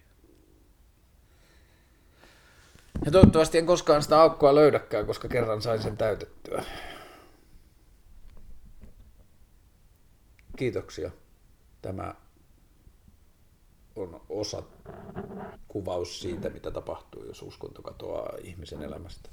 [3.04, 6.64] Ja toivottavasti en koskaan sitä aukkoa löydäkään, koska kerran sain sen täytettyä.
[10.56, 11.10] Kiitoksia.
[11.82, 12.14] Tämä
[13.96, 14.62] on osa
[15.68, 19.30] kuvaus siitä, mitä tapahtuu, jos uskonto katoaa ihmisen elämästä.